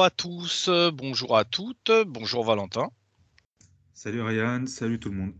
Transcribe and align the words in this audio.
bonjour 0.00 0.06
à 0.06 0.10
tous, 0.10 0.70
bonjour 0.94 1.36
à 1.36 1.44
toutes, 1.44 1.92
bonjour 2.06 2.42
Valentin. 2.42 2.88
Salut 3.92 4.22
Ryan, 4.22 4.64
salut 4.66 4.98
tout 4.98 5.10
le 5.10 5.16
monde. 5.16 5.34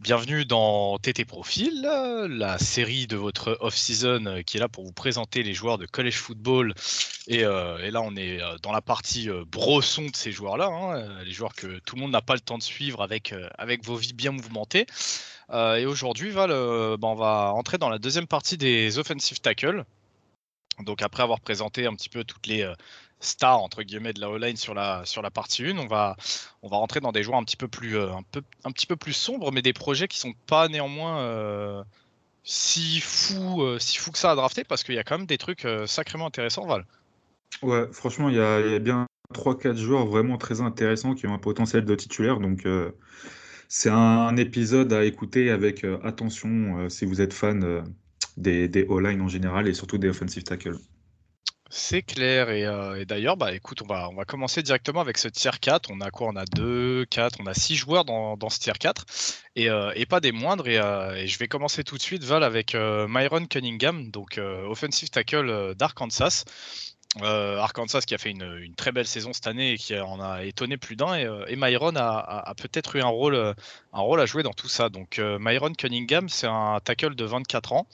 Bienvenue 0.00 0.44
dans 0.44 0.98
TT 0.98 1.24
Profil, 1.24 1.80
la 2.28 2.58
série 2.58 3.06
de 3.06 3.14
votre 3.14 3.56
off-season 3.60 4.42
qui 4.44 4.56
est 4.56 4.60
là 4.60 4.68
pour 4.68 4.82
vous 4.84 4.92
présenter 4.92 5.44
les 5.44 5.54
joueurs 5.54 5.78
de 5.78 5.86
college 5.86 6.16
football. 6.16 6.74
Et, 7.28 7.44
euh, 7.44 7.88
là, 7.88 8.02
on 8.02 8.16
est 8.16 8.42
euh, 8.42 8.56
dans 8.64 8.72
la 8.72 8.80
partie 8.80 9.30
euh, 9.30 9.44
brosson 9.46 10.06
de 10.06 10.16
ces 10.16 10.32
joueurs-là, 10.32 10.66
hein, 10.66 11.22
les 11.22 11.30
joueurs 11.30 11.54
que 11.54 11.78
tout 11.86 11.94
le 11.94 12.00
monde 12.00 12.10
n'a 12.10 12.20
pas 12.20 12.34
le 12.34 12.40
temps 12.40 12.58
de 12.58 12.64
suivre 12.64 13.00
avec, 13.00 13.32
avec 13.58 13.84
vos 13.84 13.94
vies 13.94 14.12
bien 14.12 14.32
mouvementées. 14.32 14.86
et 15.52 15.86
aujourd'hui, 15.86 16.30
Val, 16.30 16.50
bah, 16.50 17.06
on 17.06 17.14
va 17.14 17.52
entrer 17.54 17.78
dans 17.78 17.90
la 17.90 18.00
deuxième 18.00 18.26
partie 18.26 18.56
des 18.56 18.98
offensive 18.98 19.40
tackles. 19.40 19.84
Donc 20.80 21.02
après 21.02 21.22
avoir 21.22 21.38
présenté 21.38 21.86
un 21.86 21.94
petit 21.94 22.08
peu 22.08 22.24
toutes 22.24 22.46
les 22.48 22.66
stars 23.22 23.60
entre 23.60 23.82
guillemets 23.82 24.12
de 24.12 24.20
la 24.20 24.30
O-line 24.30 24.56
sur 24.56 24.74
la 24.74 25.04
sur 25.04 25.22
la 25.22 25.30
partie 25.30 25.64
1, 25.64 25.78
on 25.78 25.86
va 25.86 26.16
on 26.62 26.68
va 26.68 26.76
rentrer 26.76 27.00
dans 27.00 27.12
des 27.12 27.22
joueurs 27.22 27.38
un 27.38 27.44
petit 27.44 27.56
peu 27.56 27.68
plus 27.68 27.96
euh, 27.96 28.12
un 28.12 28.22
peu 28.22 28.42
un 28.64 28.72
petit 28.72 28.86
peu 28.86 28.96
plus 28.96 29.12
sombres, 29.12 29.52
mais 29.52 29.62
des 29.62 29.72
projets 29.72 30.08
qui 30.08 30.18
sont 30.18 30.34
pas 30.46 30.68
néanmoins 30.68 31.20
euh, 31.20 31.82
si 32.44 33.00
fous 33.00 33.78
si 33.78 33.98
fou 33.98 34.10
que 34.10 34.18
ça 34.18 34.32
à 34.32 34.34
drafter 34.34 34.64
parce 34.64 34.82
qu'il 34.84 34.94
y 34.94 34.98
a 34.98 35.04
quand 35.04 35.18
même 35.18 35.26
des 35.26 35.38
trucs 35.38 35.66
sacrément 35.86 36.26
intéressants, 36.26 36.66
Val. 36.66 36.84
Ouais, 37.62 37.86
franchement, 37.92 38.28
il 38.28 38.36
y 38.36 38.40
a 38.40 38.78
bien 38.78 39.06
3-4 39.34 39.76
joueurs 39.76 40.06
vraiment 40.06 40.38
très 40.38 40.60
intéressants 40.60 41.14
qui 41.14 41.26
ont 41.26 41.34
un 41.34 41.38
potentiel 41.38 41.84
de 41.84 41.94
titulaire, 41.94 42.40
donc 42.40 42.66
c'est 43.68 43.90
un, 43.90 44.36
épisode 44.36 44.92
à 44.92 45.04
écouter 45.04 45.50
avec 45.50 45.86
attention 46.02 46.88
si 46.88 47.04
vous 47.04 47.20
êtes 47.20 47.32
fan 47.32 47.84
des, 48.36 48.66
des 48.66 48.84
O-line 48.88 49.20
en 49.20 49.28
général 49.28 49.68
et 49.68 49.74
surtout 49.74 49.98
des 49.98 50.08
offensive 50.08 50.42
tackles. 50.42 50.78
C'est 51.74 52.02
clair. 52.02 52.48
Euh, 52.50 52.96
et, 52.96 53.06
d'ailleurs, 53.06 53.38
bah, 53.38 53.54
écoute, 53.54 53.80
on 53.80 53.86
va, 53.86 54.06
on 54.10 54.14
va 54.14 54.26
commencer 54.26 54.62
directement 54.62 55.00
avec 55.00 55.16
ce 55.16 55.26
tier 55.28 55.52
4. 55.58 55.90
On 55.90 56.02
a 56.02 56.10
quoi? 56.10 56.28
On 56.28 56.36
a 56.36 56.44
2, 56.44 57.06
4, 57.06 57.38
on 57.40 57.46
a 57.46 57.54
6 57.54 57.76
joueurs 57.76 58.04
dans, 58.04 58.36
dans 58.36 58.50
ce 58.50 58.60
tier 58.60 58.74
4. 58.78 59.06
Et, 59.56 59.70
euh, 59.70 59.90
et 59.96 60.04
pas 60.04 60.20
des 60.20 60.32
moindres. 60.32 60.64
Euh, 60.66 61.14
et, 61.14 61.26
je 61.26 61.38
vais 61.38 61.48
commencer 61.48 61.82
tout 61.82 61.96
de 61.96 62.02
suite, 62.02 62.24
Val, 62.24 62.44
avec 62.44 62.74
Myron 62.74 63.46
Cunningham, 63.46 64.10
donc 64.10 64.38
offensive 64.38 65.08
tackle 65.08 65.74
d'Arkansas. 65.74 66.44
Arkansas 67.22 68.02
qui 68.02 68.14
a 68.14 68.18
fait 68.18 68.30
une, 68.30 68.74
très 68.76 68.92
belle 68.92 69.06
saison 69.06 69.32
cette 69.32 69.46
année 69.46 69.72
et 69.72 69.78
qui 69.78 69.98
en 69.98 70.20
a 70.20 70.44
étonné 70.44 70.76
plus 70.76 70.96
d'un. 70.96 71.14
Et, 71.14 71.56
Myron 71.56 71.96
a, 71.96 72.52
peut-être 72.58 72.96
eu 72.96 73.00
un 73.00 73.06
rôle, 73.06 73.54
un 73.94 74.00
rôle 74.00 74.20
à 74.20 74.26
jouer 74.26 74.42
dans 74.42 74.52
tout 74.52 74.68
ça. 74.68 74.90
Donc 74.90 75.18
Myron 75.18 75.72
Cunningham, 75.72 76.28
c'est 76.28 76.48
un 76.48 76.80
tackle 76.84 77.14
de 77.14 77.24
24 77.24 77.72
ans. 77.72 77.86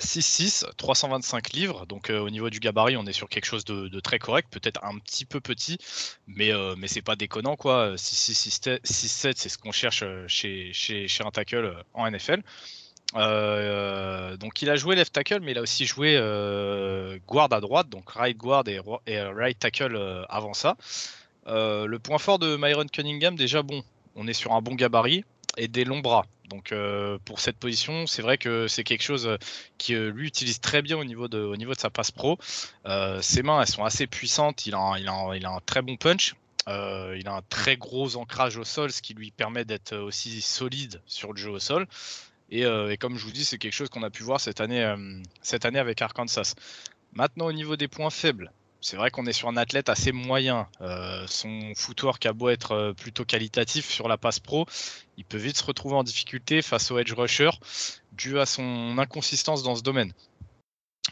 6-6, 0.00 0.64
325 0.76 1.52
livres. 1.52 1.86
Donc 1.86 2.10
au 2.10 2.30
niveau 2.30 2.50
du 2.50 2.58
gabarit, 2.60 2.96
on 2.96 3.06
est 3.06 3.12
sur 3.12 3.28
quelque 3.28 3.44
chose 3.44 3.64
de, 3.64 4.00
très 4.00 4.18
correct, 4.18 4.48
peut-être 4.50 4.84
un 4.84 4.98
petit 4.98 5.24
peu 5.24 5.40
petit, 5.40 5.78
mais, 6.26 6.50
mais 6.76 6.88
c'est 6.88 7.02
pas 7.02 7.16
déconnant 7.16 7.56
quoi. 7.56 7.94
6-6, 7.94 8.80
6-7, 8.82 9.32
c'est 9.36 9.48
ce 9.48 9.58
qu'on 9.58 9.72
cherche 9.72 10.04
chez, 10.26 10.72
chez, 10.72 11.08
chez, 11.08 11.24
un 11.24 11.30
tackle 11.30 11.74
en 11.94 12.10
NFL. 12.10 12.42
Euh, 13.16 14.36
donc 14.36 14.62
il 14.62 14.70
a 14.70 14.76
joué 14.76 14.94
left 14.94 15.12
tackle, 15.12 15.40
mais 15.40 15.52
il 15.52 15.58
a 15.58 15.62
aussi 15.62 15.84
joué 15.84 16.16
euh, 16.16 17.18
guard 17.26 17.52
à 17.52 17.60
droite, 17.60 17.88
donc 17.88 18.10
right 18.10 18.36
guard 18.36 18.64
et, 18.68 18.80
right 19.20 19.58
tackle 19.58 19.96
euh, 19.96 20.24
avant 20.28 20.54
ça. 20.54 20.76
le 21.46 21.96
point 21.98 22.18
fort 22.18 22.38
de 22.38 22.56
Myron 22.56 22.86
Cunningham, 22.86 23.36
déjà 23.36 23.62
bon, 23.62 23.82
on 24.16 24.26
est 24.26 24.32
sur 24.32 24.52
un 24.52 24.62
bon 24.62 24.74
gabarit 24.74 25.24
et 25.56 25.68
des 25.68 25.84
longs 25.84 26.00
bras. 26.00 26.24
Donc 26.50 26.74
pour 27.24 27.40
cette 27.40 27.56
position, 27.56 28.06
c'est 28.06 28.22
vrai 28.22 28.36
que 28.36 28.68
c'est 28.68 28.84
quelque 28.84 29.02
chose 29.02 29.38
qui 29.78 29.94
lui 29.94 30.26
utilise 30.26 30.60
très 30.60 30.82
bien 30.82 30.98
au 30.98 31.04
niveau 31.04 31.28
de, 31.28 31.38
au 31.38 31.56
niveau 31.56 31.72
de 31.72 31.78
sa 31.78 31.90
passe 31.90 32.10
pro. 32.10 32.38
ses 33.20 33.42
mains, 33.42 33.60
elles 33.60 33.68
sont 33.68 33.84
assez 33.84 34.06
puissantes. 34.06 34.66
Il 34.66 34.74
a, 34.74 34.96
il 34.98 35.08
a, 35.08 35.30
il 35.36 35.46
a 35.46 35.50
un 35.50 35.60
très 35.64 35.80
bon 35.80 35.96
punch. 35.96 36.34
il 36.66 37.22
a 37.26 37.32
un 37.32 37.42
très 37.48 37.76
gros 37.76 38.16
ancrage 38.16 38.56
au 38.58 38.64
sol, 38.64 38.90
ce 38.90 39.00
qui 39.00 39.14
lui 39.14 39.30
permet 39.30 39.64
d'être 39.64 39.96
aussi 39.96 40.42
solide 40.42 41.00
sur 41.06 41.32
le 41.32 41.38
jeu 41.38 41.50
au 41.50 41.60
sol. 41.60 41.86
Euh, 42.52 42.90
et, 42.90 42.96
comme 42.96 43.16
je 43.16 43.24
vous 43.24 43.32
dis, 43.32 43.44
c'est 43.44 43.58
quelque 43.58 43.74
chose 43.74 43.88
qu'on 43.88 44.02
a 44.02 44.10
pu 44.10 44.22
voir 44.22 44.40
cette 44.40 44.60
année, 44.60 44.82
euh, 44.82 45.22
cette 45.42 45.64
année 45.64 45.78
avec 45.78 46.02
Arkansas. 46.02 46.54
Maintenant, 47.12 47.46
au 47.46 47.52
niveau 47.52 47.76
des 47.76 47.88
points 47.88 48.10
faibles, 48.10 48.52
c'est 48.80 48.96
vrai 48.96 49.10
qu'on 49.10 49.26
est 49.26 49.32
sur 49.32 49.48
un 49.48 49.56
athlète 49.56 49.88
assez 49.88 50.12
moyen. 50.12 50.68
Euh, 50.80 51.26
son 51.26 51.72
footwork 51.76 52.24
a 52.26 52.32
beau 52.32 52.48
être 52.48 52.92
plutôt 52.96 53.24
qualitatif 53.24 53.88
sur 53.90 54.08
la 54.08 54.16
passe 54.16 54.40
pro, 54.40 54.66
il 55.16 55.24
peut 55.24 55.38
vite 55.38 55.56
se 55.56 55.64
retrouver 55.64 55.96
en 55.96 56.02
difficulté 56.02 56.62
face 56.62 56.90
au 56.90 56.98
edge 56.98 57.12
rusher 57.12 57.50
dû 58.12 58.38
à 58.38 58.46
son 58.46 58.98
inconsistance 58.98 59.62
dans 59.62 59.76
ce 59.76 59.82
domaine. 59.82 60.12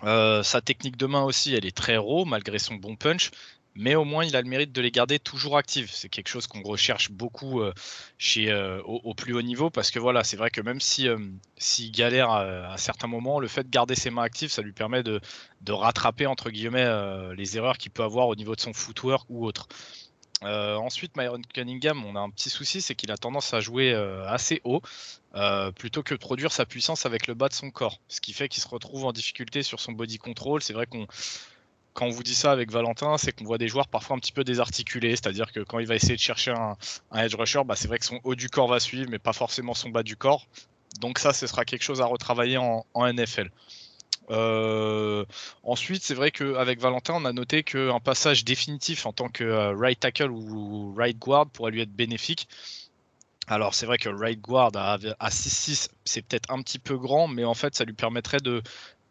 sa 0.03 0.61
technique 0.65 0.97
de 0.97 1.07
main 1.07 1.23
aussi, 1.23 1.55
elle 1.55 1.67
est 1.67 1.77
très 1.77 1.97
raw 1.97 2.25
malgré 2.25 2.59
son 2.59 2.75
bon 2.75 2.97
punch, 2.97 3.31
mais 3.75 3.95
au 3.95 4.05
moins 4.05 4.25
il 4.25 4.35
a 4.37 4.43
le 4.43 4.49
mérite 4.49 4.73
de 4.73 4.81
les 4.81 4.91
garder 4.91 5.19
toujours 5.19 5.57
actives. 5.57 5.91
C'est 5.93 6.09
quelque 6.09 6.29
chose 6.29 6.47
qu'on 6.47 6.63
recherche 6.63 7.11
beaucoup 7.11 7.61
euh, 7.61 7.73
euh, 8.37 8.83
au, 8.83 9.15
plus 9.15 9.35
haut 9.35 9.43
niveau 9.43 9.71
parce 9.71 9.91
que 9.91 9.99
voilà, 9.99 10.25
c'est 10.25 10.37
vrai 10.37 10.51
que 10.51 10.61
même 10.61 10.81
si 10.81 11.09
euh, 11.09 11.19
galère 11.93 12.31
à, 12.31 12.77
certains 12.77 13.07
moments, 13.07 13.41
le 13.41 13.49
fait 13.49 13.65
de 13.65 13.71
garder 13.71 13.95
ses 13.95 14.11
mains 14.11 14.23
actives, 14.23 14.51
ça 14.51 14.63
lui 14.63 14.73
permet 14.73 15.03
de, 15.03 15.21
rattraper 15.69 16.27
entre 16.27 16.51
guillemets 16.51 16.89
les 17.37 17.57
erreurs 17.57 17.79
qu'il 17.79 17.93
peut 17.93 18.03
avoir 18.03 18.29
au 18.29 18.35
niveau 18.35 18.57
de 18.57 18.61
son 18.61 18.73
footwork 18.73 19.27
ou 19.29 19.47
autre. 19.47 19.69
ensuite, 20.43 21.17
Myron 21.17 21.43
Cunningham, 21.55 22.05
on 22.05 22.17
a 22.17 22.21
un 22.21 22.31
petit 22.31 22.51
souci, 22.51 22.81
c'est 22.81 22.95
qu'il 22.95 23.13
a 23.13 23.17
tendance 23.17 23.55
à 23.55 23.61
jouer 23.61 23.95
assez 24.27 24.61
haut 24.65 24.83
plutôt 25.77 26.03
que 26.03 26.15
de 26.15 26.19
produire 26.19 26.53
sa 26.53 26.67
puissance 26.67 27.07
avec 27.07 27.27
le 27.27 27.35
bas 27.35 27.49
de 27.49 27.55
son 27.55 27.71
corps, 27.71 28.01
ce 28.09 28.21
qui 28.21 28.33
fait 28.33 28.49
qu'il 28.49 28.63
se 28.63 28.69
retrouve 28.69 29.05
en 29.05 29.13
difficulté 29.13 29.63
sur 29.63 29.79
son 29.79 29.93
body 29.93 30.19
control. 30.19 30.63
C'est 30.63 30.73
vrai 30.73 30.87
qu'on 30.87 31.07
quand 31.99 32.07
on 32.07 32.11
vous 32.11 32.23
dit 32.23 32.37
ça 32.37 32.53
avec 32.53 32.71
Valentin, 32.71 33.19
c'est 33.19 33.33
qu'on 33.33 33.45
voit 33.45 33.59
des 33.59 33.67
joueurs 33.67 33.89
parfois 33.89 34.15
un 34.15 34.21
petit 34.21 34.31
peu 34.31 34.45
désarticulés, 34.45 35.17
c'est-à-dire 35.17 35.51
que 35.51 35.59
quand 35.59 35.81
il 35.81 35.87
va 35.89 35.97
essayer 35.97 36.15
de 36.15 36.21
chercher 36.21 36.53
un, 36.53 36.77
edge 37.13 37.35
rusher, 37.35 37.63
bah, 37.67 37.75
c'est 37.75 37.89
vrai 37.89 37.99
que 37.99 38.05
son 38.05 38.21
haut 38.23 38.37
du 38.37 38.49
corps 38.49 38.69
va 38.69 38.79
suivre, 38.79 39.11
mais 39.11 39.19
pas 39.19 39.33
forcément 39.33 39.75
son 39.75 39.89
bas 39.89 40.05
du 40.05 40.15
corps. 40.15 40.47
Donc 41.01 41.19
ça, 41.19 41.33
ce 41.33 41.49
sera 41.49 41.65
quelque 41.65 41.83
chose 41.83 42.01
à 42.01 42.07
retravailler 42.07 42.57
en, 42.57 42.85
NFL. 42.95 43.51
Euh, 44.31 45.25
ensuite, 45.65 46.05
c'est 46.05 46.15
vrai 46.15 46.31
qu'avec 46.31 46.79
Valentin, 46.79 47.15
on 47.17 47.25
a 47.25 47.33
noté 47.33 47.65
qu'un 47.65 47.99
passage 47.99 48.45
définitif 48.45 49.05
en 49.05 49.13
tant 49.13 49.29
que 49.29 49.43
euh, 49.43 49.75
right 49.75 49.99
tackle 49.99 50.31
ou 50.31 50.95
right 50.97 51.19
guard 51.19 51.49
pourrait 51.49 51.73
lui 51.73 51.81
être 51.81 51.91
bénéfique. 51.91 52.47
Alors 53.49 53.75
c'est 53.75 53.87
vrai 53.87 53.99
que 53.99 54.11
right 54.11 54.41
guard 54.41 54.71
à, 54.77 54.99
à 55.19 55.31
6-6, 55.31 55.89
c'est 56.05 56.23
peut-être 56.23 56.53
un 56.53 56.63
petit 56.63 56.79
peu 56.79 56.97
grand, 56.97 57.27
mais 57.27 57.45
en 57.45 57.55
fait 57.55 57.75
ça 57.75 57.85
lui 57.85 57.95
permettrait 57.95 58.41
de, 58.41 58.63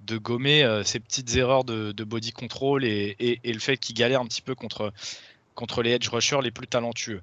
de 0.07 0.17
gommer 0.17 0.63
euh, 0.63 0.83
ces 0.83 0.99
petites 0.99 1.35
erreurs 1.35 1.63
de, 1.63 2.03
body 2.03 2.31
control 2.31 2.83
et, 2.85 3.39
le 3.43 3.59
fait 3.59 3.77
qu'il 3.77 3.95
galère 3.95 4.21
un 4.21 4.25
petit 4.25 4.41
peu 4.41 4.55
contre, 4.55 4.93
contre 5.53 5.83
les 5.83 5.91
edge 5.91 6.07
rushers 6.09 6.39
les 6.41 6.51
plus 6.51 6.67
talentueux. 6.67 7.21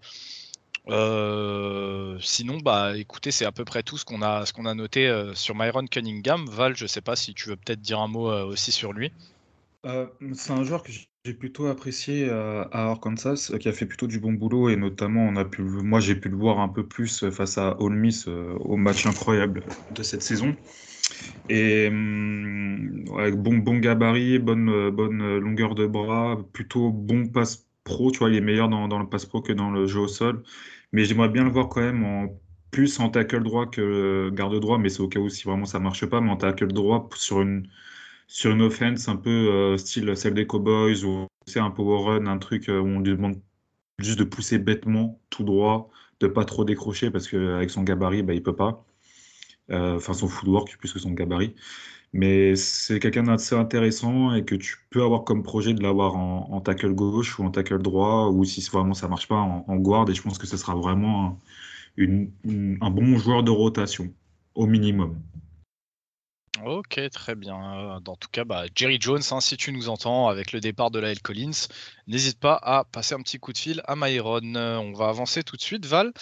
Euh, 0.88 2.18
sinon, 2.20 2.58
bah, 2.58 2.96
écoutez, 2.96 3.30
c'est 3.30 3.46
à 3.46 3.52
peu 3.52 3.64
près 3.64 3.82
tout 3.82 3.96
ce 3.96 4.04
qu'on 4.04 4.20
a, 4.20 4.44
a 4.44 4.74
noté 4.74 5.08
euh, 5.08 5.34
sur 5.34 5.54
Myron 5.54 5.86
Cunningham. 5.86 6.46
Val, 6.46 6.76
je 6.76 6.86
sais 6.86 7.00
pas 7.00 7.16
si 7.16 7.32
tu 7.32 7.48
veux 7.48 7.56
peut-être 7.56 7.80
dire 7.80 8.00
un 8.00 8.08
mot 8.08 8.30
aussi 8.30 8.70
sur 8.70 8.92
lui. 8.92 9.10
c'est 9.84 10.52
un 10.52 10.62
joueur 10.62 10.82
que 10.82 10.92
j'ai 10.92 11.34
plutôt 11.34 11.66
apprécié 11.68 12.28
à 12.28 12.90
Arkansas, 12.90 13.50
qui 13.58 13.68
a 13.68 13.72
fait 13.72 13.86
plutôt 13.86 14.06
du 14.06 14.20
bon 14.20 14.34
boulot 14.34 14.68
et 14.68 14.76
notamment, 14.76 15.22
on 15.22 15.36
a 15.36 15.46
pu, 15.46 15.62
moi, 15.62 16.00
j'ai 16.00 16.16
pu 16.16 16.28
le 16.28 16.36
voir 16.36 16.60
un 16.60 16.68
peu 16.68 16.86
plus 16.86 17.30
face 17.30 17.56
à 17.56 17.80
Ole 17.80 17.94
Miss 17.94 18.28
au 18.28 18.76
match 18.76 19.06
incroyable 19.06 19.62
de 19.94 20.02
cette 20.02 20.22
saison. 20.22 20.54
Et 21.48 21.88
hum, 21.88 23.04
bon, 23.34 23.58
bon 23.58 23.78
gabarit, 23.78 24.38
bonne, 24.38 24.90
bonne 24.90 25.38
longueur 25.38 25.74
de 25.74 25.86
bras, 25.86 26.38
plutôt 26.52 26.90
bon 26.90 27.28
passe 27.28 27.66
pro, 27.84 28.10
tu 28.10 28.18
vois, 28.18 28.30
il 28.30 28.36
est 28.36 28.40
meilleur 28.40 28.68
dans, 28.68 28.98
le 28.98 29.08
passe 29.08 29.26
pro 29.26 29.42
que 29.42 29.52
dans 29.52 29.70
le 29.70 29.86
jeu 29.86 30.00
au 30.00 30.08
sol. 30.08 30.42
Mais 30.92 31.04
j'aimerais 31.04 31.28
bien 31.28 31.44
le 31.44 31.50
voir 31.50 31.68
quand 31.68 31.80
même 31.82 32.04
en 32.04 32.28
plus 32.70 32.98
en 33.00 33.10
tackle 33.10 33.42
droit 33.42 33.66
que 33.66 34.30
garde 34.34 34.58
droit, 34.60 34.78
mais 34.78 34.88
c'est 34.88 35.00
au 35.00 35.08
cas 35.08 35.20
où 35.20 35.28
si 35.28 35.44
vraiment 35.44 35.66
ça 35.66 35.78
marche 35.80 36.06
pas, 36.06 36.20
mais 36.20 36.30
en 36.30 36.36
tackle 36.36 36.68
droit 36.68 37.08
sur 37.14 37.42
une, 37.42 37.68
sur 38.26 38.52
une 38.52 38.62
offense 38.62 39.08
un 39.08 39.16
peu 39.16 39.30
euh, 39.30 39.76
style 39.78 40.16
celle 40.16 40.34
des 40.34 40.46
Cowboys 40.46 41.04
ou 41.04 41.26
c'est 41.46 41.60
un 41.60 41.70
power 41.70 42.18
run, 42.20 42.26
un 42.26 42.38
truc 42.38 42.68
euh, 42.68 42.80
où 42.80 42.86
on 42.86 43.00
lui 43.00 43.12
demande 43.12 43.40
juste 43.98 44.18
de 44.18 44.24
pousser 44.24 44.58
bêtement 44.58 45.20
tout 45.30 45.44
droit, 45.44 45.90
de 46.20 46.26
pas 46.28 46.44
trop 46.44 46.64
décrocher 46.64 47.10
parce 47.10 47.28
qu'avec 47.28 47.70
son 47.70 47.82
gabarit, 47.84 48.22
bah, 48.22 48.34
il 48.34 48.42
peut 48.42 48.56
pas. 48.56 48.84
Euh, 49.70 49.96
enfin 49.96 50.12
son 50.12 50.28
footwork 50.28 50.76
plus 50.78 50.92
que 50.92 50.98
son 50.98 51.12
gabarit. 51.12 51.54
Mais 52.12 52.56
c'est 52.56 53.00
quelqu'un 53.00 53.24
d'assez 53.24 53.56
intéressant 53.56 54.34
et 54.34 54.44
que 54.44 54.54
tu 54.54 54.76
peux 54.90 55.02
avoir 55.02 55.24
comme 55.24 55.42
projet 55.42 55.74
de 55.74 55.82
l'avoir 55.82 56.16
en, 56.16 56.60
tackle 56.60 56.94
gauche 56.94 57.38
ou 57.38 57.44
en 57.44 57.50
tackle 57.50 57.82
droit 57.82 58.28
ou 58.28 58.44
si 58.44 58.62
vraiment 58.70 58.94
ça 58.94 59.08
marche 59.08 59.28
pas 59.28 59.36
en, 59.36 59.76
guard. 59.76 60.08
Et 60.10 60.14
je 60.14 60.22
pense 60.22 60.38
que 60.38 60.46
ce 60.46 60.56
sera 60.56 60.76
vraiment 60.76 61.40
un 61.98 62.90
bon 62.90 63.18
joueur 63.18 63.42
de 63.42 63.50
rotation 63.50 64.12
au 64.54 64.66
minimum. 64.66 65.18
Ok, 66.62 67.00
très 67.10 67.34
bien. 67.34 67.56
Euh, 67.56 68.00
en 68.06 68.16
tout 68.16 68.28
cas, 68.30 68.44
bah, 68.44 68.64
Jerry 68.74 68.98
Jones, 69.00 69.22
hein, 69.32 69.40
si 69.40 69.56
tu 69.56 69.72
nous 69.72 69.88
entends 69.88 70.28
avec 70.28 70.52
le 70.52 70.60
départ 70.60 70.90
de 70.90 71.00
Lyle 71.00 71.20
Collins, 71.20 71.66
n'hésite 72.06 72.38
pas 72.38 72.54
à 72.62 72.84
passer 72.84 73.14
un 73.14 73.22
petit 73.22 73.38
coup 73.38 73.52
de 73.52 73.58
fil 73.58 73.82
à 73.86 73.96
Myron. 73.96 74.54
Euh, 74.54 74.76
on 74.76 74.92
va 74.92 75.08
avancer 75.08 75.42
tout 75.42 75.56
de 75.56 75.60
suite, 75.60 75.84
Val, 75.84 76.12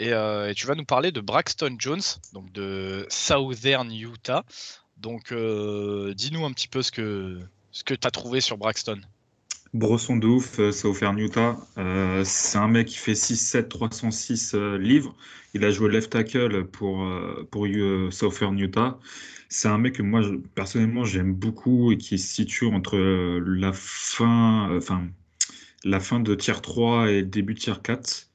euh, 0.00 0.48
et, 0.48 0.54
tu 0.54 0.66
vas 0.66 0.74
nous 0.74 0.84
parler 0.84 1.12
de 1.12 1.20
Braxton 1.20 1.76
Jones, 1.78 2.02
donc 2.32 2.50
de 2.52 3.06
Southern 3.10 3.92
Utah. 3.92 4.44
Donc, 4.96 5.32
dis-nous 5.32 6.44
un 6.44 6.52
petit 6.52 6.68
peu 6.68 6.82
ce 6.82 6.90
que, 6.90 7.40
ce 7.70 7.84
que 7.84 7.94
tu 7.94 8.06
as 8.06 8.10
trouvé 8.10 8.40
sur 8.40 8.56
Braxton. 8.56 9.00
Brosson 9.74 10.16
de 10.16 10.26
ouf, 10.26 10.60
c'est 10.70 10.86
offert 10.86 11.12
Utah. 11.16 11.56
c'est 12.24 12.58
un 12.58 12.68
mec 12.68 12.88
qui 12.88 12.98
fait 12.98 13.12
6-7, 13.12 13.68
306 13.68 14.54
livres. 14.78 15.14
Il 15.54 15.64
a 15.64 15.70
joué 15.70 15.90
left 15.90 16.10
tackle 16.10 16.64
pour, 16.64 17.06
pour 17.50 17.66
Southern 18.10 18.58
Utah. 18.58 18.98
C'est 19.48 19.68
un 19.68 19.78
mec 19.78 19.94
que 19.96 20.02
moi, 20.02 20.22
personnellement, 20.54 21.04
j'aime 21.04 21.34
beaucoup 21.34 21.92
et 21.92 21.98
qui 21.98 22.18
se 22.18 22.34
situe 22.34 22.66
entre 22.66 22.96
la 22.98 23.72
fin, 23.72 24.78
la 25.84 26.00
fin 26.00 26.20
de 26.20 26.34
tier 26.34 26.54
3 26.60 27.10
et 27.10 27.22
début 27.22 27.54
de 27.54 27.60
tier 27.60 27.74
4. 27.82 28.26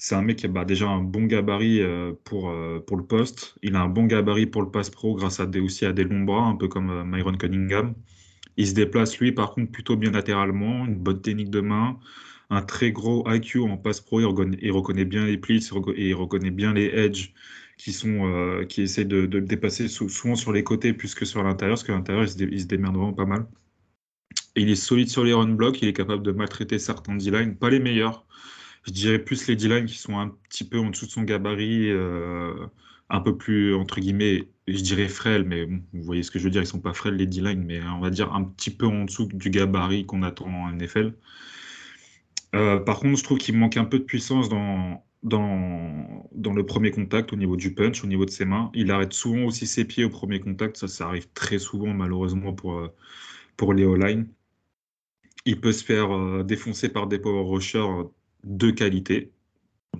C'est 0.00 0.14
un 0.14 0.22
mec 0.22 0.36
qui 0.38 0.46
a 0.46 0.48
bah, 0.48 0.64
déjà 0.64 0.88
un 0.88 1.02
bon 1.02 1.24
gabarit 1.24 1.80
euh, 1.82 2.12
pour, 2.24 2.50
euh, 2.50 2.78
pour 2.78 2.96
le 2.96 3.04
poste. 3.04 3.56
Il 3.62 3.74
a 3.74 3.80
un 3.80 3.88
bon 3.88 4.06
gabarit 4.06 4.46
pour 4.46 4.62
le 4.62 4.70
pass 4.70 4.90
pro 4.90 5.16
grâce 5.16 5.40
à 5.40 5.46
aussi 5.60 5.84
à 5.86 5.92
des 5.92 6.04
longs 6.04 6.22
bras, 6.22 6.44
un 6.44 6.54
peu 6.54 6.68
comme 6.68 6.90
euh, 6.90 7.04
Myron 7.04 7.36
Cunningham. 7.36 7.94
Il 8.58 8.66
se 8.68 8.74
déplace, 8.74 9.18
lui, 9.18 9.32
par 9.32 9.52
contre, 9.52 9.72
plutôt 9.72 9.96
bien 9.96 10.10
latéralement, 10.10 10.84
une 10.86 10.96
bonne 10.96 11.22
technique 11.22 11.50
de 11.50 11.60
main, 11.60 11.98
un 12.50 12.62
très 12.62 12.92
gros 12.92 13.24
IQ 13.30 13.60
en 13.62 13.78
pass 13.78 14.00
pro. 14.00 14.20
Il 14.20 14.26
reconnaît, 14.72 15.04
bien 15.06 15.26
les 15.26 15.38
plis 15.38 15.70
et 15.96 16.08
il 16.08 16.14
reconnaît 16.14 16.50
bien 16.50 16.74
les 16.74 16.86
edges 16.86 17.32
qui, 17.78 17.92
sont, 17.92 18.64
qui 18.68 18.82
essaient 18.82 19.04
de, 19.04 19.26
de 19.26 19.40
dépasser 19.40 19.88
souvent 19.88 20.34
sur 20.34 20.52
les 20.52 20.64
côtés 20.64 20.92
plus 20.92 21.14
que 21.14 21.24
sur 21.24 21.42
l'intérieur, 21.42 21.76
parce 21.76 21.84
que 21.84 21.92
l'intérieur, 21.92 22.24
il, 22.24 22.52
il, 22.52 22.60
se 22.60 22.66
démerde 22.66 22.96
vraiment 22.96 23.14
pas 23.14 23.26
mal 23.26 23.46
il 24.58 24.70
est 24.70 24.76
solide 24.76 25.08
sur 25.08 25.24
les 25.24 25.32
run 25.32 25.48
blocks, 25.48 25.80
il 25.82 25.88
est 25.88 25.92
capable 25.92 26.22
de 26.22 26.32
maltraiter 26.32 26.78
certains 26.78 27.16
D-line, 27.16 27.56
pas 27.56 27.70
les 27.70 27.80
meilleurs. 27.80 28.26
Je 28.86 28.92
dirais 28.92 29.18
plus 29.18 29.46
les 29.48 29.56
D-line 29.56 29.86
qui 29.86 29.98
sont 29.98 30.18
un 30.18 30.28
petit 30.48 30.64
peu 30.64 30.78
en 30.78 30.90
dessous 30.90 31.06
de 31.06 31.10
son 31.10 31.22
gabarit, 31.22 31.90
euh, 31.90 32.54
un 33.10 33.20
peu 33.20 33.36
plus, 33.36 33.74
entre 33.74 34.00
guillemets, 34.00 34.48
je 34.66 34.80
dirais 34.82 35.08
frêles, 35.08 35.44
mais 35.44 35.64
vous 35.64 36.02
voyez 36.02 36.22
ce 36.22 36.30
que 36.30 36.38
je 36.38 36.44
veux 36.44 36.50
dire, 36.50 36.62
ils 36.62 36.66
sont 36.66 36.80
pas 36.80 36.92
frêles 36.92 37.16
les 37.16 37.26
D-line, 37.26 37.64
mais 37.64 37.80
on 37.82 38.00
va 38.00 38.10
dire 38.10 38.34
un 38.34 38.44
petit 38.44 38.70
peu 38.70 38.86
en 38.86 39.04
dessous 39.04 39.26
du 39.26 39.50
gabarit 39.50 40.06
qu'on 40.06 40.22
attend 40.22 40.46
en 40.46 40.72
NFL. 40.72 41.14
Euh, 42.54 42.78
par 42.80 43.00
contre, 43.00 43.18
je 43.18 43.24
trouve 43.24 43.38
qu'il 43.38 43.56
manque 43.56 43.76
un 43.76 43.84
peu 43.84 43.98
de 43.98 44.04
puissance 44.04 44.48
dans, 44.48 45.02
dans, 45.22 46.54
le 46.54 46.66
premier 46.66 46.90
contact, 46.90 47.32
au 47.32 47.36
niveau 47.36 47.56
du 47.56 47.74
punch, 47.74 48.04
au 48.04 48.06
niveau 48.06 48.24
de 48.24 48.30
ses 48.30 48.44
mains. 48.44 48.70
Il 48.74 48.90
arrête 48.90 49.12
souvent 49.12 49.44
aussi 49.44 49.66
ses 49.66 49.84
pieds 49.84 50.04
au 50.04 50.10
premier 50.10 50.40
contact, 50.40 50.76
ça, 50.76 50.88
ça 50.88 51.06
arrive 51.06 51.28
très 51.32 51.58
souvent 51.58 51.92
malheureusement 51.94 52.52
pour, 52.52 52.78
euh, 52.78 52.88
pour 53.56 53.74
les 53.74 53.84
O-line. 53.84 54.28
Il 55.46 55.60
peut 55.60 55.72
se 55.72 55.84
faire 55.84 56.14
euh, 56.14 56.42
défoncer 56.44 56.88
par 56.90 57.06
des 57.06 57.18
power 57.18 57.44
rushers 57.48 58.08
de 58.44 58.70
qualité. 58.70 59.32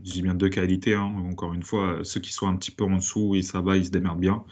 Je 0.05 0.23
bien 0.23 0.35
de 0.35 0.49
qualité, 0.49 0.94
hein. 0.94 1.12
encore 1.31 1.55
une 1.55 1.62
fois, 1.62 2.00
ceux 2.02 2.20
qui 2.20 2.32
sont 2.32 2.46
un 2.46 2.56
petit 2.56 2.70
peu 2.70 2.85
en 2.85 2.96
dessous, 2.96 3.35
et 3.35 3.43
ça 3.43 3.61
va, 3.61 3.76
ils 3.76 3.87
se 3.87 3.90
démerdent 3.90 4.20
bien. 4.20 4.44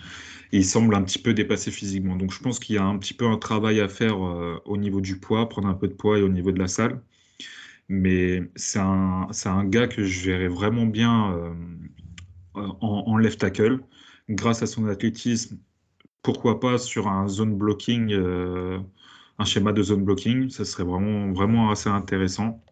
il 0.52 0.64
semble 0.64 0.94
un 0.94 1.02
petit 1.02 1.18
peu 1.18 1.34
dépassé 1.34 1.70
physiquement. 1.70 2.16
Donc 2.16 2.32
je 2.32 2.40
pense 2.40 2.58
qu'il 2.58 2.76
y 2.76 2.78
a 2.78 2.84
un 2.84 2.98
petit 2.98 3.14
peu 3.14 3.26
un 3.26 3.38
travail 3.38 3.80
à 3.80 3.88
faire 3.88 4.24
euh, 4.24 4.60
au 4.64 4.76
niveau 4.76 5.00
du 5.00 5.18
poids, 5.20 5.48
prendre 5.48 5.68
un 5.68 5.74
peu 5.74 5.88
de 5.88 5.94
poids 5.94 6.18
et 6.18 6.22
au 6.22 6.28
niveau 6.28 6.52
de 6.52 6.58
la 6.58 6.68
salle. 6.68 7.02
Mais 7.88 8.42
c'est 8.56 8.80
un, 8.80 9.64
gars 9.64 9.86
que 9.88 10.04
je 10.04 10.30
verrais 10.30 10.48
vraiment 10.48 10.86
bien 10.86 11.32
euh, 11.34 11.54
en, 12.80 13.16
left 13.18 13.40
tackle, 13.40 13.80
grâce 14.28 14.62
à 14.62 14.66
son 14.66 14.86
athlétisme. 14.86 15.58
Pourquoi 16.22 16.60
pas 16.60 16.78
sur 16.78 17.08
un 17.08 17.28
zone 17.28 17.56
blocking 17.56 18.12
un 19.38 19.44
schéma 19.44 19.72
de 19.72 19.82
zone 19.82 20.04
blocking. 20.04 20.48
Ça 20.50 20.64
serait 20.64 20.84
vraiment, 20.84 21.32
vraiment 21.32 21.70
assez 21.70 21.88
intéressant. 21.88 22.62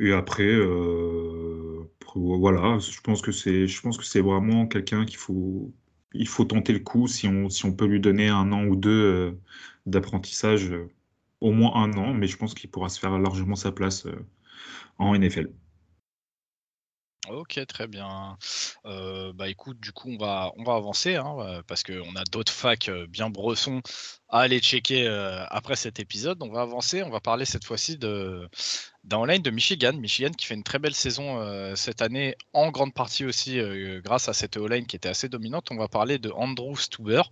Et 0.00 0.12
après, 0.12 0.42
euh, 0.44 1.88
voilà, 2.14 2.78
je 2.78 3.00
pense 3.00 3.22
que 3.22 3.32
c'est, 3.32 3.66
je 3.66 3.80
pense 3.80 3.96
que 3.96 4.04
c'est 4.04 4.20
vraiment 4.20 4.66
quelqu'un 4.66 5.04
qu'il 5.04 5.18
faut, 5.18 5.72
il 6.12 6.28
faut 6.28 6.44
tenter 6.44 6.72
le 6.72 6.80
coup 6.80 7.06
si 7.06 7.28
on, 7.28 7.48
si 7.48 7.64
on 7.64 7.72
peut 7.74 7.86
lui 7.86 8.00
donner 8.00 8.28
un 8.28 8.50
an 8.52 8.64
ou 8.64 8.76
deux 8.76 8.90
euh, 8.90 9.40
d'apprentissage, 9.86 10.70
euh, 10.70 10.88
au 11.40 11.52
moins 11.52 11.74
un 11.76 11.92
an, 11.96 12.12
mais 12.12 12.26
je 12.26 12.36
pense 12.36 12.54
qu'il 12.54 12.70
pourra 12.70 12.88
se 12.88 12.98
faire 12.98 13.16
largement 13.18 13.56
sa 13.56 13.70
place 13.70 14.06
en 14.98 15.14
NFL. 15.14 15.52
Ok, 17.28 17.60
très 17.66 17.86
bien. 17.86 18.36
bah 18.84 19.48
écoute, 19.48 19.78
du 19.80 19.92
coup, 19.92 20.10
on 20.10 20.18
va, 20.18 20.52
on 20.56 20.64
va 20.64 20.74
avancer 20.74 21.16
hein, 21.16 21.62
parce 21.66 21.82
qu'on 21.82 22.16
a 22.16 22.24
d'autres 22.30 22.52
facs 22.52 22.90
bien 23.08 23.30
bressons 23.30 23.82
à 24.28 24.40
aller 24.40 24.60
checker 24.60 25.06
après 25.50 25.76
cet 25.76 26.00
épisode. 26.00 26.42
On 26.42 26.52
va 26.52 26.62
avancer, 26.62 27.02
on 27.02 27.10
va 27.10 27.20
parler 27.20 27.44
cette 27.44 27.64
fois-ci 27.64 27.98
de, 27.98 28.48
d'un 29.04 29.26
line 29.26 29.42
de 29.42 29.50
Michigan. 29.50 29.92
Michigan 29.92 30.30
qui 30.30 30.46
fait 30.46 30.54
une 30.54 30.62
très 30.62 30.78
belle 30.78 30.94
saison 30.94 31.38
euh, 31.38 31.76
cette 31.76 32.02
année, 32.02 32.36
en 32.52 32.70
grande 32.70 32.94
partie 32.94 33.24
aussi 33.24 33.58
euh, 33.58 34.00
grâce 34.02 34.28
à 34.28 34.32
cette 34.32 34.56
O-line 34.56 34.86
qui 34.86 34.96
était 34.96 35.08
assez 35.08 35.28
dominante. 35.28 35.68
On 35.70 35.76
va 35.76 35.88
parler 35.88 36.18
de 36.18 36.30
Andrew 36.30 36.76
Stuber. 36.76 37.22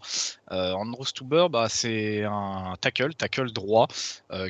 Euh, 0.52 0.72
Andrew 0.74 1.04
Stuber, 1.04 1.46
bah, 1.50 1.69
c'est 1.69 2.24
un 2.24 2.74
tackle, 2.80 3.14
tackle 3.14 3.52
droit, 3.52 3.88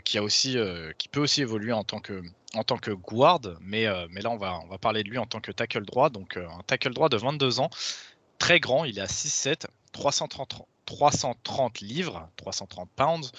qui, 0.04 0.18
a 0.18 0.22
aussi, 0.22 0.56
qui 0.98 1.08
peut 1.08 1.20
aussi 1.20 1.42
évoluer 1.42 1.72
en 1.72 1.84
tant 1.84 2.00
que, 2.00 2.22
en 2.54 2.64
tant 2.64 2.76
que 2.76 2.90
guard, 2.90 3.40
mais, 3.60 3.86
mais 4.10 4.20
là 4.20 4.30
on 4.30 4.36
va, 4.36 4.60
on 4.64 4.68
va 4.68 4.78
parler 4.78 5.02
de 5.02 5.08
lui 5.08 5.18
en 5.18 5.26
tant 5.26 5.40
que 5.40 5.52
tackle 5.52 5.84
droit. 5.84 6.10
Donc 6.10 6.36
un 6.36 6.62
tackle 6.66 6.92
droit 6.92 7.08
de 7.08 7.16
22 7.16 7.60
ans, 7.60 7.70
très 8.38 8.60
grand, 8.60 8.84
il 8.84 8.98
est 8.98 9.02
à 9.02 9.06
6'7, 9.06 9.66
330, 9.92 10.66
330 10.86 11.80
livres, 11.80 12.28
330 12.36 12.88
pounds 12.96 13.32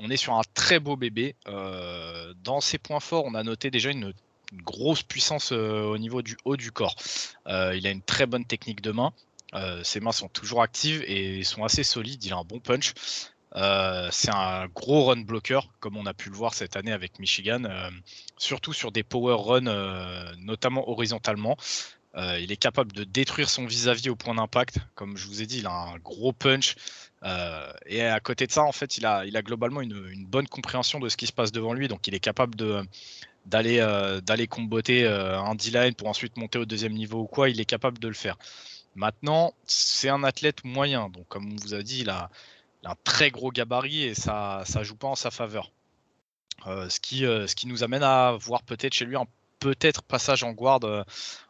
on 0.00 0.10
est 0.10 0.16
sur 0.16 0.34
un 0.34 0.42
très 0.54 0.80
beau 0.80 0.96
bébé. 0.96 1.34
Euh, 1.48 2.32
dans 2.44 2.60
ses 2.60 2.78
points 2.78 3.00
forts, 3.00 3.24
on 3.24 3.34
a 3.34 3.42
noté 3.42 3.70
déjà 3.70 3.90
une, 3.90 4.12
grosse 4.64 5.02
puissance 5.02 5.52
euh, 5.52 5.82
au 5.82 5.98
niveau 5.98 6.22
du 6.22 6.34
haut 6.46 6.56
du 6.56 6.72
corps. 6.72 6.96
Euh, 7.48 7.76
il 7.76 7.86
a 7.86 7.90
une 7.90 8.00
très 8.00 8.24
bonne 8.24 8.46
technique 8.46 8.80
de 8.80 8.92
main. 8.92 9.12
ses 9.82 10.00
mains 10.00 10.12
sont 10.12 10.28
toujours 10.28 10.62
actives 10.62 11.04
et 11.06 11.44
sont 11.44 11.64
assez 11.64 11.82
solides. 11.82 12.24
Il 12.24 12.32
a 12.32 12.38
un 12.38 12.44
bon 12.44 12.58
punch. 12.58 12.94
c'est 14.10 14.30
un 14.34 14.66
gros 14.68 15.04
run 15.04 15.20
blocker, 15.20 15.60
comme 15.80 15.98
on 15.98 16.06
a 16.06 16.14
pu 16.14 16.30
le 16.30 16.36
voir 16.36 16.54
cette 16.54 16.76
année 16.76 16.92
avec 16.92 17.18
Michigan, 17.18 17.62
surtout 18.38 18.72
sur 18.72 18.90
des 18.90 19.02
power 19.02 19.36
runs, 19.38 20.34
notamment 20.38 20.88
horizontalement. 20.88 21.58
Il 22.16 22.50
est 22.50 22.56
capable 22.56 22.92
de 22.92 23.04
détruire 23.04 23.48
son 23.48 23.66
vis-à-vis 23.66 24.04
-vis 24.04 24.10
au 24.10 24.16
point 24.16 24.34
d'impact. 24.34 24.78
Comme 24.94 25.16
je 25.16 25.26
vous 25.26 25.40
ai 25.42 25.46
dit, 25.46 25.58
il 25.58 25.66
a 25.66 25.72
un 25.72 25.98
gros 25.98 26.32
punch. 26.32 26.74
Euh, 27.24 27.72
et 27.86 28.02
à 28.02 28.20
côté 28.20 28.46
de 28.46 28.52
ça, 28.52 28.62
en 28.62 28.72
fait, 28.72 28.98
il 28.98 29.06
a, 29.06 29.24
globalement 29.42 29.80
une, 29.80 30.26
bonne 30.26 30.46
compréhension 30.46 31.00
de 31.00 31.08
ce 31.08 31.16
qui 31.16 31.26
se 31.26 31.32
passe 31.32 31.52
devant 31.52 31.72
lui. 31.72 31.88
Donc, 31.88 32.06
il 32.06 32.14
est 32.14 32.20
capable 32.20 32.56
euh, 32.62 34.20
d'aller 34.20 34.46
comboter 34.46 35.04
euh, 35.04 35.40
un 35.40 35.54
D-line 35.54 35.94
pour 35.94 36.08
ensuite 36.08 36.36
monter 36.36 36.58
au 36.58 36.64
deuxième 36.64 36.92
niveau 36.92 37.20
ou 37.20 37.26
quoi. 37.26 37.48
Il 37.50 37.60
est 37.60 37.64
capable 37.64 37.98
de 37.98 38.08
le 38.08 38.14
faire. 38.14 38.36
Maintenant, 38.94 39.54
c'est 39.64 40.08
un 40.08 40.24
athlète 40.24 40.64
moyen. 40.64 41.08
Donc, 41.08 41.26
comme 41.28 41.52
on 41.52 41.56
vous 41.56 41.74
a 41.74 41.82
dit, 41.82 42.00
il 42.00 42.10
a, 42.10 42.30
un 42.84 42.94
très 43.04 43.30
gros 43.30 43.50
gabarit 43.50 44.04
et 44.04 44.14
ça 44.14 44.64
ne 44.76 44.84
joue 44.84 44.96
pas 44.96 45.08
en 45.08 45.16
sa 45.16 45.30
faveur. 45.30 45.72
ce, 46.64 47.00
qui, 47.00 47.20
ce 47.20 47.54
qui 47.54 47.66
nous 47.66 47.82
amène 47.82 48.02
à 48.02 48.32
voir 48.40 48.62
peut-être 48.62 48.94
chez 48.94 49.04
lui 49.04 49.16
un 49.16 49.26
peut-être 49.58 50.02
passage 50.02 50.42
en 50.42 50.52
guard 50.52 50.84
euh, 50.84 51.02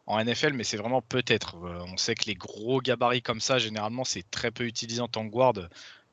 en 0.07 0.23
NFL, 0.23 0.53
mais 0.53 0.65
c'est 0.65 0.77
vraiment 0.77 1.03
peut-être. 1.03 1.57
Euh, 1.57 1.85
on 1.93 1.97
sait 1.97 2.15
que 2.15 2.27
les 2.27 2.35
gros 2.35 2.81
gabarits 2.81 3.23
comme 3.23 3.41
ça, 3.41 3.59
généralement, 3.59 4.05
c'est 4.05 4.29
très 4.31 4.51
peu 4.51 4.65
utilisé 4.65 5.01
en 5.01 5.09
tant 5.09 5.27
que 5.27 5.33
guard. 5.33 5.55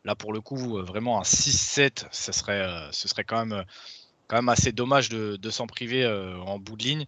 Là, 0.03 0.15
pour 0.15 0.33
le 0.33 0.41
coup, 0.41 0.77
euh, 0.77 0.83
vraiment 0.83 1.19
un 1.19 1.23
6-7, 1.23 2.05
ce 2.11 2.31
serait, 2.31 2.89
ce 2.91 3.07
quand 3.21 3.45
même, 3.45 4.49
assez 4.49 4.71
dommage 4.71 5.09
de, 5.09 5.49
s'en 5.49 5.67
priver 5.67 6.05
en 6.05 6.59
bout 6.59 6.77
de 6.77 6.83
ligne. 6.83 7.05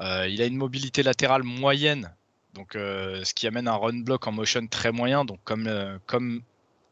il 0.00 0.42
a 0.42 0.46
une 0.46 0.56
mobilité 0.56 1.02
latérale 1.02 1.42
moyenne, 1.42 2.14
donc 2.54 2.70
ce 2.74 3.34
qui 3.34 3.46
amène 3.46 3.68
un 3.68 3.76
run 3.76 4.00
block 4.00 4.26
en 4.26 4.32
motion 4.32 4.66
très 4.66 4.92
moyen. 4.92 5.24
Donc 5.24 5.40
comme, 5.44 5.98
comme, 6.06 6.42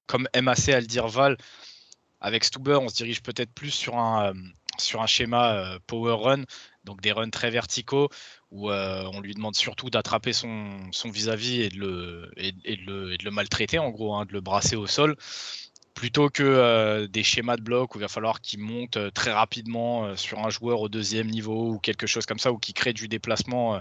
comme 0.07 0.29
MAC 0.41 0.69
à 0.69 0.81
le 0.81 0.87
dire 0.87 1.09
Val, 1.09 1.37
avec 2.21 2.45
Stuber, 2.45 2.79
on 2.81 2.89
se 2.89 2.97
dirige 2.97 3.23
peut-être 3.23 3.53
plus 3.53 3.71
sur 3.71 3.97
un, 3.97 4.35
sur 4.79 5.03
un 5.03 5.07
schéma 5.07 5.79
power 5.87 6.17
run 6.21 6.45
donc 6.85 7.01
des 7.01 7.13
runs 7.13 7.31
très 7.31 7.51
verticaux 7.51 8.09
où 8.51 8.71
euh, 8.71 9.05
on 9.13 9.21
lui 9.21 9.35
demande 9.35 9.57
surtout 9.57 9.91
d'attraper 9.91 10.33
son, 10.33 10.91
vis-à-vis 11.05 11.63
et, 11.63 11.69
de 11.71 12.31
le, 12.37 13.31
maltraiter, 13.31 13.79
en 13.79 13.91
gros, 13.91 14.15
hein, 14.15 14.27
de 14.27 14.33
le 14.33 14.41
brasser 14.41 14.77
au 14.77 14.87
sol, 14.87 15.17
plutôt 15.95 16.29
que 16.29 16.43
euh, 16.43 17.07
des 17.09 17.23
schémas 17.23 17.57
de 17.57 17.63
bloc 17.63 17.95
où 17.95 17.99
il 17.99 18.03
va 18.03 18.09
falloir 18.09 18.41
qu'il 18.41 18.61
monte 18.61 18.97
euh, 18.97 19.11
très 19.11 19.33
rapidement 19.33 20.17
sur 20.17 20.39
un 20.39 20.51
joueur 20.51 20.81
au 20.81 20.89
deuxième 20.89 21.29
niveau 21.29 21.73
ou 21.73 21.79
quelque 21.79 22.07
chose 22.07 22.27
comme 22.27 22.39
ça, 22.39 22.53
ou 22.53 22.59
qui 22.59 22.75
crée 22.75 22.93
du 22.93 23.09
déplacement 23.09 23.81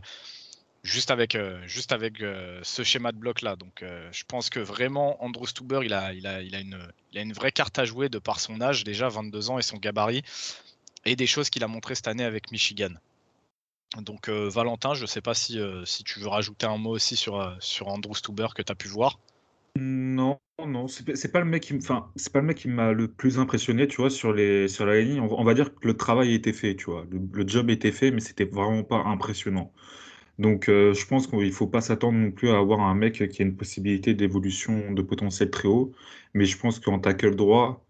juste 0.81 1.11
avec, 1.11 1.37
ce 1.37 2.83
schéma 2.83 3.11
de 3.11 3.17
bloc 3.17 3.41
là. 3.41 3.55
Donc 3.55 3.83
je 4.11 4.23
pense 4.27 4.49
que 4.49 4.59
vraiment 4.59 5.23
Andrew 5.23 5.45
Stuber 5.45 5.79
il, 5.83 5.93
a 5.93 6.11
une, 6.11 6.77
il 7.11 7.17
a 7.17 7.21
une 7.21 7.33
vraie 7.33 7.51
carte 7.51 7.77
à 7.79 7.85
jouer 7.85 8.09
de 8.09 8.19
par 8.19 8.39
son 8.39 8.59
âge 8.59 8.83
déjà 8.83 9.07
22 9.07 9.51
ans 9.51 9.59
et 9.59 9.61
son 9.61 9.77
gabarit 9.77 10.23
et 11.05 11.15
des 11.15 11.27
choses 11.27 11.49
qu'il 11.49 11.63
a 11.63 11.67
montré 11.67 11.95
cette 11.95 12.07
année 12.07 12.23
avec 12.23 12.51
Michigan. 12.51 12.93
Donc 14.01 14.29
euh, 14.29 14.49
Valentin, 14.49 14.93
je 14.93 15.03
ne 15.03 15.07
sais 15.07 15.21
pas 15.21 15.33
si, 15.33 15.59
euh, 15.59 15.85
si, 15.85 16.03
tu 16.03 16.19
veux 16.19 16.27
rajouter 16.27 16.65
un 16.65 16.77
mot 16.77 16.91
aussi 16.91 17.15
sur, 17.15 17.39
euh, 17.39 17.53
sur 17.59 17.87
Andrew 17.87 18.15
Stuber 18.15 18.47
que 18.55 18.61
tu 18.61 18.71
as 18.71 18.75
pu 18.75 18.87
voir. 18.87 19.19
Non, 19.79 20.39
non, 20.67 20.87
c'est 20.87 21.31
pas 21.31 21.39
le 21.39 21.45
mec 21.45 21.63
qui, 21.63 21.75
enfin, 21.75 22.11
c'est 22.15 22.31
pas 22.31 22.39
le 22.39 22.45
mec 22.45 22.57
qui 22.57 22.67
m'a 22.67 22.91
le 22.91 23.07
plus 23.07 23.39
impressionné, 23.39 23.87
tu 23.87 23.97
vois, 23.97 24.11
sur 24.11 24.31
les 24.31 24.67
sur 24.67 24.85
la 24.85 25.01
ligne. 25.01 25.19
On, 25.19 25.43
va 25.43 25.55
dire 25.55 25.73
que 25.73 25.87
le 25.87 25.97
travail 25.97 26.33
été 26.35 26.53
fait, 26.53 26.75
tu 26.75 26.85
vois, 26.85 27.05
le, 27.09 27.19
le 27.31 27.47
job 27.47 27.71
était 27.71 27.91
fait, 27.91 28.11
mais 28.11 28.19
c'était 28.19 28.45
vraiment 28.45 28.83
pas 28.83 28.97
impressionnant. 28.97 29.71
Donc, 30.37 30.65
je 30.67 31.05
pense 31.07 31.27
qu'il 31.27 31.51
faut 31.51 31.67
pas 31.67 31.81
s'attendre 31.81 32.17
non 32.19 32.31
plus 32.31 32.49
à 32.49 32.57
avoir 32.57 32.81
un 32.81 32.95
mec 32.95 33.27
qui 33.29 33.41
a 33.41 33.45
une 33.45 33.55
possibilité 33.55 34.13
d'évolution 34.13 34.91
de 34.91 35.01
potentiel 35.01 35.49
très 35.49 35.67
haut. 35.67 35.91
Mais 36.33 36.45
je 36.45 36.57
pense 36.57 36.79
qu'en 36.79 36.99
tackle 36.99 37.35
droit, 37.35 37.83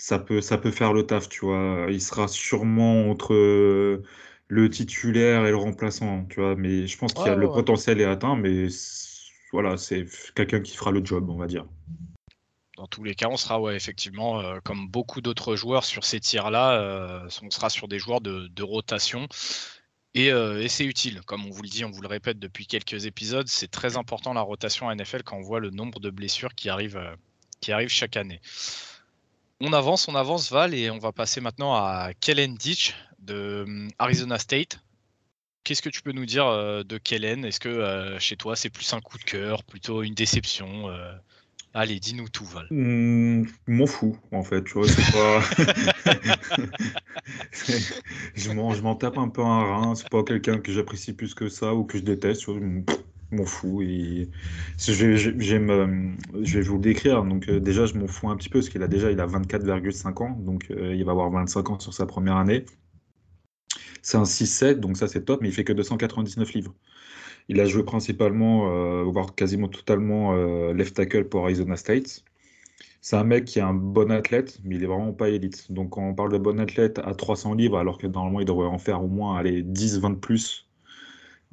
ça 0.00 0.18
peut, 0.18 0.40
ça 0.40 0.58
peut 0.58 0.70
faire 0.70 0.92
le 0.92 1.06
taf, 1.06 1.28
tu 1.28 1.44
vois. 1.44 1.86
Il 1.90 2.00
sera 2.00 2.26
sûrement 2.26 3.10
entre 3.10 3.34
le 4.48 4.68
titulaire 4.68 5.46
et 5.46 5.50
le 5.50 5.56
remplaçant, 5.56 6.24
tu 6.28 6.40
vois. 6.40 6.56
Mais 6.56 6.86
je 6.86 6.98
pense 6.98 7.16
a 7.16 7.34
le 7.34 7.48
potentiel 7.48 8.00
est 8.00 8.04
atteint, 8.04 8.34
mais 8.34 8.66
voilà, 9.52 9.76
c'est 9.76 10.06
quelqu'un 10.34 10.60
qui 10.60 10.76
fera 10.76 10.90
le 10.90 11.04
job, 11.04 11.28
on 11.28 11.36
va 11.36 11.46
dire. 11.46 11.66
Dans 12.76 12.86
tous 12.86 13.04
les 13.04 13.14
cas, 13.14 13.28
on 13.28 13.36
sera 13.36 13.60
ouais, 13.60 13.76
effectivement, 13.76 14.40
euh, 14.40 14.58
comme 14.64 14.88
beaucoup 14.88 15.20
d'autres 15.20 15.54
joueurs 15.54 15.84
sur 15.84 16.04
ces 16.04 16.18
tirs-là, 16.18 16.80
euh, 16.80 17.28
on 17.42 17.50
sera 17.50 17.68
sur 17.68 17.88
des 17.88 17.98
joueurs 17.98 18.22
de, 18.22 18.62
rotation. 18.62 19.28
Euh, 20.16 20.60
et, 20.60 20.68
c'est 20.68 20.86
utile, 20.86 21.20
comme 21.26 21.44
on 21.44 21.50
vous 21.50 21.62
le 21.62 21.68
dit, 21.68 21.84
on 21.84 21.90
vous 21.90 22.00
le 22.00 22.08
répète 22.08 22.38
depuis 22.38 22.66
quelques 22.66 23.04
épisodes, 23.04 23.46
c'est 23.48 23.70
très 23.70 23.98
important 23.98 24.32
la 24.32 24.40
rotation 24.40 24.88
à 24.88 24.94
NFL 24.94 25.22
quand 25.24 25.36
on 25.36 25.42
voit 25.42 25.60
le 25.60 25.70
nombre 25.70 26.00
de 26.00 26.10
blessures 26.10 26.54
qui 26.54 26.70
arrivent, 26.70 27.00
qui 27.60 27.70
arrivent 27.70 27.90
chaque 27.90 28.16
année. 28.16 28.40
On 29.60 29.72
avance, 29.72 30.08
on 30.08 30.14
avance 30.14 30.50
Val 30.50 30.74
et 30.74 30.90
on 30.90 30.98
va 30.98 31.12
passer 31.12 31.40
maintenant 31.40 31.74
à 31.74 32.12
Kellen 32.20 32.54
Ditch 32.54 32.94
de 33.18 33.88
Arizona 33.98 34.38
State. 34.38 34.80
Qu'est-ce 35.64 35.82
que 35.82 35.90
tu 35.90 36.00
peux 36.02 36.12
nous 36.12 36.26
dire 36.26 36.46
de 36.84 36.98
Kellen? 36.98 37.44
Est-ce 37.44 37.60
que 37.60 38.16
chez 38.18 38.36
toi 38.36 38.56
c'est 38.56 38.70
plus 38.70 38.92
un 38.94 39.00
coup 39.00 39.18
de 39.18 39.24
cœur, 39.24 39.62
plutôt 39.62 40.02
une 40.02 40.14
déception 40.14 40.90
Allez, 41.72 42.00
dis-nous 42.00 42.28
tout, 42.28 42.44
Val. 42.46 42.66
Mmh, 42.70 43.44
m'en 43.68 43.86
fous, 43.86 44.18
en 44.32 44.42
fait, 44.42 44.64
tu 44.64 44.72
vois, 44.72 44.88
pas... 45.12 45.40
je 48.34 48.50
m'en 48.50 48.96
tape 48.96 49.18
un 49.18 49.28
peu 49.28 49.42
un 49.42 49.62
rein, 49.62 49.94
c'est 49.94 50.08
pas 50.08 50.24
quelqu'un 50.24 50.58
que 50.58 50.72
j'apprécie 50.72 51.12
plus 51.12 51.32
que 51.32 51.48
ça 51.48 51.72
ou 51.72 51.84
que 51.84 51.98
je 51.98 52.02
déteste, 52.02 52.42
je 52.46 52.82
m'en 53.32 53.44
fous. 53.46 53.82
Et... 53.82 54.28
Je, 54.78 55.16
je 55.16 55.56
vais 55.56 56.62
vous 56.62 56.76
le 56.76 56.80
décrire, 56.80 57.24
donc 57.24 57.48
euh, 57.48 57.60
déjà 57.60 57.86
je 57.86 57.94
m'en 57.94 58.06
fous 58.06 58.28
un 58.30 58.36
petit 58.36 58.48
peu, 58.48 58.60
parce 58.60 58.68
qu'il 58.68 58.82
a 58.82 58.88
déjà 58.88 59.10
il 59.10 59.20
a 59.20 59.26
24,5 59.26 60.22
ans, 60.22 60.30
donc 60.40 60.70
euh, 60.70 60.94
il 60.94 61.04
va 61.04 61.12
avoir 61.12 61.30
25 61.30 61.70
ans 61.70 61.78
sur 61.78 61.94
sa 61.94 62.06
première 62.06 62.36
année. 62.36 62.64
C'est 64.02 64.16
un 64.16 64.24
6-7, 64.24 64.80
donc 64.80 64.96
ça 64.96 65.08
c'est 65.08 65.24
top, 65.24 65.40
mais 65.42 65.48
il 65.48 65.54
fait 65.54 65.64
que 65.64 65.72
299 65.72 66.52
livres. 66.54 66.74
Il 67.48 67.60
a 67.60 67.66
joué 67.66 67.82
principalement, 67.84 68.70
euh, 68.70 69.02
voire 69.04 69.34
quasiment 69.34 69.68
totalement 69.68 70.34
euh, 70.34 70.72
left 70.72 70.96
tackle 70.96 71.24
pour 71.28 71.44
Arizona 71.44 71.76
State. 71.76 72.24
C'est 73.00 73.16
un 73.16 73.24
mec 73.24 73.46
qui 73.46 73.58
est 73.58 73.62
un 73.62 73.74
bon 73.74 74.10
athlète, 74.12 74.60
mais 74.64 74.76
il 74.76 74.84
est 74.84 74.86
vraiment 74.86 75.12
pas 75.12 75.30
élite. 75.30 75.72
Donc 75.72 75.90
quand 75.90 76.02
on 76.02 76.14
parle 76.14 76.32
de 76.32 76.38
bon 76.38 76.60
athlète 76.60 77.00
à 77.00 77.14
300 77.14 77.54
livres, 77.54 77.78
alors 77.78 77.98
que 77.98 78.06
normalement 78.06 78.40
il 78.40 78.46
devrait 78.46 78.68
en 78.68 78.78
faire 78.78 79.02
au 79.02 79.08
moins 79.08 79.42
10-20 79.42 80.20
plus, 80.20 80.69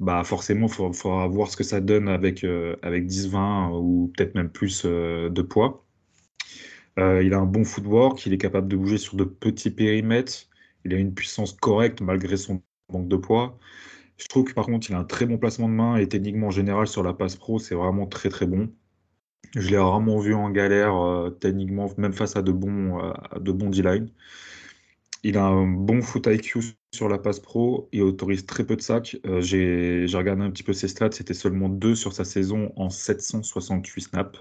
bah 0.00 0.22
forcément 0.24 0.66
il 0.66 0.94
faudra 0.94 1.26
voir 1.26 1.48
ce 1.50 1.56
que 1.56 1.64
ça 1.64 1.80
donne 1.80 2.08
avec, 2.08 2.44
euh, 2.44 2.76
avec 2.82 3.06
10-20 3.06 3.70
ou 3.72 4.12
peut-être 4.16 4.34
même 4.34 4.50
plus 4.50 4.84
de 4.84 5.42
poids. 5.42 5.84
il 6.96 7.32
a 7.34 7.38
un 7.38 7.46
bon 7.46 7.64
footwork, 7.64 8.26
il 8.26 8.32
est 8.32 8.38
capable 8.38 8.68
de 8.68 8.76
bouger 8.76 8.98
sur 8.98 9.16
de 9.16 9.24
petits 9.24 9.70
périmètres, 9.70 10.48
il 10.84 10.94
a 10.94 10.96
une 10.98 11.14
puissance 11.14 11.52
correcte 11.52 12.00
malgré 12.00 12.36
son 12.36 12.62
manque 12.92 13.08
de 13.08 13.16
poids. 13.16 13.58
Je 14.18 14.26
trouve 14.28 14.44
que 14.44 14.52
par 14.54 14.66
contre, 14.66 14.90
il 14.90 14.94
a 14.94 14.98
un 14.98 15.04
très 15.04 15.26
bon 15.26 15.38
placement 15.38 15.68
de 15.68 15.74
main 15.74 15.96
et 15.96 16.08
techniquement 16.08 16.48
en 16.48 16.50
général 16.50 16.88
sur 16.88 17.02
la 17.02 17.14
passe 17.14 17.36
pro, 17.36 17.58
c'est 17.58 17.74
vraiment 17.74 18.06
très 18.06 18.28
très 18.30 18.46
bon. 18.46 18.72
Je 19.54 19.70
l'ai 19.70 19.78
rarement 19.78 20.18
vu 20.18 20.34
en 20.34 20.50
galère 20.50 20.94
euh, 20.96 21.30
techniquement, 21.30 21.90
même 21.96 22.12
face 22.12 22.36
à 22.36 22.42
de 22.42 22.52
bons, 22.52 22.98
euh, 23.02 23.12
de 23.40 23.52
bons 23.52 23.70
D-line. 23.70 24.10
Il 25.22 25.36
a 25.36 25.44
un 25.46 25.66
bon 25.66 26.00
foot 26.02 26.26
IQ 26.26 26.60
sur 26.94 27.08
la 27.08 27.18
passe 27.18 27.40
pro, 27.40 27.88
il 27.92 28.02
autorise 28.02 28.46
très 28.46 28.64
peu 28.64 28.76
de 28.76 28.80
sacs. 28.82 29.16
Euh, 29.26 29.40
j'ai 29.40 30.06
regardé 30.14 30.42
un 30.42 30.50
petit 30.50 30.62
peu 30.62 30.72
ses 30.72 30.88
stats, 30.88 31.12
c'était 31.12 31.34
seulement 31.34 31.68
2 31.68 31.94
sur 31.94 32.12
sa 32.12 32.24
saison 32.24 32.72
en 32.76 32.90
768 32.90 34.00
snaps. 34.02 34.38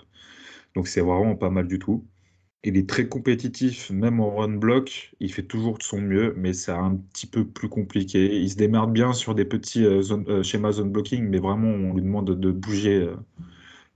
Donc 0.75 0.88
c'est 0.88 1.01
vraiment 1.01 1.36
pas 1.36 1.50
mal 1.50 1.67
du 1.67 1.79
tout. 1.79 2.05
Il 2.63 2.77
est 2.77 2.89
très 2.89 3.07
compétitif, 3.07 3.91
même 3.91 4.19
en 4.19 4.36
run 4.36 4.50
block. 4.57 5.15
Il 5.19 5.31
fait 5.34 5.43
toujours 5.43 5.77
de 5.77 5.84
son 5.84 6.01
mieux, 6.01 6.34
mais 6.38 6.53
c'est 6.53 6.72
un 6.72 6.96
petit 6.96 7.27
peu 7.27 7.48
plus 7.48 7.69
compliqué. 7.69 8.38
Il 8.39 8.50
se 8.50 8.55
démerde 8.57 8.93
bien 8.93 9.13
sur 9.13 9.36
des 9.36 9.46
petits 9.46 9.86
euh, 9.86 10.01
euh, 10.27 10.43
schémas 10.43 10.74
zone 10.74 10.91
blocking, 10.91 11.24
mais 11.29 11.39
vraiment, 11.39 11.69
on 11.69 11.93
lui 11.93 12.01
demande 12.01 12.39
de 12.39 12.51
bouger, 12.51 13.10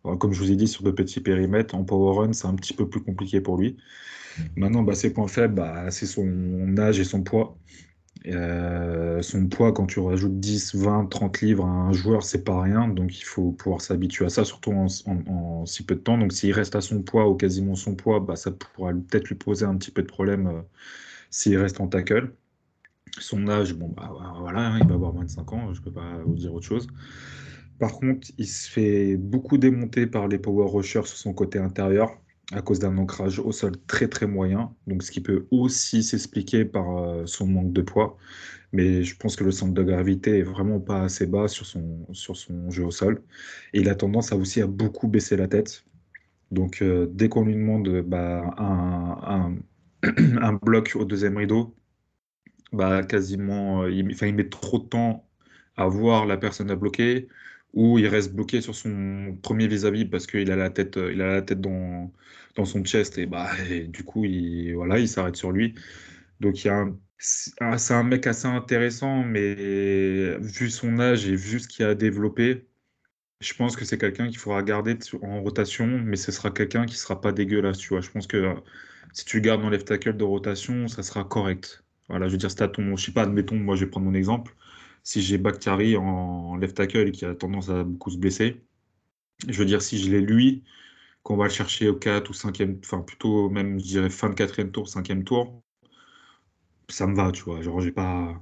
comme 0.04 0.34
je 0.34 0.40
vous 0.40 0.52
ai 0.52 0.56
dit, 0.56 0.68
sur 0.68 0.84
de 0.84 0.92
petits 0.92 1.22
périmètres. 1.22 1.76
En 1.76 1.84
power 1.84 2.20
run, 2.20 2.34
c'est 2.34 2.48
un 2.48 2.56
petit 2.56 2.74
peu 2.74 2.88
plus 2.90 3.02
compliqué 3.02 3.42
pour 3.42 3.58
lui. 3.58 3.78
Maintenant, 4.56 4.84
bah, 4.84 4.96
ses 4.96 5.14
points 5.14 5.28
faibles, 5.28 5.56
bah, 5.56 5.92
c'est 5.92 6.06
son 6.06 6.78
âge 6.78 7.00
et 7.00 7.04
son 7.04 7.24
poids. 7.24 7.58
Euh, 8.28 9.22
son 9.22 9.48
poids, 9.48 9.72
quand 9.74 9.88
tu 9.88 10.00
rajoutes 10.00 10.40
10, 10.40 10.76
20, 10.76 11.08
30 11.08 11.42
livres 11.42 11.66
à 11.66 11.70
un 11.70 11.92
joueur, 11.94 12.24
c'est 12.24 12.44
pas 12.44 12.62
rien. 12.62 12.88
Donc 12.88 13.20
il 13.20 13.24
faut 13.24 13.52
pouvoir 13.52 13.82
s'habituer 13.82 14.26
à 14.26 14.30
ça, 14.30 14.46
surtout 14.46 14.72
en, 14.72 15.66
si 15.66 15.84
peu 15.86 15.96
de 15.96 16.02
temps. 16.02 16.18
Donc 16.18 16.34
s'il 16.34 16.52
reste 16.54 16.76
à 16.76 16.82
son 16.82 17.02
poids 17.02 17.28
ou 17.30 17.36
quasiment 17.36 17.76
son 17.76 17.96
poids, 17.96 18.20
bah, 18.20 18.36
ça 18.36 18.52
pourra 18.52 18.92
peut-être 18.94 19.28
lui 19.30 19.36
poser 19.36 19.66
un 19.66 19.76
petit 19.78 19.92
peu 19.92 20.02
de 20.04 20.08
problème 20.08 20.48
euh, 20.48 20.62
s'il 21.30 21.58
reste 21.58 21.82
en 21.82 21.88
tackle. 21.88 22.34
Son 23.20 23.48
âge, 23.50 23.74
bon, 23.74 23.90
bah 23.90 24.12
voilà, 24.40 24.70
hein, 24.70 24.80
il 24.82 24.88
va 24.88 24.96
avoir 24.96 25.14
25 25.14 25.54
ans, 25.54 25.74
je 25.74 25.82
peux 25.82 25.92
pas 25.92 26.22
vous 26.26 26.36
dire 26.36 26.54
autre 26.54 26.66
chose. 26.66 26.88
Par 27.82 27.94
contre, 27.94 28.28
il 28.38 28.48
se 28.48 28.70
fait 28.70 29.18
beaucoup 29.18 29.58
démonter 29.58 30.06
par 30.08 30.28
les 30.28 30.38
power 30.38 30.68
rushers 30.70 31.06
sur 31.08 31.18
son 31.18 31.34
côté 31.34 31.58
intérieur 31.60 32.16
à 32.52 32.62
cause 32.62 32.78
d'un 32.80 32.96
ancrage 33.00 33.40
au 33.40 33.52
sol 33.52 33.74
très 33.88 34.08
très 34.08 34.28
moyen, 34.28 34.76
donc 34.86 35.02
ce 35.04 35.12
qui 35.12 35.20
peut 35.22 35.48
aussi 35.52 36.04
s'expliquer 36.04 36.64
par 36.66 36.98
euh, 37.00 37.26
son 37.26 37.48
manque 37.48 37.74
de 37.74 37.82
poids. 37.82 38.18
Mais 38.74 39.04
je 39.04 39.18
pense 39.18 39.36
que 39.36 39.44
le 39.44 39.52
centre 39.52 39.74
de 39.74 39.84
gravité 39.84 40.40
est 40.40 40.44
vraiment 40.44 40.80
pas 40.80 41.04
assez 41.04 41.26
bas 41.28 41.48
sur 41.48 41.66
son, 41.66 42.08
sur 42.14 42.38
son 42.38 42.70
jeu 42.72 42.86
au 42.86 42.92
sol. 42.92 43.24
Et 43.74 43.82
il 43.82 43.90
a 43.90 43.96
tendance 43.96 44.32
à 44.34 44.38
aussi 44.38 44.62
à 44.62 44.68
beaucoup 44.68 45.08
baisser 45.08 45.38
la 45.38 45.48
tête. 45.48 45.86
Donc 46.52 46.82
euh, 46.84 47.08
dès 47.12 47.30
qu'on 47.30 47.46
lui 47.46 47.56
demande 47.56 48.02
bah, 48.04 48.54
un, 48.60 49.58
un, 50.42 50.54
bloc 50.64 50.96
au 50.96 51.06
deuxième 51.06 51.38
rideau, 51.38 51.76
bah, 52.74 53.04
quasiment, 53.04 53.84
euh, 53.84 53.92
il, 53.92 54.12
il 54.22 54.36
met 54.36 54.50
trop 54.50 54.80
de 54.80 54.86
temps 54.86 55.28
à 55.78 55.88
voir 55.88 56.26
la 56.26 56.38
personne 56.38 56.72
à 56.72 56.76
bloquer 56.76 57.28
ou 57.74 57.98
il 58.00 58.08
reste 58.08 58.34
bloqué 58.34 58.62
sur 58.62 58.76
son 58.76 59.38
premier 59.42 59.68
vis-à-vis 59.68 60.06
parce 60.06 60.28
qu'il 60.28 60.52
a 60.52 60.56
la 60.56 60.70
tête, 60.70 60.98
il 60.98 61.22
a 61.22 61.28
la 61.36 61.42
tête 61.42 61.62
dans, 61.62 62.12
dans 62.56 62.66
son 62.66 62.84
chest 62.84 63.18
et 63.18 63.26
bah 63.26 63.50
du 63.88 64.04
coup 64.04 64.26
il 64.26 64.74
voilà 64.76 65.00
il 65.00 65.08
s'arrête 65.08 65.36
sur 65.36 65.52
lui. 65.52 65.76
Donc 66.40 66.64
il 66.64 66.68
y 66.68 66.72
a 66.72 66.88
c'est 67.20 67.94
un 67.94 68.04
mec 68.04 68.28
assez 68.28 68.48
intéressant 68.48 69.24
mais 69.24 70.38
vu 70.40 70.70
son 70.72 71.00
âge 71.00 71.28
et 71.28 71.36
vu 71.36 71.60
ce 71.60 71.68
qu'il 71.68 71.86
a 71.86 71.96
développé 71.96 72.68
je 73.42 73.54
pense 73.56 73.76
que 73.76 73.86
c'est 73.86 73.98
quelqu'un 73.98 74.28
qu'il 74.30 74.38
faudra 74.38 74.64
garder 74.64 74.98
en 75.24 75.42
rotation 75.42 75.88
mais 75.88 76.16
ce 76.18 76.32
sera 76.32 76.52
quelqu'un 76.52 76.86
qui 76.86 76.96
sera 76.96 77.20
pas 77.22 77.32
dégueulasse 77.32 77.78
tu 77.80 77.90
vois. 77.90 78.02
Je 78.02 78.10
pense 78.12 78.28
que 78.28 78.56
si 79.14 79.26
tu 79.26 79.42
gardes 79.42 79.62
dans 79.62 79.70
left 79.70 79.88
tackle 79.88 80.18
de 80.18 80.24
rotation 80.24 80.88
ça 80.88 81.04
sera 81.04 81.24
correct. 81.26 81.84
Voilà 82.10 82.28
je 82.28 82.34
veux 82.34 82.38
dire 82.38 82.52
c'est 82.52 82.62
à 82.62 82.68
ton 82.68 82.96
je 82.98 83.06
sais 83.06 83.12
pas 83.14 83.24
admettons 83.24 83.56
moi 83.58 83.76
je 83.76 83.86
vais 83.86 83.92
prendre 83.92 84.06
mon 84.08 84.14
exemple 84.16 84.56
si 85.04 85.22
j'ai 85.22 85.38
Bakhtiari 85.38 85.98
en 85.98 86.56
left 86.58 86.78
tackle 86.78 87.12
qui 87.12 87.26
a 87.26 87.36
tendance 87.36 87.70
à 87.70 87.84
beaucoup 87.84 88.12
se 88.12 88.18
blesser 88.18 88.62
je 89.48 89.58
veux 89.58 89.66
dire 89.66 89.82
si 89.82 89.98
je 89.98 90.10
l'ai 90.12 90.22
lui 90.22 90.64
qu'on 91.24 91.38
va 91.38 91.46
le 91.46 91.52
chercher 91.52 91.88
au 91.88 91.96
4 91.96 92.30
ou 92.30 92.34
5e, 92.34 92.80
enfin 92.84 93.02
plutôt 93.02 93.50
même, 93.50 93.80
je 93.80 93.86
dirais, 93.86 94.10
fin 94.10 94.30
de 94.30 94.36
4e 94.36 94.72
tour, 94.72 94.88
5e 94.88 95.24
tour, 95.24 95.62
ça 96.90 97.08
me 97.08 97.16
va, 97.16 97.32
tu 97.32 97.44
vois. 97.44 97.62
Genre, 97.62 97.80
j'ai 97.82 97.92
pas. 97.92 98.42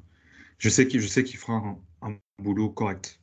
Je 0.58 0.70
sais 0.70 0.88
qu'il 0.88 1.01
fera 1.01 1.78
un, 2.01 2.18
boulot 2.42 2.70
correct. 2.70 3.20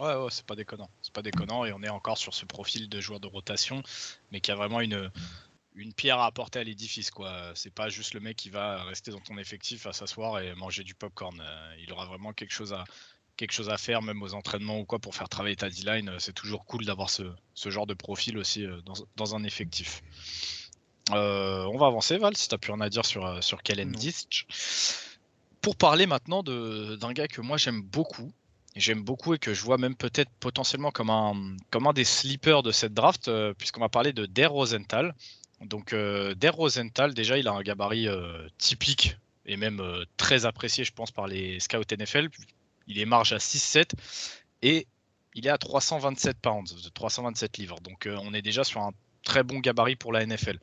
Ouais, 0.00 0.14
ouais, 0.14 0.28
c'est 0.30 0.46
pas 0.46 0.56
déconnant. 0.56 0.90
C'est 1.02 1.12
pas 1.12 1.22
déconnant 1.22 1.64
et 1.64 1.72
on 1.72 1.82
est 1.82 1.88
encore 1.88 2.18
sur 2.18 2.34
ce 2.34 2.44
profil 2.44 2.88
de 2.88 3.00
joueur 3.00 3.20
de 3.20 3.26
rotation, 3.26 3.82
mais 4.32 4.40
qui 4.40 4.50
a 4.50 4.56
vraiment 4.56 4.80
une, 4.80 5.10
une 5.78 5.94
pierre 5.94 6.18
à 6.18 6.26
apporter 6.26 6.58
à 6.58 6.64
l'édifice, 6.64 7.10
quoi. 7.10 7.52
C'est 7.54 7.72
pas 7.72 7.88
juste 7.88 8.14
le 8.14 8.20
mec 8.20 8.36
qui 8.36 8.50
va 8.50 8.84
rester 8.84 9.10
dans 9.10 9.20
ton 9.20 9.38
effectif 9.38 9.86
à 9.86 9.92
s'asseoir 9.92 10.40
et 10.40 10.54
manger 10.54 10.84
du 10.84 10.94
popcorn. 10.94 11.40
Euh, 11.40 11.76
il 11.80 11.92
aura 11.92 12.06
vraiment 12.06 12.32
quelque 12.32 12.52
chose 12.52 12.72
à, 12.72 12.84
quelque 13.38 13.52
chose 13.52 13.70
à 13.70 13.78
faire, 13.78 14.02
même 14.02 14.22
aux 14.22 14.34
entraînements 14.34 14.80
ou 14.80 14.84
quoi, 14.84 14.98
pour 14.98 15.14
faire 15.14 15.30
travailler 15.30 15.56
ta 15.56 15.70
D-line. 15.70 16.12
C'est 16.18 16.34
toujours 16.34 16.66
cool 16.66 16.84
d'avoir 16.84 17.08
ce, 17.08 17.24
genre 17.64 17.86
de 17.86 17.94
profil 17.94 18.36
aussi 18.36 18.66
euh, 18.66 18.80
dans, 19.16 19.34
un 19.34 19.44
effectif. 19.44 20.02
Euh, 21.12 21.64
on 21.72 21.78
va 21.78 21.86
avancer, 21.86 22.18
Val, 22.18 22.36
si 22.36 22.48
tu 22.48 22.54
as 22.54 22.58
plus 22.58 22.72
rien 22.72 22.82
à 22.82 22.90
dire 22.90 23.06
sur, 23.06 23.24
euh, 23.24 23.40
sur 23.40 23.62
Kellen 23.62 23.92
Ditch. 23.92 24.46
Pour 25.62 25.76
parler 25.76 26.06
maintenant 26.06 26.42
d'un 26.42 27.12
gars 27.12 27.28
que 27.28 27.40
moi 27.40 27.56
j'aime 27.56 27.82
beaucoup, 27.82 28.32
j'aime 28.76 29.02
beaucoup 29.02 29.34
et 29.34 29.38
que 29.38 29.54
je 29.54 29.62
vois 29.62 29.76
même 29.76 29.96
peut-être 29.96 30.30
potentiellement 30.40 30.90
comme 30.90 31.10
un, 31.10 31.56
comme 31.70 31.86
un 31.86 31.92
des 31.92 32.04
sleepers 32.04 32.62
de 32.62 32.70
cette 32.70 32.94
draft, 32.94 33.30
puisqu'on 33.54 33.80
va 33.80 33.88
parler 33.88 34.12
de 34.12 34.26
Der 34.26 34.52
Rosenthal. 34.52 35.14
Donc 35.60 35.94
Der 35.94 36.54
Rosenthal, 36.54 37.14
déjà, 37.14 37.38
il 37.38 37.48
a 37.48 37.52
un 37.52 37.62
gabarit 37.62 38.08
typique 38.58 39.16
et 39.44 39.56
même 39.56 39.82
très 40.16 40.46
apprécié, 40.46 40.84
je 40.84 40.92
pense, 40.92 41.10
par 41.10 41.26
les 41.26 41.58
scouts 41.60 41.82
NFL, 41.90 42.28
il 42.88 42.98
est 42.98 43.04
marge 43.04 43.32
à 43.32 43.38
6-7 43.38 43.92
et 44.62 44.86
il 45.34 45.46
est 45.46 45.50
à 45.50 45.58
327 45.58 46.38
pounds, 46.40 46.90
327 46.94 47.58
livres. 47.58 47.80
Donc 47.80 48.06
euh, 48.06 48.18
on 48.22 48.34
est 48.34 48.42
déjà 48.42 48.64
sur 48.64 48.80
un 48.80 48.92
très 49.22 49.42
bon 49.42 49.60
gabarit 49.60 49.96
pour 49.96 50.12
la 50.12 50.26
NFL. 50.26 50.58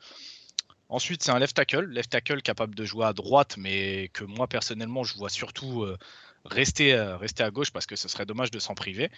Ensuite, 0.89 1.23
c'est 1.23 1.31
un 1.31 1.39
left 1.39 1.55
tackle, 1.55 1.85
left 1.85 2.11
tackle 2.11 2.41
capable 2.41 2.75
de 2.75 2.85
jouer 2.85 3.05
à 3.05 3.13
droite, 3.13 3.55
mais 3.57 4.09
que 4.09 4.23
moi 4.23 4.47
personnellement, 4.47 5.03
je 5.03 5.15
vois 5.15 5.29
surtout 5.29 5.83
euh, 5.83 5.97
euh, 6.45 7.17
rester 7.17 7.43
à 7.43 7.51
gauche 7.51 7.71
parce 7.71 7.85
que 7.85 7.95
ce 7.95 8.07
serait 8.07 8.25
dommage 8.25 8.51
de 8.51 8.59
s'en 8.59 8.75
priver. 8.75 9.09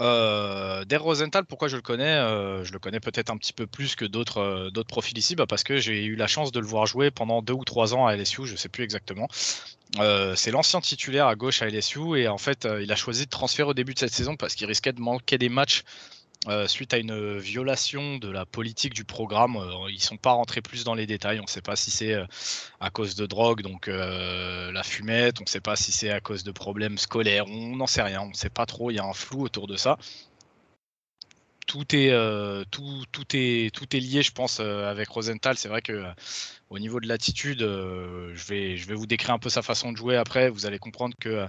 Euh, 0.00 0.84
Der 0.84 1.00
Rosenthal, 1.00 1.44
pourquoi 1.44 1.68
je 1.68 1.76
le 1.76 1.82
connais 1.82 2.04
euh, 2.04 2.64
Je 2.64 2.72
le 2.72 2.78
connais 2.78 3.00
peut-être 3.00 3.30
un 3.30 3.36
petit 3.36 3.52
peu 3.52 3.66
plus 3.66 3.96
que 3.96 4.04
d'autres 4.04 4.38
euh, 4.40 4.84
profils 4.84 5.16
ici, 5.18 5.34
bah, 5.34 5.46
parce 5.46 5.64
que 5.64 5.78
j'ai 5.78 6.04
eu 6.04 6.16
la 6.16 6.26
chance 6.26 6.52
de 6.52 6.60
le 6.60 6.66
voir 6.66 6.86
jouer 6.86 7.10
pendant 7.10 7.42
deux 7.42 7.52
ou 7.52 7.64
trois 7.64 7.94
ans 7.94 8.06
à 8.06 8.16
LSU, 8.16 8.46
je 8.46 8.56
sais 8.56 8.68
plus 8.68 8.84
exactement. 8.84 9.28
Euh, 9.98 10.34
c'est 10.36 10.52
l'ancien 10.52 10.80
titulaire 10.80 11.26
à 11.26 11.34
gauche 11.34 11.62
à 11.62 11.66
LSU 11.68 12.18
et 12.18 12.28
en 12.28 12.38
fait, 12.38 12.66
il 12.80 12.90
a 12.92 12.96
choisi 12.96 13.24
de 13.24 13.30
transférer 13.30 13.68
au 13.68 13.74
début 13.74 13.94
de 13.94 13.98
cette 13.98 14.12
saison 14.12 14.36
parce 14.36 14.54
qu'il 14.54 14.66
risquait 14.66 14.92
de 14.92 15.00
manquer 15.00 15.36
des 15.36 15.48
matchs 15.48 15.82
euh, 16.48 16.66
suite 16.66 16.94
à 16.94 16.98
une 16.98 17.38
violation 17.38 18.16
de 18.16 18.30
la 18.30 18.46
politique 18.46 18.94
du 18.94 19.04
programme. 19.04 19.56
Euh, 19.56 19.90
ils 19.90 20.00
sont 20.00 20.16
pas 20.16 20.32
rentrés 20.32 20.62
plus 20.62 20.84
dans 20.84 20.94
les 20.94 21.06
détails. 21.06 21.38
On 21.38 21.42
ne 21.42 21.48
sait 21.48 21.60
pas 21.60 21.76
si 21.76 21.90
c'est 21.90 22.14
euh, 22.14 22.24
à 22.80 22.90
cause 22.90 23.14
de 23.14 23.26
drogue, 23.26 23.60
donc 23.62 23.88
euh, 23.88 24.72
la 24.72 24.82
fumette. 24.82 25.40
On 25.40 25.44
ne 25.44 25.48
sait 25.48 25.60
pas 25.60 25.76
si 25.76 25.92
c'est 25.92 26.10
à 26.10 26.20
cause 26.20 26.42
de 26.42 26.50
problèmes 26.50 26.96
scolaires. 26.96 27.46
On 27.46 27.76
n'en 27.76 27.86
sait 27.86 28.02
rien. 28.02 28.22
On 28.22 28.30
ne 28.30 28.34
sait 28.34 28.50
pas 28.50 28.64
trop. 28.64 28.90
Il 28.90 28.94
y 28.94 28.98
a 28.98 29.04
un 29.04 29.12
flou 29.12 29.42
autour 29.42 29.66
de 29.66 29.76
ça. 29.76 29.98
Tout 31.66 31.94
est, 31.94 32.10
tout, 32.72 33.04
tout 33.12 33.26
est, 33.32 33.72
tout 33.72 33.96
est 33.96 34.00
lié, 34.00 34.22
je 34.22 34.32
pense, 34.32 34.58
avec 34.58 35.08
Rosenthal. 35.08 35.56
C'est 35.56 35.68
vrai 35.68 35.82
que 35.82 36.04
au 36.68 36.80
niveau 36.80 36.98
de 36.98 37.06
l'attitude, 37.06 37.60
je, 37.60 38.44
vais, 38.48 38.76
je 38.76 38.88
vais 38.88 38.94
vous 38.94 39.06
décrire 39.06 39.34
un 39.34 39.38
peu 39.38 39.50
sa 39.50 39.62
façon 39.62 39.92
de 39.92 39.96
jouer 39.96 40.16
après. 40.16 40.50
Vous 40.50 40.66
allez 40.66 40.80
comprendre 40.80 41.14
que 41.20 41.46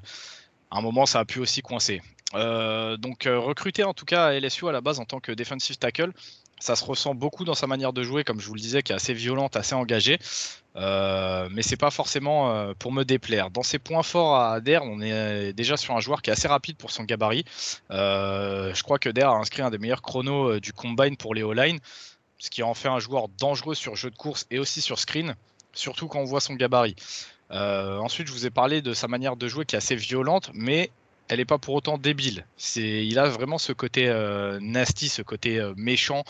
à 0.70 0.78
un 0.78 0.82
moment, 0.82 1.08
ça 1.08 1.20
a 1.22 1.26
pu 1.26 1.40
aussi 1.40 1.64
coincer. 1.64 2.04
Euh, 2.34 2.98
donc 2.98 3.26
euh, 3.26 3.38
recruté 3.40 3.84
en 3.84 3.94
tout 3.94 4.06
cas 4.06 4.28
à 4.28 4.40
LSU 4.40 4.68
à 4.68 4.72
la 4.72 4.82
base 4.82 5.00
en 5.00 5.06
tant 5.06 5.20
que 5.20 5.32
defensive 5.32 5.78
tackle, 5.78 6.12
ça 6.60 6.76
se 6.76 6.86
ressent 6.86 7.16
beaucoup 7.16 7.44
dans 7.44 7.56
sa 7.56 7.68
manière 7.68 7.92
de 7.92 8.04
jouer, 8.04 8.24
comme 8.24 8.40
je 8.40 8.48
vous 8.48 8.54
le 8.54 8.62
disais, 8.62 8.84
qui 8.84 8.92
est 8.92 8.96
assez 8.96 9.14
violente, 9.14 9.56
assez 9.56 9.74
engagée. 9.74 10.20
Euh, 10.78 11.50
mais 11.52 11.64
c'est 11.64 11.76
pas 11.76 11.92
forcément 11.92 12.52
euh, 12.52 12.74
pour 12.78 12.92
me 12.92 13.04
déplaire. 13.04 13.50
Dans 13.50 13.64
ses 13.64 13.80
points 13.80 14.04
forts 14.04 14.40
à 14.40 14.62
Der, 14.62 14.84
on 14.84 15.02
est 15.02 15.54
déjà 15.54 15.76
sur 15.76 15.96
un 15.96 16.00
joueur 16.00 16.22
qui 16.22 16.30
est 16.30 16.34
assez 16.34 16.48
rapide 16.48 16.78
pour 16.78 16.92
son 16.92 17.04
gabarit. 17.04 17.46
Je 17.90 18.84
crois 18.84 19.00
que 19.00 19.10
Der 19.10 19.30
a 19.30 19.36
inscrit 19.36 19.64
un 19.64 19.72
des 19.72 19.80
meilleurs 19.80 20.04
chronos 20.04 20.60
du 20.60 20.72
combine 20.72 21.18
pour 21.18 21.34
les 21.34 21.44
O-line, 21.44 21.80
ce 22.38 22.50
qui 22.50 22.64
en 22.64 22.76
fait 22.76 22.90
un 22.90 23.00
joueur 23.00 23.28
dangereux 23.28 23.76
sur 23.76 23.96
jeu 23.96 24.12
de 24.12 24.16
course 24.16 24.46
et 24.52 24.60
aussi 24.60 24.82
sur 24.82 25.00
screen, 25.00 25.36
surtout 25.74 26.08
quand 26.08 26.20
on 26.20 26.26
voit 26.26 26.42
son 26.42 26.54
gabarit. 26.54 26.96
Ensuite, 27.50 28.28
je 28.28 28.34
vous 28.34 28.46
ai 28.46 28.52
parlé 28.52 28.84
de 28.84 28.94
sa 28.94 29.08
manière 29.08 29.36
de 29.36 29.48
jouer 29.48 29.66
qui 29.66 29.76
est 29.76 29.80
assez 29.80 29.96
violente, 29.96 30.52
mais 30.54 30.92
elle 31.32 31.38
n'est 31.38 31.46
pas 31.46 31.58
pour 31.58 31.76
autant 31.76 31.98
débile. 31.98 32.46
C'est, 32.58 33.08
il 33.08 33.18
a 33.18 33.30
vraiment 33.30 33.58
ce 33.58 33.72
côté 33.72 34.10
euh, 34.10 34.60
nasty, 34.62 35.08
ce 35.08 35.22
côté 35.22 35.62
euh, 35.62 35.74
méchant 35.78 36.26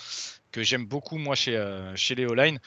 que 0.52 0.62
j'aime 0.62 0.86
beaucoup 0.86 1.18
moi 1.18 1.34
chez, 1.34 1.58
euh, 1.58 1.96
les 2.16 2.26
O-line. 2.28 2.60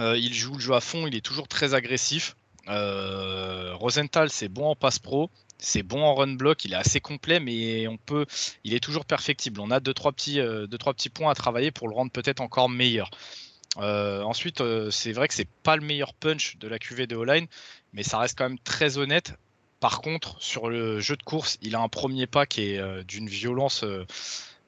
Il 0.00 0.34
joue 0.34 0.54
le 0.54 0.60
jeu 0.60 0.74
à 0.74 0.80
fond, 0.80 1.06
il 1.06 1.14
est 1.14 1.24
toujours 1.24 1.46
très 1.46 1.74
agressif. 1.74 2.34
Rosenthal, 2.66 4.30
c'est 4.30 4.48
bon 4.48 4.66
en 4.66 4.76
passe 4.76 4.98
pro, 4.98 5.30
c'est 5.58 5.84
bon 5.84 6.02
en 6.02 6.14
run 6.14 6.34
block, 6.34 6.64
il 6.64 6.72
est 6.72 6.76
assez 6.76 7.00
complet, 7.00 7.40
mais 7.40 7.86
on 7.88 7.96
peut, 7.96 8.26
il 8.64 8.74
est 8.74 8.80
toujours 8.80 9.04
perfectible. 9.04 9.60
On 9.60 9.70
a 9.70 9.80
deux 9.80 9.94
trois 9.94 10.12
petits, 10.12 10.40
points 11.12 11.30
à 11.30 11.34
travailler 11.34 11.70
pour 11.70 11.88
le 11.88 11.94
rendre 11.94 12.12
peut-être 12.12 12.40
encore 12.40 12.68
meilleur. 12.68 13.10
Ensuite, 13.76 14.62
c'est 14.90 15.12
vrai 15.12 15.28
que 15.28 15.34
c'est 15.34 15.48
pas 15.62 15.76
le 15.76 15.82
meilleur 15.82 16.14
punch 16.14 16.56
de 16.58 16.66
la 16.66 16.80
QV 16.80 17.06
de 17.06 17.16
O-line, 17.16 17.46
mais 17.92 18.02
ça 18.02 18.18
reste 18.18 18.36
quand 18.38 18.48
même 18.48 18.58
très 18.60 18.98
honnête. 18.98 19.34
Par 19.80 20.00
contre, 20.00 20.40
sur 20.42 20.68
le 20.68 21.00
jeu 21.00 21.16
de 21.16 21.22
course, 21.22 21.56
il 21.62 21.76
a 21.76 21.80
un 21.80 21.88
premier 21.88 22.26
pas 22.26 22.46
qui 22.46 22.72
est 22.72 22.78
euh, 22.78 23.04
d'une 23.04 23.28
violence 23.28 23.84
euh, 23.84 24.04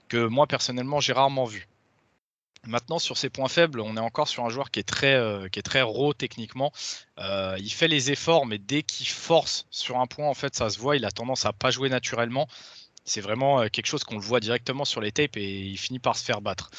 que 0.08 0.26
moi 0.26 0.46
personnellement 0.46 1.00
j'ai 1.00 1.12
rarement 1.12 1.46
vu. 1.46 1.66
Maintenant, 2.64 2.98
sur 2.98 3.16
ses 3.16 3.30
points 3.30 3.48
faibles, 3.48 3.80
on 3.80 3.96
est 3.96 4.00
encore 4.00 4.28
sur 4.28 4.44
un 4.44 4.50
joueur 4.50 4.70
qui 4.70 4.80
est 4.80 4.84
très, 4.84 5.14
euh, 5.14 5.48
raw 5.82 6.12
techniquement. 6.12 6.72
Il 7.18 7.72
fait 7.72 7.88
les 7.88 8.10
efforts, 8.10 8.44
mais 8.44 8.58
dès 8.58 8.82
qu'il 8.82 9.08
force 9.08 9.66
sur 9.70 9.98
un 9.98 10.06
point, 10.06 10.28
en 10.28 10.34
fait, 10.34 10.54
ça 10.54 10.68
se 10.68 10.78
voit. 10.78 10.96
Il 10.96 11.06
a 11.06 11.10
tendance 11.10 11.46
à 11.46 11.54
pas 11.54 11.70
jouer 11.70 11.88
naturellement. 11.88 12.46
C'est 13.06 13.22
vraiment 13.22 13.66
quelque 13.70 13.86
chose 13.86 14.04
qu'on 14.04 14.16
le 14.16 14.20
voit 14.20 14.40
directement 14.40 14.84
sur 14.84 15.00
les 15.00 15.10
tapes 15.10 15.38
et 15.38 15.60
il 15.60 15.78
finit 15.78 16.00
par 16.00 16.18
se 16.18 16.24
faire 16.24 16.42
battre. 16.42 16.70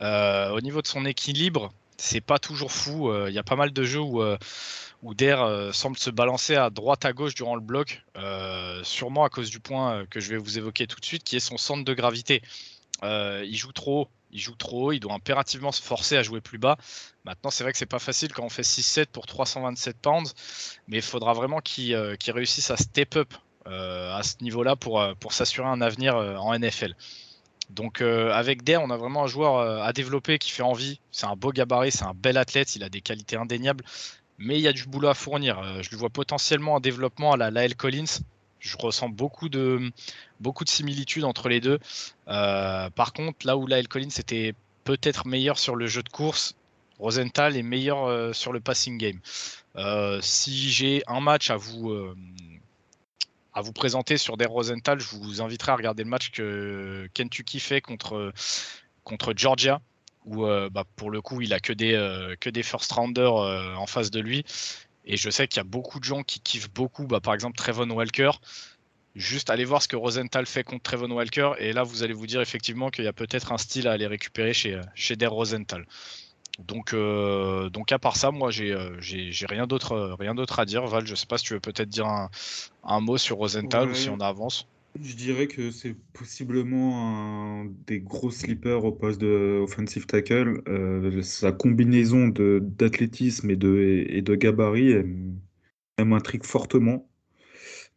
Au 0.00 0.60
niveau 0.62 0.82
de 0.82 0.88
son 0.88 1.04
équilibre, 1.06 1.72
c'est 1.96 2.20
pas 2.20 2.40
toujours 2.40 2.72
fou. 2.72 3.14
Il 3.28 3.32
y 3.32 3.38
a 3.38 3.44
pas 3.44 3.54
mal 3.54 3.72
de 3.72 3.84
jeux 3.84 4.00
où, 4.00 4.20
où 5.02 5.14
Der 5.14 5.40
euh, 5.40 5.72
semble 5.72 5.96
se 5.98 6.10
balancer 6.10 6.56
à 6.56 6.70
droite 6.70 7.04
à 7.04 7.12
gauche 7.12 7.34
durant 7.34 7.54
le 7.54 7.60
bloc, 7.60 8.02
euh, 8.16 8.82
sûrement 8.84 9.24
à 9.24 9.30
cause 9.30 9.50
du 9.50 9.60
point 9.60 9.94
euh, 9.94 10.06
que 10.06 10.20
je 10.20 10.30
vais 10.30 10.36
vous 10.36 10.58
évoquer 10.58 10.86
tout 10.86 11.00
de 11.00 11.04
suite, 11.04 11.24
qui 11.24 11.36
est 11.36 11.40
son 11.40 11.56
centre 11.56 11.84
de 11.84 11.94
gravité. 11.94 12.42
Il 13.02 13.56
joue 13.56 13.72
trop 13.72 14.02
haut, 14.02 14.08
il 14.30 14.40
joue 14.40 14.54
trop 14.54 14.88
haut, 14.88 14.92
il 14.92 15.00
doit 15.00 15.14
impérativement 15.14 15.72
se 15.72 15.80
forcer 15.80 16.18
à 16.18 16.22
jouer 16.22 16.42
plus 16.42 16.58
bas. 16.58 16.76
Maintenant, 17.24 17.50
c'est 17.50 17.64
vrai 17.64 17.72
que 17.72 17.78
c'est 17.78 17.86
pas 17.86 17.98
facile 17.98 18.32
quand 18.32 18.44
on 18.44 18.50
fait 18.50 18.62
6-7 18.62 19.06
pour 19.06 19.26
327 19.26 19.96
pounds, 19.96 20.34
mais 20.86 20.98
il 20.98 21.02
faudra 21.02 21.32
vraiment 21.32 21.60
qu'il 21.60 21.96
réussisse 22.28 22.70
à 22.70 22.76
step 22.76 23.16
up 23.16 23.32
à 23.64 24.22
ce 24.22 24.42
niveau-là 24.42 24.76
pour, 24.76 25.02
pour 25.18 25.32
s'assurer 25.32 25.68
un 25.68 25.80
avenir 25.80 26.14
en 26.14 26.58
NFL. 26.58 26.94
Donc 27.70 28.02
avec 28.02 28.64
Der, 28.64 28.82
on 28.82 28.90
a 28.90 28.98
vraiment 28.98 29.24
un 29.24 29.26
joueur 29.26 29.82
à 29.82 29.92
développer 29.94 30.38
qui 30.38 30.50
fait 30.50 30.62
envie. 30.62 31.00
C'est 31.10 31.26
un 31.26 31.36
beau 31.36 31.52
gabarit, 31.52 31.92
c'est 31.92 32.04
un 32.04 32.14
bel 32.14 32.36
athlète, 32.36 32.76
il 32.76 32.84
a 32.84 32.90
des 32.90 33.00
qualités 33.00 33.36
indéniables, 33.36 33.84
mais 34.40 34.58
il 34.58 34.62
y 34.62 34.68
a 34.68 34.72
du 34.72 34.86
boulot 34.86 35.08
à 35.08 35.14
fournir. 35.14 35.58
Euh, 35.58 35.82
je 35.82 35.90
lui 35.90 35.96
vois 35.96 36.10
potentiellement 36.10 36.76
un 36.76 36.80
développement 36.80 37.32
à 37.32 37.36
la 37.36 37.50
Lael 37.50 37.76
Collins. 37.76 38.20
Je 38.58 38.76
ressens 38.76 39.10
beaucoup 39.10 39.48
de, 39.48 39.92
beaucoup 40.40 40.64
de 40.64 40.70
similitudes 40.70 41.24
entre 41.24 41.48
les 41.48 41.60
deux. 41.60 41.78
Euh, 42.28 42.90
par 42.90 43.12
contre, 43.12 43.46
là 43.46 43.56
où 43.56 43.66
Lael 43.66 43.86
Collins 43.86 44.08
était 44.18 44.54
peut-être 44.84 45.26
meilleur 45.26 45.58
sur 45.58 45.76
le 45.76 45.86
jeu 45.86 46.02
de 46.02 46.08
course, 46.08 46.56
Rosenthal 46.98 47.56
est 47.56 47.62
meilleur 47.62 48.04
euh, 48.04 48.32
sur 48.32 48.52
le 48.52 48.60
passing 48.60 48.98
game. 48.98 49.20
Si 50.22 50.70
j'ai 50.70 51.02
un 51.06 51.20
match 51.20 51.50
à 51.50 51.56
vous, 51.56 51.94
à 53.54 53.60
vous 53.60 53.72
présenter 53.72 54.16
sur 54.16 54.36
Der 54.36 54.50
Rosenthal, 54.50 55.00
je 55.00 55.16
vous 55.16 55.40
inviterai 55.40 55.72
à 55.72 55.76
regarder 55.76 56.02
le 56.02 56.10
match 56.10 56.30
que 56.30 57.08
Kentucky 57.14 57.60
fait 57.60 57.80
contre, 57.80 58.32
contre 59.04 59.32
Georgia, 59.34 59.80
où 60.24 60.46
euh, 60.46 60.68
bah, 60.70 60.84
pour 60.96 61.10
le 61.10 61.20
coup 61.20 61.40
il 61.40 61.52
a 61.52 61.60
que 61.60 61.72
des, 61.72 61.94
euh, 61.94 62.34
que 62.40 62.50
des 62.50 62.62
first 62.62 62.92
rounders 62.92 63.36
euh, 63.36 63.74
en 63.74 63.86
face 63.86 64.10
de 64.10 64.20
lui. 64.20 64.44
Et 65.04 65.16
je 65.16 65.30
sais 65.30 65.48
qu'il 65.48 65.58
y 65.58 65.60
a 65.60 65.64
beaucoup 65.64 65.98
de 65.98 66.04
gens 66.04 66.22
qui 66.22 66.40
kiffent 66.40 66.70
beaucoup, 66.70 67.06
bah, 67.06 67.20
par 67.20 67.34
exemple 67.34 67.56
Trevon 67.56 67.90
Walker. 67.90 68.30
Juste 69.16 69.50
allez 69.50 69.64
voir 69.64 69.82
ce 69.82 69.88
que 69.88 69.96
Rosenthal 69.96 70.46
fait 70.46 70.62
contre 70.62 70.82
Trevon 70.82 71.10
Walker, 71.10 71.52
et 71.58 71.72
là 71.72 71.82
vous 71.82 72.04
allez 72.04 72.12
vous 72.12 72.26
dire 72.26 72.40
effectivement 72.40 72.90
qu'il 72.90 73.04
y 73.04 73.08
a 73.08 73.12
peut-être 73.12 73.50
un 73.50 73.58
style 73.58 73.88
à 73.88 73.92
aller 73.92 74.06
récupérer 74.06 74.52
chez, 74.52 74.80
chez 74.94 75.16
Der 75.16 75.32
Rosenthal. 75.32 75.84
Donc, 76.60 76.92
euh, 76.92 77.70
donc 77.70 77.90
à 77.90 77.98
part 77.98 78.16
ça, 78.16 78.30
moi 78.30 78.50
j'ai 78.50 78.76
rien 79.48 79.66
d'autre 79.66 80.16
rien 80.18 80.34
d'autre 80.34 80.60
à 80.60 80.64
dire. 80.64 80.86
Val, 80.86 81.06
je 81.06 81.14
sais 81.14 81.26
pas 81.26 81.38
si 81.38 81.44
tu 81.44 81.54
veux 81.54 81.60
peut-être 81.60 81.88
dire 81.88 82.06
un, 82.06 82.30
un 82.84 83.00
mot 83.00 83.18
sur 83.18 83.38
Rosenthal 83.38 83.90
ou 83.90 83.94
si 83.94 84.10
on 84.10 84.20
avance. 84.20 84.66
Je 84.98 85.14
dirais 85.14 85.46
que 85.46 85.70
c'est 85.70 85.94
possiblement 86.12 87.62
un 87.62 87.66
des 87.86 88.00
gros 88.00 88.30
sleepers 88.30 88.84
au 88.84 88.92
poste 88.92 89.20
de 89.20 89.60
offensive 89.62 90.06
tackle. 90.06 90.62
Euh, 90.68 91.22
sa 91.22 91.52
combinaison 91.52 92.28
d'athlétisme 92.28 93.50
et 93.50 93.56
de, 93.56 94.34
gabarit 94.34 94.94
m'intrigue 95.98 96.44
fortement. 96.44 97.08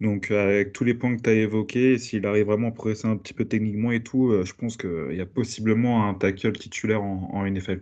Donc 0.01 0.31
avec 0.31 0.73
tous 0.73 0.83
les 0.83 0.93
points 0.93 1.15
que 1.15 1.21
tu 1.21 1.29
as 1.29 1.33
évoqués, 1.33 1.97
s'il 1.97 2.25
arrive 2.27 2.47
vraiment 2.47 2.69
à 2.69 2.71
progresser 2.71 3.07
un 3.07 3.17
petit 3.17 3.33
peu 3.33 3.45
techniquement 3.45 3.91
et 3.91 4.03
tout, 4.03 4.31
euh, 4.31 4.45
je 4.45 4.53
pense 4.53 4.77
qu'il 4.77 5.15
y 5.15 5.21
a 5.21 5.25
possiblement 5.25 6.07
un 6.09 6.13
tackle 6.13 6.53
titulaire 6.53 7.01
en, 7.03 7.45
NFL, 7.45 7.79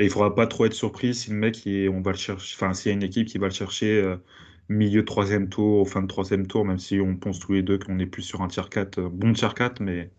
il 0.00 0.10
faudra 0.10 0.34
pas 0.34 0.46
trop 0.46 0.64
être 0.66 0.72
surpris 0.72 1.14
si 1.14 1.30
le 1.30 1.36
mec, 1.36 1.64
il- 1.66 1.88
on 1.90 2.00
va 2.00 2.12
le 2.12 2.16
chercher, 2.16 2.56
enfin 2.56 2.72
s'il 2.74 2.90
y 2.90 2.92
a 2.92 2.94
une 2.96 3.02
équipe 3.02 3.26
qui 3.28 3.38
va 3.38 3.48
le 3.48 3.52
chercher 3.52 4.00
euh, 4.00 4.16
milieu 4.70 5.02
de 5.02 5.06
troisième 5.06 5.48
tour, 5.50 5.88
fin 5.90 6.02
de 6.02 6.06
troisième 6.08 6.46
tour, 6.46 6.64
même 6.64 6.78
si 6.78 7.00
on 7.00 7.16
pense 7.16 7.38
tous 7.40 7.52
les 7.54 7.62
deux 7.62 7.78
qu'on 7.78 7.98
est 7.98 8.06
plus 8.06 8.22
sur 8.22 8.42
un 8.42 8.48
tier 8.48 8.62
4, 8.70 8.98
euh, 8.98 9.08
bon 9.10 9.32
tier 9.34 9.48
4, 9.54 9.80
mais 9.80 10.10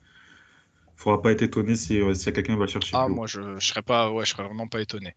faudra 0.96 1.22
pas 1.22 1.32
être 1.34 1.42
étonné 1.42 1.76
si, 1.76 2.00
euh, 2.00 2.14
s'il 2.14 2.28
y 2.28 2.30
a 2.30 2.32
quelqu'un 2.34 2.54
qui 2.54 2.60
va 2.60 2.66
le 2.66 2.72
chercher 2.72 2.98
Ah, 2.98 3.08
moi 3.10 3.28
je, 3.28 3.60
je 3.60 3.68
serais 3.68 3.82
pas, 3.82 4.12
ouais, 4.12 4.26
je 4.26 4.32
serais 4.32 4.44
vraiment 4.44 4.68
pas 4.68 4.82
étonné. 4.82 5.16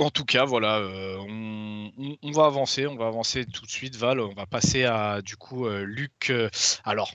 En 0.00 0.10
tout 0.10 0.24
cas, 0.24 0.44
voilà, 0.44 0.78
euh, 0.78 1.16
on, 1.18 1.92
on- 1.98 2.16
on 2.22 2.30
va 2.30 2.46
avancer, 2.46 2.86
on 2.86 2.96
va 2.96 3.08
avancer 3.08 3.44
tout 3.46 3.66
de 3.66 3.70
suite, 3.70 3.96
Val. 3.96 4.20
On 4.20 4.32
va 4.32 4.46
passer 4.46 4.84
à 4.84 5.22
du 5.22 5.36
coup 5.36 5.66
euh, 5.66 5.84
Luc. 5.84 6.30
euh, 6.30 6.48
alors, 6.84 7.12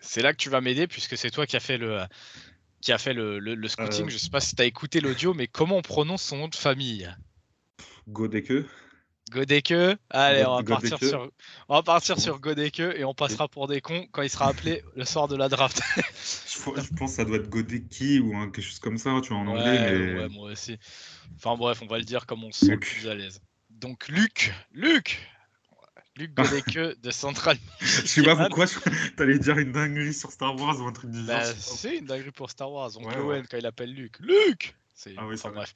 c'est 0.00 0.22
là 0.22 0.32
que 0.32 0.38
tu 0.38 0.50
vas 0.50 0.60
m'aider 0.62 0.86
puisque 0.88 1.16
c'est 1.18 1.30
toi 1.30 1.46
qui 1.46 1.56
as 1.56 1.60
fait 1.60 1.78
le 1.78 2.02
qui 2.82 2.92
a 2.92 2.98
fait 2.98 3.14
le, 3.14 3.38
le- 3.40 3.54
le 3.56 3.68
scouting. 3.68 4.10
Je 4.10 4.18
sais 4.18 4.30
pas 4.30 4.40
si 4.40 4.54
tu 4.56 4.62
as 4.62 4.66
écouté 4.66 5.00
l'audio, 5.00 5.34
mais 5.34 5.48
comment 5.48 5.76
on 5.78 5.82
prononce 5.82 6.22
son 6.22 6.38
nom 6.38 6.48
de 6.48 6.56
famille? 6.56 7.08
Godeke. 8.06 8.66
Godeke. 9.30 9.72
Allez, 10.10 10.44
on 10.44 10.56
va 10.56 10.62
God- 10.62 10.80
partir 10.80 10.98
sur, 10.98 11.30
on 11.68 11.74
va 11.74 11.82
partir 11.82 12.20
sur 12.20 12.38
Godeke 12.40 12.80
et 12.80 13.04
on 13.04 13.14
passera 13.14 13.48
pour 13.48 13.68
des 13.68 13.80
cons 13.80 14.06
quand 14.12 14.22
il 14.22 14.28
sera 14.30 14.48
appelé 14.48 14.82
le 14.96 15.04
soir 15.04 15.28
de 15.28 15.36
la 15.36 15.48
draft. 15.48 15.80
Je, 15.96 16.62
pense- 16.62 16.84
je 16.84 16.94
pense 16.94 17.10
que 17.12 17.16
ça 17.16 17.24
doit 17.24 17.36
être 17.38 17.48
Godeki 17.48 18.20
ou 18.20 18.32
quelque 18.50 18.60
chose 18.60 18.78
comme 18.80 18.98
ça, 18.98 19.18
tu 19.22 19.30
vois, 19.30 19.38
en 19.38 19.46
Ouais, 19.46 19.60
anglais, 19.60 19.98
mais 19.98 20.18
ouais, 20.20 20.28
moi 20.28 20.50
aussi. 20.50 20.78
Enfin 21.36 21.56
bref, 21.56 21.80
on 21.82 21.86
va 21.86 21.98
le 21.98 22.04
dire 22.04 22.26
comme 22.26 22.44
on 22.44 22.52
se 22.52 22.66
sent 22.66 22.76
plus 22.76 23.08
à 23.08 23.14
l'aise. 23.14 23.40
Donc 23.70 24.08
Luc, 24.08 24.52
Luc, 24.72 25.26
Luc 26.16 26.34
Godeke 26.34 27.00
de 27.00 27.10
Central. 27.10 27.56
je 27.80 27.86
sais 27.86 28.22
pas 28.22 28.36
pourquoi 28.36 28.66
t'allais 29.16 29.38
dire 29.38 29.56
une 29.58 29.72
dinguerie 29.72 30.12
sur 30.12 30.30
Star 30.32 30.54
Wars 30.54 30.78
ou 30.80 30.86
un 30.86 30.92
truc 30.92 31.14
genre. 31.14 31.26
Bah, 31.26 31.44
c'est 31.54 31.96
une 31.98 32.04
dinguerie 32.04 32.32
pour 32.32 32.50
Star 32.50 32.70
Wars. 32.70 32.90
Oncle 32.98 33.08
Ouais. 33.08 33.24
Owen 33.24 33.46
quand 33.48 33.56
il 33.56 33.66
appelle 33.66 33.94
Luc, 33.94 34.18
Luc. 34.18 34.74
C'est 34.94 35.14
Ah 35.16 35.26
oui, 35.26 35.36
enfin, 35.36 35.48
c'est 35.48 35.54
vrai. 35.54 35.66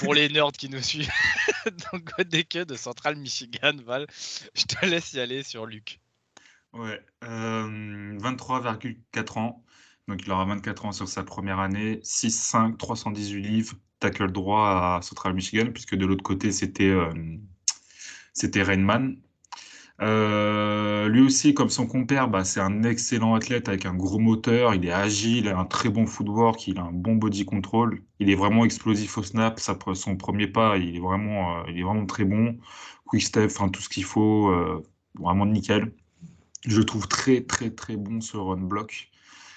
Pour 0.00 0.14
les 0.14 0.28
nerds 0.28 0.52
qui 0.52 0.68
nous 0.68 0.82
suivent, 0.82 1.10
donc 1.92 2.04
Godeke 2.16 2.58
de 2.58 2.76
Central 2.76 3.16
Michigan, 3.16 3.72
Val, 3.84 4.06
je 4.54 4.64
te 4.64 4.86
laisse 4.86 5.12
y 5.12 5.20
aller 5.20 5.42
sur 5.42 5.66
Luc. 5.66 6.00
Ouais, 6.72 7.00
23,4 7.22 9.38
ans. 9.38 9.64
Donc 10.08 10.22
il 10.24 10.32
aura 10.32 10.44
24 10.46 10.86
ans 10.86 10.92
sur 10.92 11.08
sa 11.08 11.22
première 11.22 11.58
année. 11.58 12.00
6-5, 12.02 12.76
318 12.76 13.42
livres. 13.42 13.74
Tackle 14.00 14.30
droit 14.30 14.68
à 14.68 15.00
Central 15.02 15.34
Michigan, 15.34 15.72
puisque 15.72 15.96
de 15.96 16.06
l'autre 16.06 16.22
côté, 16.22 16.52
c'était 16.52 16.94
c'était 18.32 18.62
Rainman. 18.62 19.16
Euh, 20.00 21.08
lui 21.08 21.22
aussi, 21.22 21.54
comme 21.54 21.70
son 21.70 21.86
compère, 21.86 22.28
bah, 22.28 22.44
c'est 22.44 22.60
un 22.60 22.84
excellent 22.84 23.34
athlète 23.34 23.68
avec 23.68 23.84
un 23.86 23.94
gros 23.94 24.18
moteur. 24.18 24.74
Il 24.74 24.86
est 24.86 24.92
agile, 24.92 25.46
il 25.46 25.48
a 25.48 25.58
un 25.58 25.64
très 25.64 25.88
bon 25.88 26.06
footwork, 26.06 26.68
il 26.68 26.78
a 26.78 26.82
un 26.84 26.92
bon 26.92 27.16
body 27.16 27.44
control. 27.44 28.02
Il 28.20 28.30
est 28.30 28.34
vraiment 28.36 28.64
explosif 28.64 29.18
au 29.18 29.22
snap. 29.22 29.58
son 29.60 30.16
premier 30.16 30.46
pas, 30.46 30.76
il 30.78 30.96
est 30.96 31.00
vraiment, 31.00 31.58
euh, 31.60 31.64
il 31.68 31.78
est 31.78 31.82
vraiment 31.82 32.06
très 32.06 32.24
bon. 32.24 32.58
Quick 33.06 33.22
step, 33.22 33.50
enfin 33.52 33.68
tout 33.70 33.80
ce 33.82 33.88
qu'il 33.88 34.04
faut, 34.04 34.50
euh, 34.50 34.82
vraiment 35.18 35.46
nickel. 35.46 35.92
Je 36.66 36.82
trouve 36.82 37.08
très 37.08 37.42
très 37.42 37.70
très 37.70 37.96
bon 37.96 38.20
sur 38.20 38.46
run 38.46 38.58
block. 38.58 39.10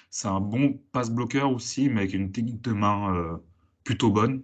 C'est 0.10 0.28
un 0.28 0.42
bon 0.42 0.80
pass 0.92 1.12
bloqueur 1.12 1.52
aussi, 1.52 1.90
mais 1.90 2.02
avec 2.02 2.14
une 2.14 2.32
technique 2.32 2.62
de 2.64 2.74
main 2.74 3.40
plutôt 3.84 4.12
bonne. 4.12 4.44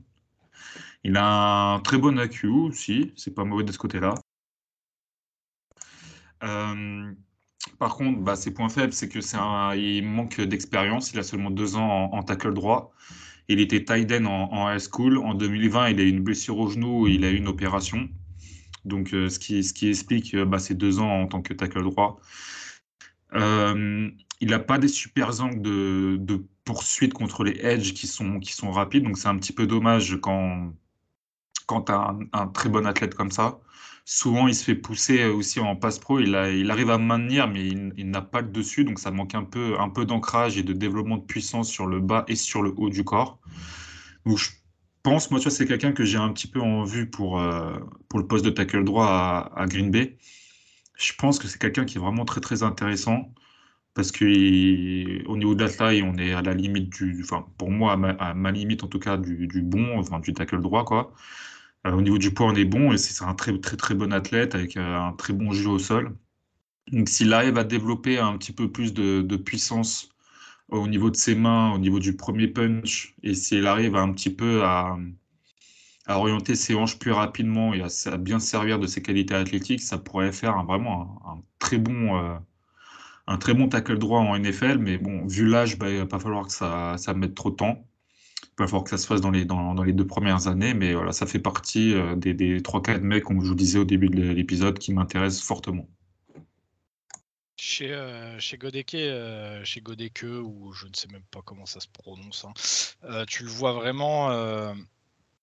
Il 1.04 1.18
a 1.18 1.74
un 1.76 1.80
très 1.82 1.98
bon 1.98 2.20
AQ 2.20 2.48
aussi, 2.48 3.14
c'est 3.16 3.34
pas 3.34 3.44
mauvais 3.46 3.64
de 3.64 3.72
ce 3.72 3.78
côté-là. 3.80 4.14
Euh, 6.44 7.12
par 7.80 7.96
contre, 7.96 8.20
bah, 8.20 8.36
ses 8.36 8.54
points 8.54 8.70
faibles, 8.70 8.94
c'est 8.94 9.10
que 9.10 9.22
c'est 9.22 9.38
un, 9.38 9.76
il 9.76 10.04
manque 10.04 10.42
d'expérience. 10.42 11.12
Il 11.14 11.20
a 11.20 11.24
seulement 11.24 11.52
deux 11.52 11.76
ans 11.76 12.12
en, 12.12 12.24
tackle 12.24 12.54
droit. 12.54 12.94
Il 13.50 13.60
était 13.60 13.84
tight 13.84 14.12
end 14.12 14.26
en, 14.26 14.72
high 14.72 14.80
school. 14.80 15.18
En 15.18 15.34
2020, 15.34 15.90
il 15.90 16.00
a 16.00 16.04
eu 16.04 16.10
une 16.10 16.22
blessure 16.22 16.58
au 16.60 16.70
genou. 16.70 17.08
Il 17.08 17.26
a 17.26 17.32
eu 17.32 17.38
une 17.38 17.48
opération. 17.48 18.10
Donc, 18.86 19.14
euh, 19.14 19.30
ce, 19.30 19.40
qui, 19.40 19.90
explique 19.90 20.34
euh, 20.34 20.46
bah, 20.46 20.60
ses 20.60 20.76
deux 20.76 21.00
ans 21.00 21.22
en 21.24 21.28
tant 21.28 21.42
que 21.42 21.54
tackle 21.54 21.84
droit. 21.84 22.20
il 23.34 24.50
n'a 24.50 24.60
pas 24.60 24.78
des 24.78 24.88
super 24.88 25.42
angles 25.42 25.62
de, 25.62 26.46
poursuite 26.64 27.14
contre 27.14 27.44
les 27.44 27.58
edges 27.62 27.94
qui 27.94 28.08
sont, 28.08 28.72
rapides. 28.72 29.04
Donc, 29.04 29.18
c'est 29.18 29.28
un 29.28 29.38
petit 29.38 29.54
peu 29.54 29.68
dommage 29.68 30.20
quand 30.22 30.74
tu 31.68 31.92
as 31.92 32.16
un, 32.34 32.48
très 32.48 32.70
bon 32.70 32.86
athlète 32.86 33.16
comme 33.16 33.32
ça. 33.32 33.60
Souvent, 34.10 34.48
il 34.48 34.56
se 34.56 34.64
fait 34.64 34.76
pousser 34.76 35.26
aussi 35.26 35.60
en 35.60 35.76
passe 35.76 36.00
pro. 36.00 36.22
Il, 36.22 36.34
arrive 36.34 36.90
à 36.90 36.98
maintenir, 36.98 37.50
mais 37.50 37.68
il, 37.68 38.10
n'a 38.10 38.22
pas 38.22 38.40
le 38.40 38.48
dessus. 38.48 38.86
Donc, 38.86 39.00
ça 39.00 39.12
manque 39.12 39.36
un 39.36 39.44
peu, 39.44 39.78
un 39.82 39.90
peu 39.90 40.06
d'ancrage 40.06 40.58
et 40.58 40.64
de 40.64 40.72
développement 40.72 41.18
de 41.18 41.26
puissance 41.26 41.70
sur 41.70 41.88
le 41.88 42.00
bas 42.00 42.24
et 42.30 42.38
sur 42.38 42.62
le 42.62 42.74
haut 42.78 42.90
du 42.90 43.04
corps. 43.04 43.38
Donc, 44.26 44.38
je 44.38 44.50
pense, 45.04 45.30
moi, 45.30 45.42
tu 45.42 45.50
vois, 45.50 45.52
c'est 45.52 45.66
quelqu'un 45.68 45.92
que 45.92 46.06
j'ai 46.06 46.18
un 46.18 46.32
petit 46.32 46.48
peu 46.48 46.62
en 46.62 46.86
vue 46.86 47.10
pour, 47.10 47.42
euh, 47.42 47.78
le 48.16 48.26
poste 48.26 48.46
de 48.46 48.50
tackle 48.50 48.86
droit 48.86 49.52
à, 49.54 49.66
Green 49.68 49.92
Bay. 49.92 50.18
Je 50.98 51.12
pense 51.18 51.38
que 51.38 51.50
c'est 51.50 51.60
quelqu'un 51.60 51.84
qui 51.84 51.98
est 51.98 52.02
vraiment 52.02 52.24
très, 52.24 52.40
très 52.40 52.64
intéressant 52.64 53.34
parce 53.94 54.14
qu'au 54.14 54.26
niveau 54.26 55.54
de 55.54 55.62
la 55.62 55.70
taille, 55.70 56.02
on 56.02 56.16
est 56.18 56.32
à 56.32 56.42
la 56.42 56.54
limite 56.54 56.90
du, 56.92 57.24
enfin, 57.26 57.46
pour 57.58 57.72
moi, 57.72 57.92
à 57.94 58.34
ma, 58.34 58.52
limite 58.52 58.86
en 58.86 58.88
tout 58.88 59.00
cas, 59.00 59.18
du, 59.18 59.48
du 59.48 59.62
bon, 59.62 60.00
enfin, 60.00 60.22
du 60.22 60.34
tackle 60.34 60.62
droit, 60.62 60.86
quoi. 60.86 61.14
Euh, 61.88 61.92
au 61.94 62.02
niveau 62.02 62.18
du 62.18 62.34
poids, 62.34 62.48
on 62.48 62.56
est 62.56 62.66
bon 62.66 62.92
et 62.94 62.98
c'est 62.98 63.24
un 63.24 63.34
très 63.36 63.58
très 63.60 63.78
très 63.78 63.96
bon 63.96 64.14
athlète 64.14 64.56
avec 64.56 64.78
euh, 64.78 64.98
un 64.98 65.14
très 65.14 65.34
bon 65.34 65.52
jeu 65.52 65.70
au 65.70 65.80
sol. 65.80 66.16
Donc 66.92 67.10
s'il 67.10 67.34
arrive 67.34 67.58
à 67.58 67.64
développer 67.64 68.20
un 68.20 68.38
petit 68.38 68.54
peu 68.54 68.72
plus 68.72 68.94
de, 68.94 69.36
puissance 69.38 70.10
au 70.70 70.88
niveau 70.88 71.10
de 71.12 71.16
ses 71.18 71.36
mains, 71.36 71.74
au 71.74 71.80
niveau 71.80 72.00
du 72.00 72.16
premier 72.16 72.48
punch, 72.48 73.16
et 73.24 73.34
s'il 73.36 73.68
arrive 73.68 73.96
un 73.96 74.12
petit 74.14 74.30
peu 74.30 74.64
à, 74.64 74.98
orienter 76.08 76.56
ses 76.56 76.76
hanches 76.76 77.00
plus 77.00 77.12
rapidement 77.12 77.74
et 77.74 77.82
à, 77.82 78.18
bien 78.18 78.40
servir 78.40 78.80
de 78.80 78.88
ses 78.88 79.02
qualités 79.02 79.36
athlétiques, 79.36 79.82
ça 79.82 79.98
pourrait 79.98 80.32
faire 80.32 80.64
vraiment 80.66 81.22
un, 81.28 81.42
très 81.60 81.78
bon 81.78 82.18
euh, 82.18 82.38
un 83.28 83.38
très 83.38 83.54
bon 83.54 83.70
tackle 83.70 83.98
droit 83.98 84.22
en 84.22 84.38
NFL. 84.38 84.78
Mais 84.80 84.98
bon, 84.98 85.26
vu 85.28 85.48
l'âge, 85.48 85.78
bah, 85.78 85.90
il 85.90 86.00
va 86.00 86.06
pas 86.08 86.20
falloir 86.20 86.48
que 86.48 86.54
ça, 86.54 86.98
ça 86.98 87.14
mette 87.14 87.36
trop 87.36 87.52
de 87.52 87.56
temps 87.58 87.88
il 88.58 88.64
va 88.64 88.68
falloir 88.68 88.84
que 88.86 88.90
ça 88.90 88.98
se 88.98 89.06
fasse 89.06 89.22
dans 89.22 89.30
les, 89.30 89.94
deux 89.94 90.08
premières 90.08 90.48
années, 90.48 90.74
mais 90.74 90.96
voilà, 90.96 91.12
ça 91.12 91.28
fait 91.28 91.40
partie 91.40 91.94
euh, 91.94 92.16
des, 92.16 92.34
des 92.34 92.60
3-4 92.60 93.02
mecs, 93.02 93.24
comme 93.24 93.44
je 93.44 93.50
vous 93.50 93.56
disais 93.56 93.78
au 93.78 93.86
début 93.86 94.10
de 94.10 94.32
l'épisode, 94.32 94.80
qui 94.80 94.94
m'intéressent 94.94 95.44
fortement. 95.44 95.88
Chez, 97.60 97.92
euh, 97.92 98.40
chez 98.40 98.58
Godeke, 98.58 98.96
euh, 98.96 99.64
ou 100.42 100.74
je 100.74 100.88
ne 100.88 100.94
sais 100.94 101.08
même 101.12 101.24
pas 101.30 101.42
comment 101.46 101.68
ça 101.68 101.80
se 101.80 101.88
prononce, 101.88 102.46
hein, 102.46 103.26
tu 103.28 103.44
le 103.44 103.50
vois 103.50 103.74
vraiment. 103.74 104.32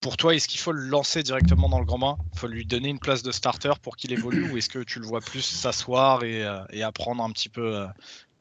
pour 0.01 0.17
toi, 0.17 0.35
est-ce 0.35 0.49
qu'il 0.49 0.59
faut 0.59 0.73
le 0.73 0.85
lancer 0.85 1.23
directement 1.23 1.69
dans 1.69 1.79
le 1.79 1.85
grand 1.85 1.99
bain? 1.99 2.17
Il 2.33 2.39
faut 2.39 2.47
lui 2.47 2.65
donner 2.65 2.89
une 2.89 2.99
place 2.99 3.23
de 3.23 3.31
starter 3.31 3.73
pour 3.81 3.95
qu'il 3.95 4.11
évolue, 4.11 4.51
ou 4.51 4.57
est-ce 4.57 4.69
que 4.69 4.79
tu 4.79 4.99
le 4.99 5.05
vois 5.05 5.21
plus 5.21 5.41
s'asseoir 5.41 6.25
et, 6.25 6.43
apprendre 6.83 7.23
un 7.23 7.31
petit 7.31 7.49
peu 7.49 7.85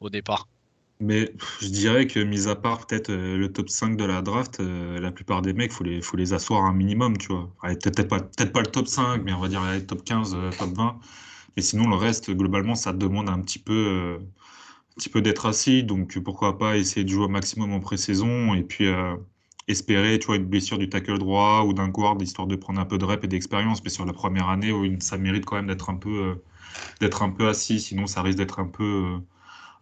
au 0.00 0.10
départ? 0.10 0.48
Mais 1.00 1.32
je 1.60 1.68
dirais 1.68 2.06
que, 2.06 2.20
mis 2.20 2.48
à 2.48 2.54
part 2.54 2.86
peut-être 2.86 3.10
euh, 3.10 3.36
le 3.36 3.52
top 3.52 3.68
5 3.68 3.96
de 3.96 4.04
la 4.04 4.22
draft, 4.22 4.60
euh, 4.60 5.00
la 5.00 5.10
plupart 5.10 5.42
des 5.42 5.52
mecs, 5.52 5.72
il 5.72 5.74
faut 5.74 5.84
les, 5.84 6.02
faut 6.02 6.16
les 6.16 6.32
asseoir 6.32 6.64
un 6.64 6.72
minimum, 6.72 7.16
tu 7.18 7.28
vois. 7.28 7.50
peut-être 7.62 8.08
pas, 8.08 8.20
peut 8.20 8.50
pas 8.52 8.60
le 8.60 8.66
top 8.68 8.86
5, 8.86 9.22
mais 9.24 9.32
on 9.32 9.40
va 9.40 9.48
dire 9.48 9.62
top 9.86 10.04
15, 10.04 10.34
euh, 10.34 10.50
top 10.58 10.70
20. 10.76 10.98
Mais 11.56 11.62
sinon, 11.62 11.88
le 11.88 11.96
reste, 11.96 12.30
globalement, 12.30 12.74
ça 12.74 12.92
demande 12.92 13.28
un 13.28 13.40
petit 13.40 13.58
peu, 13.58 14.18
peu 15.12 15.22
d'être 15.22 15.46
assis. 15.46 15.84
Donc, 15.84 16.18
pourquoi 16.20 16.58
pas 16.58 16.76
essayer 16.76 17.04
de 17.04 17.08
jouer 17.10 17.24
au 17.24 17.28
maximum 17.28 17.72
en 17.72 17.80
pré-saison 17.80 18.54
et 18.54 18.62
puis 18.62 18.86
espérer, 19.68 20.18
tu 20.18 20.26
vois, 20.26 20.36
une 20.36 20.46
blessure 20.46 20.78
du 20.78 20.88
tackle 20.88 21.18
droit 21.18 21.62
ou 21.66 21.72
d'un 21.74 21.88
guard, 21.88 22.16
histoire 22.20 22.48
de 22.48 22.56
prendre 22.56 22.80
un 22.80 22.86
peu 22.86 22.98
de 22.98 23.04
rep 23.04 23.24
et 23.24 23.28
d'expérience. 23.28 23.82
Mais 23.84 23.90
sur 23.90 24.04
la 24.04 24.12
première 24.12 24.48
année, 24.48 24.72
ça 25.00 25.18
mérite 25.18 25.44
quand 25.44 25.56
même 25.56 25.68
d'être 25.68 25.90
un 25.90 25.96
peu, 25.96 26.40
d'être 27.00 27.22
un 27.22 27.30
peu 27.30 27.48
assis. 27.48 27.80
Sinon, 27.80 28.06
ça 28.06 28.22
risque 28.22 28.38
d'être 28.38 28.58
un 28.60 28.66
peu 28.66 29.20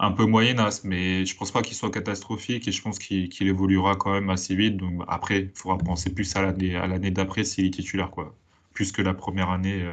un 0.02 0.10
peu 0.12 0.26
moyenasse, 0.26 0.82
mais 0.84 1.24
je 1.24 1.36
pense 1.36 1.52
pas 1.52 1.62
qu'il 1.62 1.76
soit 1.76 1.90
catastrophique 1.90 2.66
et 2.66 2.72
je 2.72 2.82
pense 2.82 2.98
qu'il 2.98 3.48
évoluera 3.48 3.96
quand 3.96 4.12
même 4.12 4.30
assez 4.30 4.54
vite. 4.56 4.76
Donc 4.76 5.02
après, 5.08 5.40
il 5.42 5.50
faudra 5.54 5.78
penser 5.78 6.12
plus 6.12 6.34
à 6.36 6.42
l'année 6.42 7.10
d'après 7.12 7.44
s'il 7.44 7.66
est 7.66 7.70
titulaire, 7.70 8.10
quoi, 8.10 8.36
plus 8.74 8.90
que 8.92 9.00
la 9.00 9.14
première 9.14 9.50
année 9.50 9.82
euh, 9.84 9.92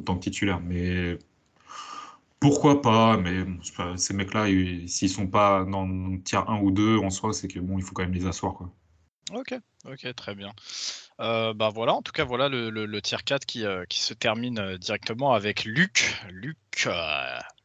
en 0.00 0.04
tant 0.04 0.14
que 0.16 0.20
titulaire. 0.20 0.60
Mais 0.60 1.18
pourquoi 2.40 2.80
pas? 2.80 3.18
Mais 3.18 3.44
ces 3.96 4.14
mecs-là, 4.14 4.46
s'ils 4.86 5.10
sont 5.10 5.26
pas 5.26 5.64
dans 5.64 5.86
le 5.86 6.22
tiers 6.22 6.48
1 6.48 6.60
ou 6.62 6.70
2 6.70 6.98
en 6.98 7.10
soi, 7.10 7.34
c'est 7.34 7.48
que 7.48 7.60
bon, 7.60 7.78
il 7.78 7.84
faut 7.84 7.92
quand 7.92 8.04
même 8.04 8.14
les 8.14 8.26
asseoir, 8.26 8.54
quoi. 8.54 8.72
Ok, 9.32 9.54
ok, 9.84 10.14
très 10.14 10.34
bien. 10.34 10.52
Euh, 11.20 11.52
bah 11.52 11.70
voilà, 11.74 11.94
en 11.94 12.02
tout 12.02 12.12
cas, 12.12 12.24
voilà 12.24 12.48
le, 12.48 12.70
le, 12.70 13.02
tier 13.02 13.18
4 13.24 13.44
qui, 13.44 13.64
euh, 13.64 13.84
qui 13.88 14.00
se 14.00 14.14
termine 14.14 14.58
euh, 14.58 14.78
directement 14.78 15.32
avec 15.32 15.64
Luc. 15.64 16.14
Luc, 16.30 16.56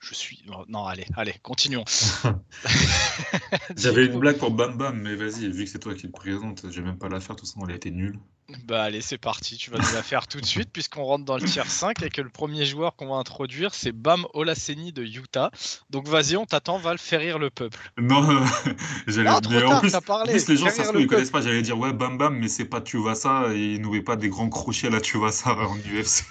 je 0.02 0.14
suis. 0.16 0.44
Non, 0.68 0.86
allez, 0.86 1.06
allez, 1.16 1.36
continuons. 1.44 1.86
J'avais 3.78 4.06
une 4.08 4.20
blague 4.20 4.38
pour 4.38 4.52
Bam 4.52 4.78
Bam, 4.78 5.00
mais 5.00 5.16
vas-y, 5.16 5.50
vu 5.50 5.66
que 5.66 5.70
c'est 5.70 5.80
toi 5.80 5.94
qui 5.94 6.08
le 6.08 6.12
présente, 6.12 6.66
je 6.70 6.82
vais 6.82 6.88
même 6.88 6.98
pas 6.98 7.08
la 7.08 7.20
faire, 7.20 7.36
de 7.36 7.42
toute 7.42 7.50
façon, 7.50 7.66
elle 7.66 7.74
a 7.74 7.76
été 7.76 7.92
nulle. 7.92 8.20
Bah 8.66 8.84
allez, 8.84 9.02
c'est 9.02 9.18
parti, 9.18 9.56
tu 9.56 9.72
vas 9.72 9.78
nous 9.78 9.94
la 9.94 10.04
faire 10.04 10.28
tout 10.28 10.42
de 10.42 10.46
suite 10.46 10.70
puisqu'on 10.74 11.04
rentre 11.04 11.24
dans 11.24 11.38
le 11.38 11.44
tier 11.44 11.64
5 11.66 12.02
et 12.04 12.10
que 12.10 12.22
le 12.22 12.30
premier 12.30 12.66
joueur 12.66 12.96
qu'on 12.98 13.08
va 13.08 13.16
introduire 13.16 13.74
c'est 13.74 13.94
Bam 13.94 14.26
Olaseni 14.34 14.92
de 14.92 15.04
Utah. 15.04 15.52
Donc 15.90 16.08
vas-y, 16.10 16.36
on 16.36 16.46
t'attend, 16.46 16.78
va 16.78 16.92
le 16.92 16.98
faire 16.98 17.22
rire 17.22 17.40
le 17.40 17.50
peuple. 17.50 17.94
Non, 17.98 18.28
j'allais 19.08 19.30
ah, 19.30 19.40
dire. 19.40 19.70
En 19.70 19.80
plus, 19.80 19.96
parlé, 20.06 20.34
les 20.34 20.58
gens, 20.58 20.70
ça 20.70 20.84
se 20.84 20.98
ils 20.98 21.08
connaissent 21.08 21.32
pas. 21.32 21.42
J'allais 21.42 21.62
dire 21.62 21.78
ouais, 21.78 21.94
Bam 21.94 22.18
Bam, 22.18 22.38
mais 22.38 22.50
c'est 22.50 22.66
pas 22.66 22.84
ça 23.16 23.54
et 23.54 23.76
il 23.76 23.82
n'ouvrait 23.82 24.02
pas 24.02 24.18
des 24.18 24.30
grands 24.30 24.50
crochets 24.50 24.90
là, 24.90 25.00
ça 25.32 25.56
en 25.56 25.78
UFC. 25.78 26.26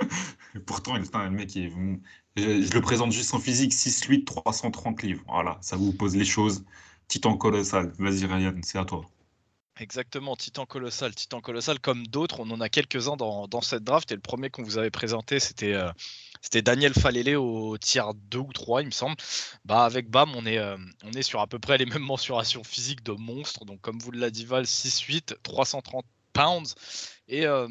Pourtant, 0.66 0.96
il, 0.96 1.02
le 1.02 1.30
mec, 1.30 1.56
est... 1.56 1.72
je, 2.36 2.72
le 2.72 2.80
présente 2.80 3.12
juste 3.12 3.32
en 3.34 3.38
physique 3.38 3.72
6'8, 3.72 4.24
330 4.24 5.02
livres. 5.02 5.22
Voilà, 5.28 5.58
ça 5.60 5.76
vous 5.76 5.92
pose 5.92 6.16
les 6.16 6.24
choses. 6.24 6.64
Titan 7.08 7.36
colossal. 7.36 7.92
Vas-y, 7.98 8.26
Ryan, 8.26 8.54
c'est 8.62 8.78
à 8.78 8.84
toi. 8.84 9.06
Exactement, 9.78 10.36
Titan 10.36 10.64
Colossal. 10.64 11.14
Titan 11.14 11.42
Colossal, 11.42 11.78
comme 11.80 12.06
d'autres, 12.06 12.40
on 12.40 12.50
en 12.50 12.60
a 12.60 12.70
quelques-uns 12.70 13.16
dans, 13.16 13.60
cette 13.60 13.84
draft. 13.84 14.10
Et 14.10 14.14
le 14.14 14.22
premier 14.22 14.48
qu'on 14.48 14.62
vous 14.62 14.78
avait 14.78 14.90
présenté, 14.90 15.38
c'était 15.38 15.74
euh, 15.74 15.90
Daniel 16.62 16.94
Falele 16.94 17.36
au 17.36 17.76
tiers 17.76 18.14
2 18.14 18.38
ou 18.38 18.52
3, 18.54 18.82
il 18.82 18.86
me 18.86 18.90
semble. 18.90 19.16
Bah, 19.66 19.84
avec 19.84 20.08
BAM, 20.08 20.34
on 20.34 20.46
est, 20.46 20.58
euh, 20.58 20.78
on 21.04 21.12
est 21.12 21.22
sur 21.22 21.40
à 21.40 21.46
peu 21.46 21.58
près 21.58 21.76
les 21.76 21.84
mêmes 21.84 22.02
mensurations 22.02 22.64
physiques 22.64 23.02
de 23.02 23.12
monstres. 23.12 23.66
Donc, 23.66 23.82
comme 23.82 23.98
vous 23.98 24.12
l'a 24.12 24.30
dit 24.30 24.46
Val, 24.46 24.64
6-8, 24.64 25.36
330 25.42 26.06
pounds. 26.32 26.74
Et, 27.28 27.46
euh, 27.46 27.68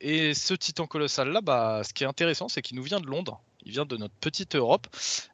et 0.00 0.32
ce 0.32 0.54
Titan 0.54 0.86
Colossal-là, 0.86 1.42
bah, 1.42 1.82
ce 1.84 1.92
qui 1.92 2.04
est 2.04 2.06
intéressant, 2.06 2.48
c'est 2.48 2.62
qu'il 2.62 2.76
nous 2.76 2.82
vient 2.82 3.00
de 3.00 3.06
Londres. 3.06 3.42
Il 3.66 3.72
vient 3.72 3.84
de 3.84 3.98
notre 3.98 4.14
petite 4.14 4.56
Europe. 4.56 4.86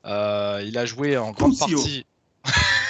il 0.04 0.10
a 0.10 0.84
joué 0.84 1.16
en 1.16 1.30
grande 1.30 1.56
partie. 1.56 2.04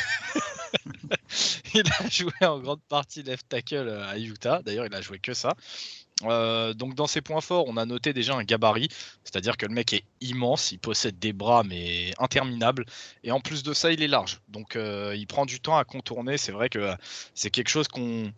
il 1.74 1.84
a 1.98 2.08
joué 2.08 2.32
en 2.42 2.60
grande 2.60 2.82
partie 2.88 3.22
left 3.22 3.48
tackle 3.48 3.88
euh, 3.88 4.08
à 4.08 4.18
Utah. 4.18 4.62
D'ailleurs, 4.64 4.86
il 4.86 4.94
a 4.94 5.00
joué 5.00 5.18
que 5.18 5.34
ça. 5.34 5.54
Euh, 6.24 6.72
donc 6.72 6.94
dans 6.94 7.08
ses 7.08 7.20
points 7.20 7.40
forts, 7.40 7.64
on 7.66 7.76
a 7.76 7.84
noté 7.84 8.12
déjà 8.12 8.34
un 8.34 8.44
gabarit, 8.44 8.88
c'est-à-dire 9.24 9.56
que 9.56 9.66
le 9.66 9.74
mec 9.74 9.92
est 9.92 10.04
immense, 10.20 10.70
il 10.70 10.78
possède 10.78 11.18
des 11.18 11.32
bras 11.32 11.64
mais 11.64 12.12
interminables, 12.18 12.84
et 13.24 13.32
en 13.32 13.40
plus 13.40 13.64
de 13.64 13.72
ça, 13.72 13.90
il 13.90 14.02
est 14.02 14.08
large. 14.08 14.40
Donc 14.46 14.76
euh, 14.76 15.16
il 15.16 15.26
prend 15.26 15.46
du 15.46 15.58
temps 15.58 15.76
à 15.76 15.84
contourner. 15.84 16.38
C'est 16.38 16.52
vrai 16.52 16.68
que 16.68 16.94
c'est 17.34 17.50
quelque 17.50 17.70
chose 17.70 17.88
qu'on 17.88 18.32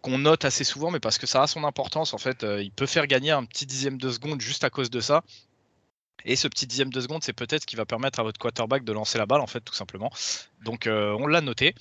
qu'on 0.00 0.18
note 0.18 0.44
assez 0.44 0.64
souvent, 0.64 0.90
mais 0.90 0.98
parce 0.98 1.16
que 1.16 1.28
ça 1.28 1.42
a 1.42 1.46
son 1.46 1.62
importance. 1.62 2.12
En 2.12 2.18
fait, 2.18 2.44
il 2.60 2.72
peut 2.72 2.86
faire 2.86 3.06
gagner 3.06 3.30
un 3.30 3.44
petit 3.44 3.66
dixième 3.66 3.98
de 3.98 4.10
seconde 4.10 4.40
juste 4.40 4.64
à 4.64 4.70
cause 4.70 4.90
de 4.90 4.98
ça. 4.98 5.22
Et 6.24 6.36
ce 6.36 6.48
petit 6.48 6.66
dixième 6.66 6.90
de 6.90 7.00
seconde, 7.00 7.22
c'est 7.22 7.32
peut-être 7.32 7.62
ce 7.62 7.66
qui 7.66 7.76
va 7.76 7.84
permettre 7.84 8.20
à 8.20 8.22
votre 8.22 8.38
quarterback 8.38 8.84
de 8.84 8.92
lancer 8.92 9.18
la 9.18 9.26
balle, 9.26 9.40
en 9.40 9.46
fait, 9.46 9.60
tout 9.60 9.74
simplement. 9.74 10.10
Donc, 10.64 10.88
on 10.88 11.26
l'a 11.26 11.40
noté. 11.40 11.74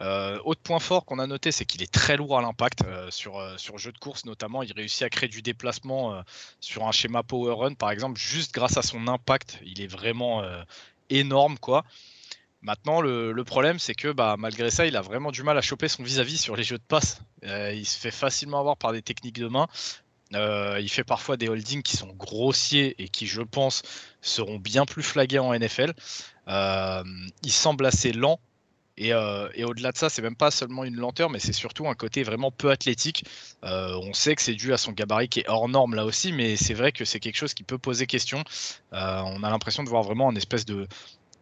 Euh, 0.00 0.38
autre 0.44 0.62
point 0.62 0.78
fort 0.78 1.04
qu'on 1.04 1.18
a 1.18 1.26
noté, 1.26 1.52
c'est 1.52 1.64
qu'il 1.64 1.82
est 1.82 1.92
très 1.92 2.16
lourd 2.16 2.38
à 2.38 2.42
l'impact 2.42 2.84
euh, 2.84 3.10
sur, 3.10 3.38
euh, 3.38 3.56
sur 3.58 3.76
jeu 3.78 3.92
de 3.92 3.98
course 3.98 4.24
notamment. 4.24 4.62
Il 4.62 4.72
réussit 4.72 5.02
à 5.02 5.10
créer 5.10 5.28
du 5.28 5.42
déplacement 5.42 6.22
sur 6.60 6.86
un 6.86 6.92
schéma 6.92 7.22
power 7.22 7.54
run 7.54 7.74
par 7.74 7.90
exemple, 7.90 8.18
juste 8.18 8.52
grâce 8.54 8.76
à 8.76 8.82
son 8.82 9.08
impact. 9.08 9.58
Il 9.64 9.80
est 9.80 9.86
vraiment 9.86 10.42
énorme 11.10 11.58
quoi. 11.58 11.84
Maintenant, 12.62 13.00
le, 13.00 13.42
problème, 13.44 13.78
c'est 13.78 13.94
que 13.94 14.08
bah, 14.12 14.36
malgré 14.38 14.70
ça, 14.70 14.86
il 14.86 14.96
a 14.96 15.00
vraiment 15.00 15.30
du 15.30 15.42
mal 15.42 15.56
à 15.56 15.62
choper 15.62 15.88
son 15.88 16.02
vis-à-vis 16.02 16.38
sur 16.38 16.56
les 16.56 16.62
jeux 16.62 16.78
de 16.78 16.82
passe. 16.82 17.22
il 17.42 17.86
se 17.86 17.98
fait 17.98 18.10
facilement 18.10 18.60
avoir 18.60 18.76
par 18.76 18.92
des 18.92 19.02
techniques 19.02 19.38
de 19.38 19.48
main. 19.48 19.66
Il 20.32 20.88
fait 20.88 21.04
parfois 21.04 21.36
des 21.36 21.48
holdings 21.48 21.82
qui 21.82 21.96
sont 21.96 22.12
grossiers 22.14 22.94
et 23.02 23.08
qui, 23.08 23.26
je 23.26 23.42
pense, 23.42 23.82
seront 24.20 24.58
bien 24.58 24.86
plus 24.86 25.02
flagués 25.02 25.38
en 25.38 25.52
NFL. 25.52 25.92
il 26.46 27.52
semble 27.52 27.86
assez 27.86 28.12
lent 28.12 28.40
euh, 29.00 29.48
et, 29.54 29.64
au-delà 29.64 29.92
de 29.92 29.96
ça, 29.96 30.08
c'est 30.08 30.22
même 30.22 30.36
pas 30.36 30.50
seulement 30.50 30.84
une 30.84 30.96
lenteur, 30.96 31.30
mais 31.30 31.38
c'est 31.38 31.52
surtout 31.52 31.88
un 31.88 31.94
côté 31.94 32.22
vraiment 32.22 32.50
peu 32.50 32.70
athlétique. 32.70 33.24
Euh, 33.64 33.98
on 34.02 34.12
sait 34.12 34.34
que 34.34 34.42
c'est 34.42 34.54
dû 34.54 34.72
à 34.72 34.76
son 34.76 34.92
gabarit 34.92 35.28
qui 35.28 35.40
est 35.40 35.48
hors 35.48 35.68
norme 35.68 35.94
là 35.94 36.04
aussi, 36.04 36.32
mais 36.32 36.56
c'est 36.56 36.74
vrai 36.74 36.92
que 36.92 37.04
c'est 37.04 37.20
quelque 37.20 37.36
chose 37.36 37.54
qui 37.54 37.62
peut 37.62 37.78
poser 37.78 38.06
question. 38.06 38.44
Euh, 38.92 39.22
on 39.24 39.42
a 39.42 39.50
l'impression 39.50 39.84
de 39.84 39.88
voir 39.88 40.02
vraiment 40.02 40.28
un 40.28 40.34
espèce 40.34 40.64
de, 40.64 40.86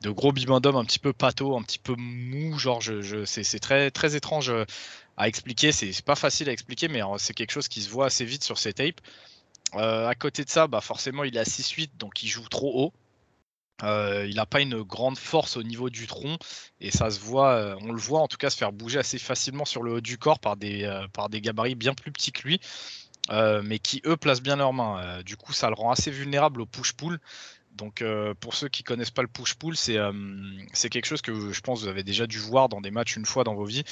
gros 0.05 0.33
bibendum 0.33 0.77
un 0.77 0.85
petit 0.85 1.01
peu 1.01 1.13
pâteau, 1.13 1.57
un 1.57 1.63
petit 1.63 1.81
peu 1.81 1.95
mou. 1.97 2.59
Genre, 2.59 2.81
je, 2.81 3.25
c'est 3.25 3.59
très, 3.59 3.91
très 3.91 4.15
étrange 4.15 4.53
à 5.19 5.29
expliquer. 5.29 5.73
C'est 5.73 6.03
pas 6.03 6.15
facile 6.15 6.49
à 6.49 6.53
expliquer, 6.53 6.89
mais 6.89 7.03
c'est 7.19 7.35
quelque 7.35 7.53
chose 7.53 7.69
qui 7.69 7.83
se 7.83 7.91
voit 7.91 8.07
assez 8.07 8.25
vite 8.25 8.45
sur 8.45 8.57
ces 8.57 8.73
tapes. 8.73 9.01
à 9.75 10.15
côté 10.15 10.45
de 10.45 10.51
ça, 10.51 10.67
bah 10.67 10.81
forcément, 10.81 11.25
il 11.25 11.37
à 11.39 11.45
6-8, 11.45 11.91
donc 11.99 12.23
il 12.23 12.29
joue 12.29 12.49
trop 12.49 12.73
haut. 12.85 12.93
Euh, 13.85 14.27
il 14.29 14.37
n'a 14.37 14.47
pas 14.47 14.61
une 14.61 14.83
grande 14.83 15.19
force 15.19 15.57
au 15.57 15.63
niveau 15.63 15.89
du 15.89 16.09
tronc 16.09 16.37
et 16.81 16.91
ça 16.91 17.11
se 17.11 17.21
voit, 17.21 17.53
euh, 17.53 17.77
on 17.83 17.93
le 17.93 17.99
voit 17.99 18.21
en 18.21 18.27
tout 18.27 18.37
cas 18.37 18.51
se 18.51 18.57
faire 18.57 18.73
bouger 18.73 18.99
assez 18.99 19.19
facilement 19.19 19.65
sur 19.65 19.85
le 19.85 19.93
haut 19.93 20.01
du 20.01 20.19
corps 20.19 20.41
par 20.41 20.57
des, 20.57 20.83
euh, 20.83 21.07
par 21.13 21.29
des 21.29 21.41
gabarits 21.41 21.77
bien 21.77 21.95
plus 21.95 22.11
petits 22.11 22.33
que 22.33 22.43
lui, 22.43 22.61
mais 23.31 23.79
qui 23.79 24.03
eux 24.07 24.17
placent 24.17 24.43
bien 24.43 24.57
leurs 24.57 24.73
mains. 24.73 25.23
du 25.23 25.37
coup, 25.37 25.53
ça 25.53 25.69
le 25.69 25.75
rend 25.75 25.91
assez 25.93 26.11
vulnérable 26.11 26.63
au 26.63 26.67
push-pull 26.67 27.21
donc 27.79 28.03
euh, 28.03 28.35
pour 28.35 28.55
ceux 28.55 28.69
qui 28.69 28.83
connaissent 28.83 29.13
pas 29.13 29.23
le 29.23 29.29
push-pull, 29.29 29.75
euh, 29.89 30.13
c'est 30.73 30.91
quelque 30.91 31.07
chose 31.07 31.23
que 31.23 31.53
je 31.53 31.61
pense 31.61 31.79
que 31.79 31.85
vous 31.85 31.91
avez 31.91 32.03
déjà 32.03 32.27
dû 32.27 32.39
voir 32.39 32.69
dans 32.69 32.81
des 32.81 32.91
matchs 32.91 33.17
une 33.17 33.25
fois 33.25 33.45
dans 33.45 33.55
vos 33.55 33.65
vies, 33.65 33.85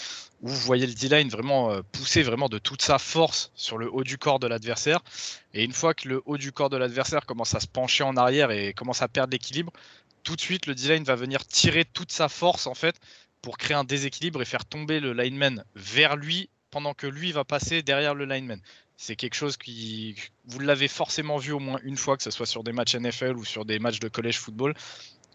où 0.42 0.48
vous 0.48 0.56
voyez 0.56 0.86
le 0.86 0.92
D-line 0.92 1.28
vraiment 1.28 1.70
euh, 1.70 1.82
pousser 1.92 2.22
vraiment 2.22 2.48
de 2.48 2.58
toute 2.58 2.82
sa 2.82 2.98
force 2.98 3.52
sur 3.54 3.78
le 3.78 3.90
haut 3.90 4.02
du 4.02 4.18
corps 4.18 4.40
de 4.40 4.48
l'adversaire. 4.48 5.00
Et 5.54 5.64
une 5.64 5.72
fois 5.72 5.94
que 5.94 6.08
le 6.08 6.20
haut 6.26 6.36
du 6.36 6.52
corps 6.52 6.68
de 6.68 6.76
l'adversaire 6.76 7.24
commence 7.24 7.54
à 7.54 7.60
se 7.60 7.68
pencher 7.68 8.02
en 8.02 8.16
arrière 8.16 8.50
et 8.50 8.74
commence 8.74 9.02
à 9.02 9.08
perdre 9.08 9.32
l'équilibre, 9.32 9.72
tout 10.24 10.34
de 10.34 10.40
suite 10.40 10.66
le 10.66 10.74
D-line 10.74 11.04
va 11.04 11.14
venir 11.14 11.46
tirer 11.46 11.84
toute 11.84 12.10
sa 12.10 12.28
force 12.28 12.66
en 12.66 12.74
fait 12.74 12.96
pour 13.40 13.56
créer 13.56 13.76
un 13.76 13.84
déséquilibre 13.84 14.42
et 14.42 14.44
faire 14.44 14.64
tomber 14.64 14.98
le 14.98 15.12
lineman 15.12 15.64
vers 15.76 16.16
lui 16.16 16.50
pendant 16.72 16.92
que 16.92 17.06
lui 17.06 17.30
va 17.30 17.44
passer 17.44 17.82
derrière 17.82 18.14
le 18.14 18.24
lineman. 18.24 18.60
C'est 18.96 19.16
quelque 19.16 19.34
chose 19.34 19.56
qui. 19.56 20.16
Vous 20.46 20.58
l'avez 20.58 20.88
forcément 20.88 21.36
vu 21.36 21.52
au 21.52 21.58
moins 21.58 21.78
une 21.82 21.96
fois, 21.96 22.16
que 22.16 22.22
ce 22.22 22.30
soit 22.30 22.46
sur 22.46 22.64
des 22.64 22.72
matchs 22.72 22.94
NFL 22.94 23.36
ou 23.36 23.44
sur 23.44 23.64
des 23.64 23.78
matchs 23.78 24.00
de 24.00 24.08
collège 24.08 24.38
football. 24.38 24.74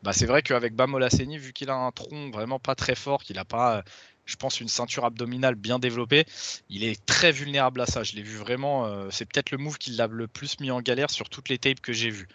Bah, 0.04 0.14
c'est 0.14 0.26
vrai 0.26 0.42
qu'avec 0.42 0.74
Bamolaseni, 0.76 1.38
vu 1.38 1.54
qu'il 1.54 1.70
a 1.70 1.76
un 1.76 1.92
tronc 1.92 2.32
vraiment 2.32 2.60
pas 2.60 2.74
très 2.74 2.96
fort, 2.96 3.24
qu'il 3.24 3.36
n'a 3.36 3.46
pas, 3.46 3.84
je 4.26 4.36
pense, 4.36 4.60
une 4.60 4.68
ceinture 4.68 5.06
abdominale 5.06 5.54
bien 5.56 5.78
développée, 5.78 6.26
il 6.70 6.84
est 6.84 7.06
très 7.06 7.32
vulnérable 7.32 7.82
à 7.82 7.86
ça. 7.86 8.02
Je 8.04 8.16
l'ai 8.16 8.24
vu 8.24 8.38
vraiment. 8.38 8.86
Euh, 8.88 9.10
c'est 9.12 9.26
peut-être 9.26 9.52
le 9.52 9.60
move 9.60 9.78
qui 9.78 9.92
l'a 9.92 10.08
le 10.08 10.28
plus 10.28 10.60
mis 10.60 10.72
en 10.72 10.82
galère 10.82 11.12
sur 11.12 11.30
toutes 11.30 11.50
les 11.50 11.60
tapes 11.60 11.82
que 11.82 11.94
j'ai 11.94 12.10
vues. 12.10 12.28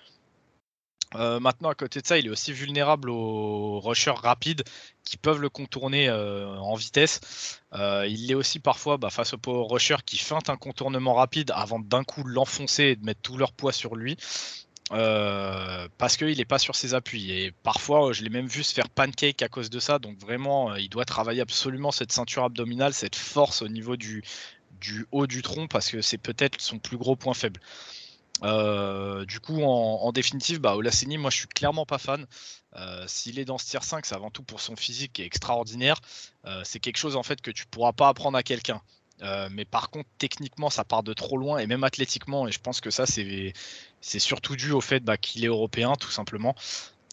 Euh, 1.15 1.39
maintenant, 1.41 1.69
à 1.69 1.75
côté 1.75 2.01
de 2.01 2.07
ça, 2.07 2.19
il 2.19 2.27
est 2.27 2.31
aussi 2.31 2.53
vulnérable 2.53 3.11
aux 3.11 3.81
rushers 3.81 4.11
rapides 4.11 4.65
qui 5.05 5.17
peuvent 5.17 5.41
le 5.41 5.49
contourner 5.49 6.09
euh, 6.09 6.57
en 6.57 6.75
vitesse. 6.75 7.61
Euh, 7.75 8.07
il 8.09 8.27
l'est 8.27 8.35
aussi 8.35 8.59
parfois 8.59 8.97
bah, 8.97 9.11
face 9.11 9.33
aux 9.33 9.39
power 9.39 9.67
rushers 9.71 10.03
qui 10.05 10.19
feintent 10.19 10.51
un 10.51 10.57
contournement 10.57 11.15
rapide 11.15 11.53
avant 11.55 11.79
d'un 11.79 12.03
coup 12.05 12.25
l'enfoncer 12.25 12.85
et 12.85 12.97
de 12.97 13.05
mettre 13.05 13.21
tout 13.23 13.37
leur 13.37 13.53
poids 13.53 13.73
sur 13.73 13.95
lui. 13.95 14.17
parce 14.91 16.17
qu'il 16.17 16.37
n'est 16.37 16.45
pas 16.45 16.59
sur 16.59 16.75
ses 16.75 16.95
appuis. 16.95 17.31
Et 17.31 17.53
parfois, 17.63 18.13
je 18.13 18.23
l'ai 18.23 18.31
même 18.31 18.47
vu 18.47 18.65
se 18.65 18.75
faire 18.75 18.89
pancake 18.89 19.43
à 19.43 19.49
cause 19.49 19.71
de 19.71 19.79
ça. 19.81 19.99
Donc 19.99 20.19
vraiment, 20.19 20.75
il 20.77 20.89
doit 20.89 21.05
travailler 21.05 21.41
absolument 21.41 21.93
cette 21.93 22.13
ceinture 22.13 22.45
abdominale, 22.45 22.95
cette 22.95 23.17
force 23.17 23.63
au 23.63 23.69
niveau 23.69 23.97
du 23.97 24.23
haut 25.13 25.27
du 25.27 25.43
tronc, 25.43 25.69
parce 25.69 25.91
que 25.91 26.01
c'est 26.03 26.19
peut-être 26.19 26.61
son 26.61 26.79
plus 26.79 26.97
gros 26.97 27.17
point 27.17 27.35
faible. 27.35 27.61
Euh, 28.43 29.25
du 29.25 29.41
coup, 29.41 29.63
en, 29.63 30.13
définitive, 30.13 30.61
bah, 30.61 30.77
Olaseni, 30.77 31.19
moi 31.19 31.31
je 31.31 31.37
suis 31.37 31.47
clairement 31.49 31.87
pas 31.87 31.99
fan. 31.99 32.27
Euh, 32.77 33.05
s'il 33.07 33.39
est 33.39 33.45
dans 33.45 33.59
ce 33.59 33.67
tier 33.67 33.83
5, 33.83 34.05
c'est 34.05 34.15
avant 34.15 34.31
tout 34.31 34.43
pour 34.43 34.61
son 34.61 34.77
physique 34.77 35.15
qui 35.15 35.23
est 35.23 35.27
extraordinaire. 35.27 36.01
Euh, 36.45 36.61
c'est 36.65 36.81
quelque 36.81 36.99
chose 36.99 37.17
en 37.17 37.23
fait 37.23 37.41
que 37.41 37.51
tu 37.51 37.67
pourras 37.67 37.93
pas 37.93 38.09
apprendre 38.09 38.37
à 38.37 38.43
quelqu'un. 38.43 38.81
mais 39.51 39.65
par 39.65 39.91
contre, 39.91 40.09
techniquement, 40.19 40.71
ça 40.71 40.85
part 40.85 41.03
de 41.03 41.15
trop 41.15 41.39
loin 41.39 41.59
et 41.59 41.67
même 41.67 41.85
athlétiquement. 41.85 42.47
Et 42.47 42.53
je 42.53 42.61
pense 42.61 42.81
que 42.81 42.91
ça, 42.91 43.07
c'est 43.07 44.19
surtout 44.19 44.57
dû 44.57 44.73
au 44.73 44.81
fait 44.81 45.01
bah, 45.01 45.17
qu'il 45.17 45.45
est 45.45 45.49
européen, 45.49 45.95
tout 45.99 46.11
simplement. 46.11 46.55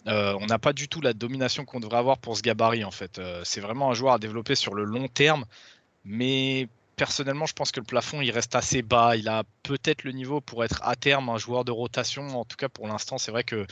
on 0.06 0.46
n'a 0.46 0.58
pas 0.58 0.72
du 0.74 0.88
tout 0.88 1.00
la 1.00 1.14
domination 1.14 1.64
qu'on 1.64 1.80
devrait 1.80 1.98
avoir 1.98 2.18
pour 2.18 2.36
ce 2.36 2.42
gabarit 2.42 2.84
en 2.84 2.90
fait. 2.90 3.20
c'est 3.44 3.60
vraiment 3.60 3.90
un 3.90 3.94
joueur 3.94 4.14
à 4.14 4.18
développer 4.18 4.54
sur 4.54 4.74
le 4.74 4.84
long 4.84 5.08
terme, 5.08 5.46
mais 6.04 6.68
personnellement, 6.96 7.46
je 7.46 7.54
pense 7.54 7.72
que 7.72 7.80
le 7.80 7.86
plafond 7.86 8.20
il 8.20 8.30
reste 8.30 8.54
assez 8.54 8.82
bas. 8.82 9.16
Il 9.16 9.28
a 9.28 9.44
peut-être 9.62 10.04
le 10.04 10.12
niveau 10.12 10.40
pour 10.40 10.64
être 10.64 10.80
à 10.82 10.96
terme 10.96 11.28
un 11.28 11.38
joueur 11.38 11.64
de 11.64 11.72
rotation. 11.72 12.26
En 12.38 12.44
tout 12.44 12.56
cas, 12.56 12.68
pour 12.68 12.86
l'instant, 12.86 13.18
c'est 13.18 13.30
vrai 13.30 13.44
que 13.44 13.66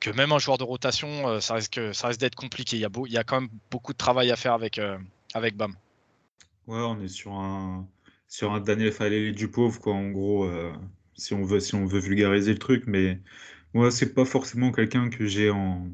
que 0.00 0.10
même 0.10 0.32
un 0.32 0.38
joueur 0.38 0.58
de 0.58 0.64
rotation, 0.64 1.28
euh, 1.28 1.40
ça 1.40 1.54
risque, 1.54 1.78
ça 1.92 2.10
d'être 2.14 2.34
compliqué. 2.34 2.76
Il 2.76 2.80
y, 2.80 2.84
a 2.86 2.90
il 3.06 3.12
y 3.12 3.18
a 3.18 3.24
quand 3.24 3.40
même 3.40 3.50
beaucoup 3.70 3.92
de 3.92 3.98
travail 3.98 4.30
à 4.30 4.36
faire 4.36 4.54
avec, 4.54 4.78
euh, 4.78 4.98
avec 5.34 5.56
BAM. 5.56 5.74
Ouais, 6.66 6.80
on 6.80 7.00
est 7.02 7.08
sur 7.08 7.32
un, 7.32 7.86
sur 8.26 8.52
un 8.52 8.60
Daniel 8.60 8.92
Falele 8.92 9.34
du 9.34 9.48
pauvre, 9.48 9.78
quoi, 9.78 9.92
en 9.92 10.08
gros, 10.08 10.44
euh, 10.44 10.72
si, 11.14 11.34
on 11.34 11.44
veut, 11.44 11.60
si 11.60 11.74
on 11.74 11.84
veut 11.84 12.00
vulgariser 12.00 12.52
le 12.52 12.58
truc. 12.58 12.84
Mais 12.86 13.20
moi, 13.74 13.90
c'est 13.90 14.14
pas 14.14 14.24
forcément 14.24 14.72
quelqu'un 14.72 15.10
que 15.10 15.26
j'ai 15.26 15.50
en, 15.50 15.86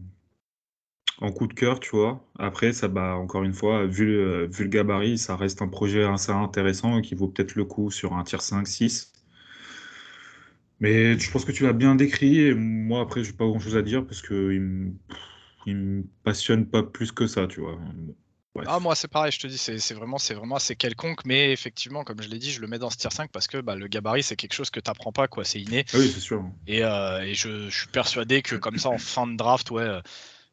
en 1.21 1.33
coup 1.33 1.47
de 1.47 1.55
cœur, 1.55 1.81
tu 1.81 1.91
vois. 1.91 2.23
Après, 2.39 2.73
ça, 2.73 2.89
bah, 2.89 3.17
encore 3.17 3.43
une 3.43 3.55
fois, 3.55 3.87
vu 3.87 4.07
le, 4.07 4.47
vu 4.47 4.65
le 4.65 4.71
gabarit, 4.71 5.19
ça 5.19 5.37
reste 5.37 5.63
un 5.63 5.69
projet 5.69 6.05
assez 6.05 6.33
intéressant 6.33 7.01
qui 7.01 7.15
vaut 7.15 7.29
peut-être 7.29 7.55
le 7.55 7.65
coup 7.65 7.91
sur 7.91 8.15
un 8.15 8.25
tier 8.25 8.41
5, 8.41 8.67
6. 8.67 9.13
Mais 10.81 11.19
je 11.19 11.31
pense 11.31 11.47
que 11.47 11.53
tu 11.53 11.65
l'as 11.65 11.73
bien 11.73 11.95
décrit. 11.95 12.41
Et 12.41 12.55
moi, 12.55 13.01
après, 13.01 13.25
j'ai 13.25 13.33
pas 13.33 13.47
grand-chose 13.47 13.77
à 13.77 13.83
dire 13.83 14.05
parce 14.05 14.21
que 14.21 14.53
il 14.53 14.61
me, 14.61 14.93
me 15.67 16.05
passionne 16.23 16.67
pas 16.67 16.83
plus 16.83 17.13
que 17.13 17.27
ça, 17.27 17.47
tu 17.47 17.61
vois. 17.61 17.79
Ah, 18.67 18.81
moi, 18.81 18.95
c'est 18.95 19.09
pareil, 19.09 19.33
je 19.33 19.39
te 19.39 19.47
dis, 19.47 19.59
c'est 19.59 19.93
vraiment, 19.93 20.17
vraiment 20.17 20.57
assez 20.57 20.77
quelconque, 20.77 21.27
mais 21.27 21.53
effectivement, 21.53 22.05
comme 22.05 22.23
je 22.23 22.29
l'ai 22.29 22.39
dit, 22.39 22.51
je 22.51 22.63
le 22.63 22.67
mets 22.67 22.79
dans 22.79 22.89
ce 22.89 22.97
tier 22.97 23.11
5 23.11 23.31
parce 23.31 23.49
que 23.49 23.59
bah, 23.59 23.75
le 23.75 23.87
gabarit, 23.87 24.23
c'est 24.23 24.37
quelque 24.37 24.55
chose 24.55 24.71
que 24.71 24.81
tu 24.81 24.89
n'apprends 24.89 25.13
pas, 25.13 25.29
quoi, 25.29 25.45
c'est 25.45 25.61
inné. 25.61 25.85
Ah 25.93 25.99
oui, 25.99 26.09
c'est 26.09 26.21
sûr. 26.21 26.43
Et, 26.67 26.83
euh, 26.83 27.21
et 27.21 27.35
je, 27.35 27.69
je, 27.69 27.79
suis 27.79 27.89
persuadé 27.89 28.41
que 28.41 28.57
comme 28.57 28.79
ça, 28.79 28.89
en 28.89 28.97
fin 28.97 29.27
de 29.27 29.37
draft, 29.37 29.71
ouais, 29.71 30.01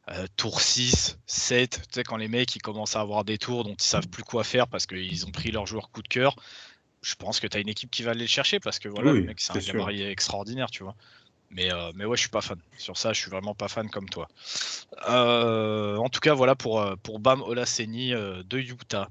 euh, 0.09 0.27
tour 0.35 0.59
6, 0.59 1.17
7, 1.25 1.71
tu 1.71 1.79
sais, 1.91 2.03
quand 2.03 2.17
les 2.17 2.27
mecs 2.27 2.55
ils 2.55 2.61
commencent 2.61 2.95
à 2.95 3.01
avoir 3.01 3.23
des 3.23 3.37
tours 3.37 3.63
dont 3.63 3.73
ils 3.73 3.83
savent 3.83 4.07
plus 4.07 4.23
quoi 4.23 4.43
faire 4.43 4.67
parce 4.67 4.85
qu'ils 4.85 5.25
ont 5.25 5.31
pris 5.31 5.51
leur 5.51 5.65
joueur 5.65 5.89
coup 5.91 6.01
de 6.01 6.07
cœur, 6.07 6.35
je 7.01 7.15
pense 7.15 7.39
que 7.39 7.47
tu 7.47 7.57
as 7.57 7.59
une 7.59 7.69
équipe 7.69 7.89
qui 7.89 8.03
va 8.03 8.11
aller 8.11 8.21
le 8.21 8.27
chercher 8.27 8.59
parce 8.59 8.79
que 8.79 8.89
voilà, 8.89 9.13
le 9.13 9.23
mec 9.23 9.39
c'est 9.39 9.55
un 9.55 9.59
gabarit 9.59 10.03
extraordinaire, 10.03 10.69
tu 10.69 10.83
vois. 10.83 10.95
Mais, 11.51 11.71
euh, 11.71 11.91
mais 11.95 12.05
ouais, 12.05 12.17
je 12.17 12.21
suis 12.21 12.29
pas 12.29 12.41
fan. 12.41 12.57
Sur 12.77 12.97
ça, 12.97 13.13
je 13.13 13.21
suis 13.21 13.29
vraiment 13.29 13.53
pas 13.53 13.67
fan 13.67 13.87
comme 13.89 14.09
toi. 14.09 14.27
Euh, 15.07 15.97
en 15.97 16.09
tout 16.09 16.19
cas, 16.19 16.33
voilà 16.33 16.55
pour, 16.55 16.83
pour 17.03 17.19
Bam 17.19 17.41
Olaseni 17.43 18.09
de 18.11 18.57
Utah. 18.57 19.07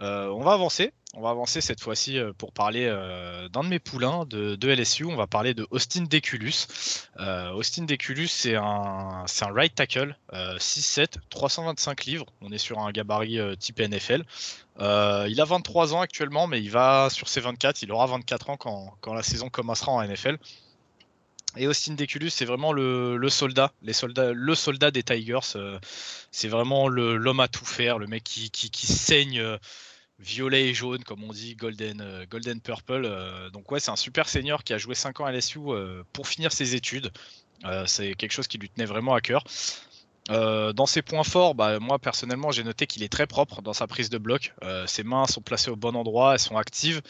on 0.00 0.42
va 0.42 0.52
avancer 0.52 0.92
on 1.16 1.22
va 1.22 1.30
avancer 1.30 1.62
cette 1.62 1.80
fois-ci 1.80 2.18
euh, 2.18 2.32
pour 2.36 2.52
parler 2.52 2.84
euh, 2.86 3.48
d'un 3.48 3.64
de 3.64 3.68
mes 3.68 3.78
poulains 3.78 4.26
de, 4.26 4.68
LSU. 4.68 5.06
On 5.06 5.16
va 5.16 5.26
parler 5.26 5.54
de 5.54 5.66
Austin 5.70 6.02
Deculus. 6.02 6.66
Euh, 7.18 7.50
Austin 7.52 7.84
Deculus, 7.84 8.28
c'est 8.28 8.54
un, 8.54 9.24
un 9.24 9.52
right 9.52 9.74
tackle, 9.74 10.14
6-7, 10.32 11.14
325 11.30 12.04
livres. 12.04 12.26
On 12.42 12.52
est 12.52 12.58
sur 12.58 12.78
un 12.80 12.92
gabarit 12.92 13.38
type 13.58 13.80
NFL. 13.80 14.24
il 14.78 15.40
a 15.40 15.44
23 15.44 15.94
ans 15.94 16.02
actuellement, 16.02 16.46
mais 16.46 16.60
il 16.62 16.70
va 16.70 17.08
sur 17.10 17.28
ses 17.28 17.40
24. 17.40 17.82
Il 17.82 17.92
aura 17.92 18.06
24 18.06 18.50
ans 18.50 18.56
quand, 18.58 19.14
la 19.14 19.22
saison 19.22 19.48
commencera 19.48 19.92
en 19.92 20.06
NFL. 20.06 20.36
Et 21.56 21.66
Austin 21.66 21.94
Deculus, 21.94 22.28
c'est 22.28 22.44
vraiment 22.44 22.74
le, 22.74 23.28
soldat, 23.30 23.72
les 23.80 23.94
soldats, 23.94 24.32
le 24.34 24.54
soldat 24.54 24.90
des 24.90 25.02
Tigers. 25.02 25.56
c'est 26.30 26.48
vraiment 26.48 26.88
l'homme 26.88 27.40
à 27.40 27.48
tout 27.48 27.64
faire, 27.64 27.98
le 27.98 28.06
mec 28.06 28.22
qui, 28.22 28.50
qui 28.50 28.86
saigne 28.86 29.58
violet 30.18 30.68
et 30.68 30.74
jaune, 30.74 31.04
comme 31.04 31.22
on 31.24 31.32
dit, 31.32 31.56
golden, 31.56 32.00
euh, 32.00 32.26
golden 32.28 32.60
purple. 32.60 33.02
Euh, 33.04 33.50
donc 33.50 33.70
ouais, 33.70 33.80
c'est 33.80 33.90
un 33.90 33.96
super 33.96 34.28
senior 34.28 34.64
qui 34.64 34.72
a 34.72 34.78
joué 34.78 34.94
5 34.94 35.20
ans 35.20 35.24
à 35.26 35.32
LSU 35.32 35.58
euh, 35.68 36.02
pour 36.12 36.28
finir 36.28 36.52
ses 36.52 36.74
études. 36.74 37.10
c'est 37.86 38.14
quelque 38.14 38.32
chose 38.32 38.46
qui 38.46 38.58
lui 38.58 38.68
tenait 38.68 38.86
vraiment 38.86 39.14
à 39.14 39.20
cœur. 39.20 39.44
dans 40.28 40.86
ses 40.86 41.02
points 41.02 41.24
forts, 41.24 41.54
bah, 41.54 41.78
moi 41.80 41.98
personnellement 41.98 42.50
j'ai 42.52 42.64
noté 42.64 42.86
qu'il 42.86 43.02
est 43.02 43.08
très 43.08 43.26
propre 43.26 43.62
dans 43.62 43.72
sa 43.72 43.86
prise 43.86 44.10
de 44.10 44.18
bloc. 44.18 44.52
ses 44.86 45.02
mains 45.02 45.26
sont 45.26 45.40
placées 45.42 45.70
au 45.70 45.76
bon 45.76 45.96
endroit, 45.96 46.34
elles 46.34 46.38
sont 46.40 46.56
actives 46.56 47.00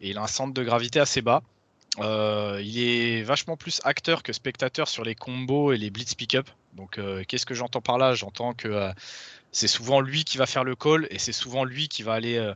et 0.00 0.10
il 0.10 0.18
a 0.18 0.22
un 0.22 0.26
centre 0.26 0.54
de 0.54 0.62
gravité 0.62 1.00
assez 1.00 1.22
bas. 1.22 1.42
Euh, 1.98 2.60
il 2.62 2.78
est 2.78 3.22
vachement 3.22 3.56
plus 3.56 3.80
acteur 3.84 4.22
que 4.22 4.32
spectateur 4.32 4.88
sur 4.88 5.04
les 5.04 5.14
combos 5.14 5.72
et 5.72 5.76
les 5.76 5.90
blitz 5.90 6.14
pick-up. 6.14 6.48
Donc, 6.72 6.98
euh, 6.98 7.22
qu'est-ce 7.26 7.46
que 7.46 7.54
j'entends 7.54 7.80
par 7.80 7.98
là? 7.98 8.14
J'entends 8.14 8.52
que 8.52 8.68
euh, 8.68 8.92
c'est 9.52 9.68
souvent 9.68 10.00
lui 10.00 10.24
qui 10.24 10.36
va 10.36 10.46
faire 10.46 10.64
le 10.64 10.74
call 10.74 11.06
et 11.10 11.18
c'est 11.18 11.32
souvent 11.32 11.64
lui 11.64 11.88
qui 11.88 12.02
va 12.02 12.14
aller 12.14 12.52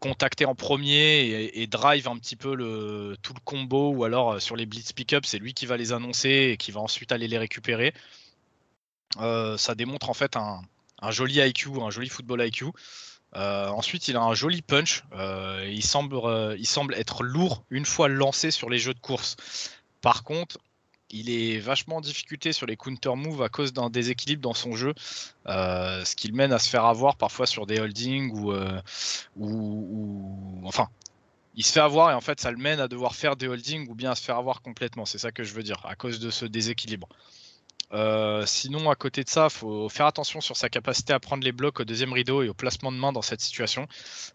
contacter 0.00 0.44
en 0.44 0.54
premier 0.54 1.50
et, 1.54 1.66
drive 1.68 2.08
un 2.08 2.16
petit 2.18 2.36
peu 2.36 2.52
tout 3.22 3.32
le 3.32 3.40
combo 3.44 3.92
ou 3.92 4.04
alors 4.04 4.42
sur 4.42 4.56
les 4.56 4.66
blitz 4.66 4.92
pick-up, 4.92 5.24
c'est 5.24 5.38
lui 5.38 5.54
qui 5.54 5.66
va 5.66 5.76
les 5.76 5.92
annoncer 5.92 6.50
et 6.52 6.56
qui 6.56 6.72
va 6.72 6.80
ensuite 6.80 7.12
aller 7.12 7.28
les 7.28 7.38
récupérer. 7.38 7.94
ça 9.20 9.74
démontre 9.76 10.10
en 10.10 10.14
fait 10.14 10.36
un, 10.36 10.62
joli 11.10 11.38
IQ, 11.40 11.80
un 11.80 11.90
joli 11.90 12.08
football 12.08 12.44
IQ. 12.44 12.72
Euh, 13.36 13.68
ensuite, 13.68 14.08
il 14.08 14.16
a 14.16 14.22
un 14.22 14.34
joli 14.34 14.62
punch. 14.62 15.04
Euh, 15.12 15.68
il, 15.70 15.84
semble, 15.84 16.16
euh, 16.16 16.56
il 16.58 16.66
semble 16.66 16.94
être 16.94 17.22
lourd 17.22 17.64
une 17.70 17.84
fois 17.84 18.08
lancé 18.08 18.50
sur 18.50 18.70
les 18.70 18.78
jeux 18.78 18.94
de 18.94 18.98
course. 18.98 19.36
Par 20.00 20.24
contre, 20.24 20.58
il 21.10 21.30
est 21.30 21.58
vachement 21.58 21.96
en 21.96 22.00
difficulté 22.00 22.52
sur 22.52 22.66
les 22.66 22.76
counter 22.76 23.14
moves 23.14 23.42
à 23.42 23.48
cause 23.48 23.72
d'un 23.72 23.90
déséquilibre 23.90 24.42
dans 24.42 24.54
son 24.54 24.74
jeu, 24.74 24.92
ce 25.46 26.16
qui 26.16 26.26
le 26.26 26.34
mène 26.34 26.52
à 26.52 26.58
se 26.58 26.68
faire 26.68 26.84
avoir 26.84 27.16
parfois 27.16 27.46
sur 27.46 27.64
des 27.64 27.78
holdings 27.78 28.32
ou, 28.32 28.52
ou, 29.36 30.62
enfin, 30.64 30.88
il 31.54 31.64
se 31.64 31.72
fait 31.72 31.80
avoir 31.80 32.10
et 32.10 32.14
en 32.14 32.20
fait 32.20 32.40
ça 32.40 32.50
le 32.50 32.56
mène 32.56 32.80
à 32.80 32.88
devoir 32.88 33.14
faire 33.14 33.36
des 33.36 33.46
holdings 33.46 33.88
ou 33.88 33.94
bien 33.94 34.10
à 34.10 34.14
se 34.16 34.22
faire 34.22 34.36
avoir 34.36 34.62
complètement. 34.62 35.06
C'est 35.06 35.18
ça 35.18 35.30
que 35.30 35.44
je 35.44 35.54
veux 35.54 35.62
dire, 35.62 35.80
à 35.86 35.94
cause 35.94 36.18
de 36.18 36.30
ce 36.30 36.44
déséquilibre. 36.44 37.08
Euh, 37.92 38.44
sinon, 38.46 38.90
à 38.90 38.96
côté 38.96 39.22
de 39.22 39.28
ça, 39.28 39.48
il 39.50 39.54
faut 39.54 39.88
faire 39.88 40.06
attention 40.06 40.40
sur 40.40 40.56
sa 40.56 40.68
capacité 40.68 41.12
à 41.12 41.20
prendre 41.20 41.44
les 41.44 41.52
blocs 41.52 41.80
au 41.80 41.84
deuxième 41.84 42.12
rideau 42.12 42.42
et 42.42 42.48
au 42.48 42.54
placement 42.54 42.90
de 42.92 42.96
main 42.96 43.12
dans 43.12 43.22
cette 43.22 43.40
situation. 43.40 43.86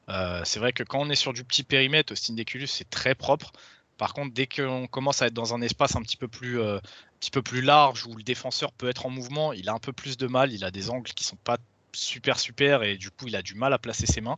Euh, 0.10 0.42
c'est 0.46 0.60
vrai 0.60 0.74
que 0.74 0.84
quand 0.84 1.00
on 1.00 1.10
est 1.10 1.16
sur 1.16 1.34
du 1.34 1.44
petit 1.44 1.64
périmètre, 1.64 2.14
Austin 2.14 2.34
Deculus, 2.34 2.68
c'est 2.68 2.90
très 2.90 3.16
propre. 3.16 3.52
Par 3.98 4.14
contre, 4.14 4.34
dès 4.34 4.48
qu'on 4.48 4.88
commence 4.88 5.22
à 5.22 5.28
être 5.28 5.34
dans 5.34 5.54
un 5.54 5.62
espace 5.62 5.96
un 5.96 6.02
petit 6.02 6.18
peu 6.18 6.28
plus, 6.28 6.60
euh, 6.60 6.80
petit 7.20 7.32
peu 7.32 7.42
plus 7.42 7.62
large 7.62 8.08
où 8.08 8.16
le 8.16 8.24
défenseur 8.24 8.72
peut 8.72 8.90
être 8.90 9.06
en 9.06 9.10
mouvement, 9.10 9.54
il 9.54 9.70
a 9.70 9.74
un 9.74 9.80
peu 9.80 9.94
plus 9.94 10.18
de 10.18 10.28
mal. 10.28 10.54
Il 10.54 10.64
a 10.64 10.72
des 10.72 10.90
angles 10.90 11.12
qui 11.12 11.24
sont 11.24 11.36
pas 11.36 11.58
super 11.94 12.40
super 12.40 12.84
et 12.84 12.98
du 12.98 13.12
coup, 13.12 13.28
il 13.28 13.36
a 13.36 13.42
du 13.42 13.54
mal 13.54 13.74
à 13.74 13.78
placer 13.78 14.08
ses 14.08 14.22
mains. 14.22 14.38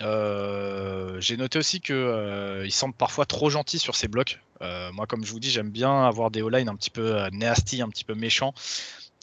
J'ai 0.00 1.36
noté 1.36 1.58
aussi 1.58 1.80
qu'il 1.80 2.72
semble 2.72 2.94
parfois 2.94 3.26
trop 3.26 3.50
gentil 3.50 3.78
sur 3.78 3.96
ses 3.96 4.08
blocs. 4.08 4.40
Euh, 4.62 4.92
moi, 4.92 5.06
comme 5.06 5.24
je 5.24 5.32
vous 5.32 5.40
dis, 5.40 5.50
j'aime 5.50 5.70
bien 5.70 6.04
avoir 6.06 6.30
des 6.30 6.42
O-line 6.42 6.68
un 6.68 6.76
petit 6.76 6.90
peu 6.90 7.16
euh, 7.16 7.30
nasty, 7.32 7.82
un 7.82 7.88
petit 7.88 8.04
peu 8.04 8.14
méchant. 8.14 8.52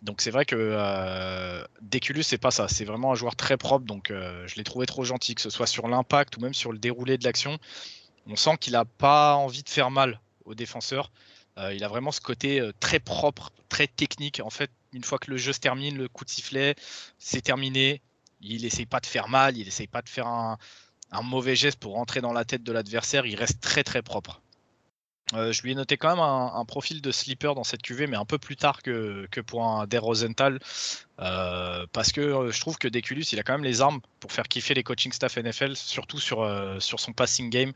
Donc 0.04 0.22
c'est 0.22 0.32
vrai 0.32 0.46
que 0.46 0.56
euh, 0.58 1.64
Deculus, 1.82 2.24
c'est 2.24 2.38
pas 2.38 2.52
ça. 2.52 2.68
C'est 2.68 2.86
vraiment 2.86 3.12
un 3.12 3.16
joueur 3.16 3.36
très 3.36 3.58
propre. 3.58 3.86
Donc 3.86 4.12
je 4.12 4.56
l'ai 4.56 4.64
trouvé 4.64 4.86
trop 4.86 5.04
gentil, 5.04 5.36
que 5.36 5.42
ce 5.42 5.50
soit 5.50 5.68
sur 5.68 5.88
l'impact 5.88 6.38
ou 6.38 6.42
même 6.42 6.54
sur 6.54 6.72
le 6.72 6.78
déroulé 6.78 7.18
de 7.18 7.24
l'action. 7.24 7.58
On 8.28 8.36
sent 8.36 8.58
qu'il 8.60 8.74
n'a 8.74 8.86
pas 8.86 9.36
envie 9.36 9.64
de 9.64 9.70
faire 9.70 9.90
mal 9.90 10.20
aux 10.46 10.54
défenseurs. 10.54 11.12
il 11.72 11.84
a 11.84 11.88
vraiment 11.88 12.12
ce 12.12 12.22
côté 12.22 12.62
très 12.80 13.00
propre, 13.00 13.52
très 13.70 13.88
technique. 13.88 14.40
En 14.44 14.52
fait, 14.52 14.70
une 14.94 15.04
fois 15.04 15.18
que 15.18 15.32
le 15.32 15.38
jeu 15.38 15.52
se 15.52 15.60
termine, 15.60 15.98
le 15.98 16.08
coup 16.08 16.26
de 16.26 16.30
sifflet, 16.30 16.76
c'est 17.18 17.42
terminé. 17.42 18.02
Il 18.42 18.66
essaye 18.66 18.86
pas 18.86 19.00
de 19.00 19.06
faire 19.06 19.30
mal, 19.30 19.58
il 19.58 19.68
essaye 19.68 19.88
pas 19.88 20.02
de 20.02 20.10
faire 20.10 20.28
un, 20.28 20.58
mauvais 21.24 21.56
geste 21.56 21.80
pour 21.80 21.94
rentrer 21.94 22.22
dans 22.22 22.34
la 22.34 22.46
tête 22.46 22.64
de 22.64 22.72
l'adversaire. 22.72 23.26
Il 23.26 23.36
reste 23.36 23.62
très 23.62 23.84
très 23.84 24.02
propre. 24.02 24.42
Euh, 25.34 25.52
je 25.52 25.62
lui 25.64 25.74
ai 25.74 25.76
noté 25.76 25.98
quand 25.98 26.10
même 26.10 26.20
un, 26.20 26.64
profil 26.66 27.02
de 27.02 27.12
sleeper 27.12 27.54
dans 27.54 27.66
cette 27.66 27.82
QV, 27.82 28.08
mais 28.08 28.16
un 28.16 28.26
peu 28.26 28.38
plus 28.38 28.56
tard 28.56 28.82
que, 28.82 29.28
pour 29.46 29.66
un 29.66 29.86
Der 29.86 30.02
Rosenthal. 30.02 30.60
Euh, 31.20 31.86
parce 31.92 32.12
que 32.12 32.22
euh, 32.22 32.52
je 32.52 32.62
trouve 32.62 32.78
que 32.78 32.88
Deculus, 32.88 33.26
il 33.34 33.40
a 33.40 33.44
quand 33.44 33.54
même 33.54 33.64
les 33.64 33.82
armes 33.82 34.00
pour 34.20 34.32
faire 34.32 34.48
kiffer 34.48 34.74
les 34.74 34.84
coaching 34.84 35.12
staff 35.12 35.38
NFL, 35.38 35.76
surtout 35.76 36.20
sur, 36.20 36.48
sur 36.80 37.00
son 37.00 37.12
passing 37.12 37.50
game. 37.50 37.74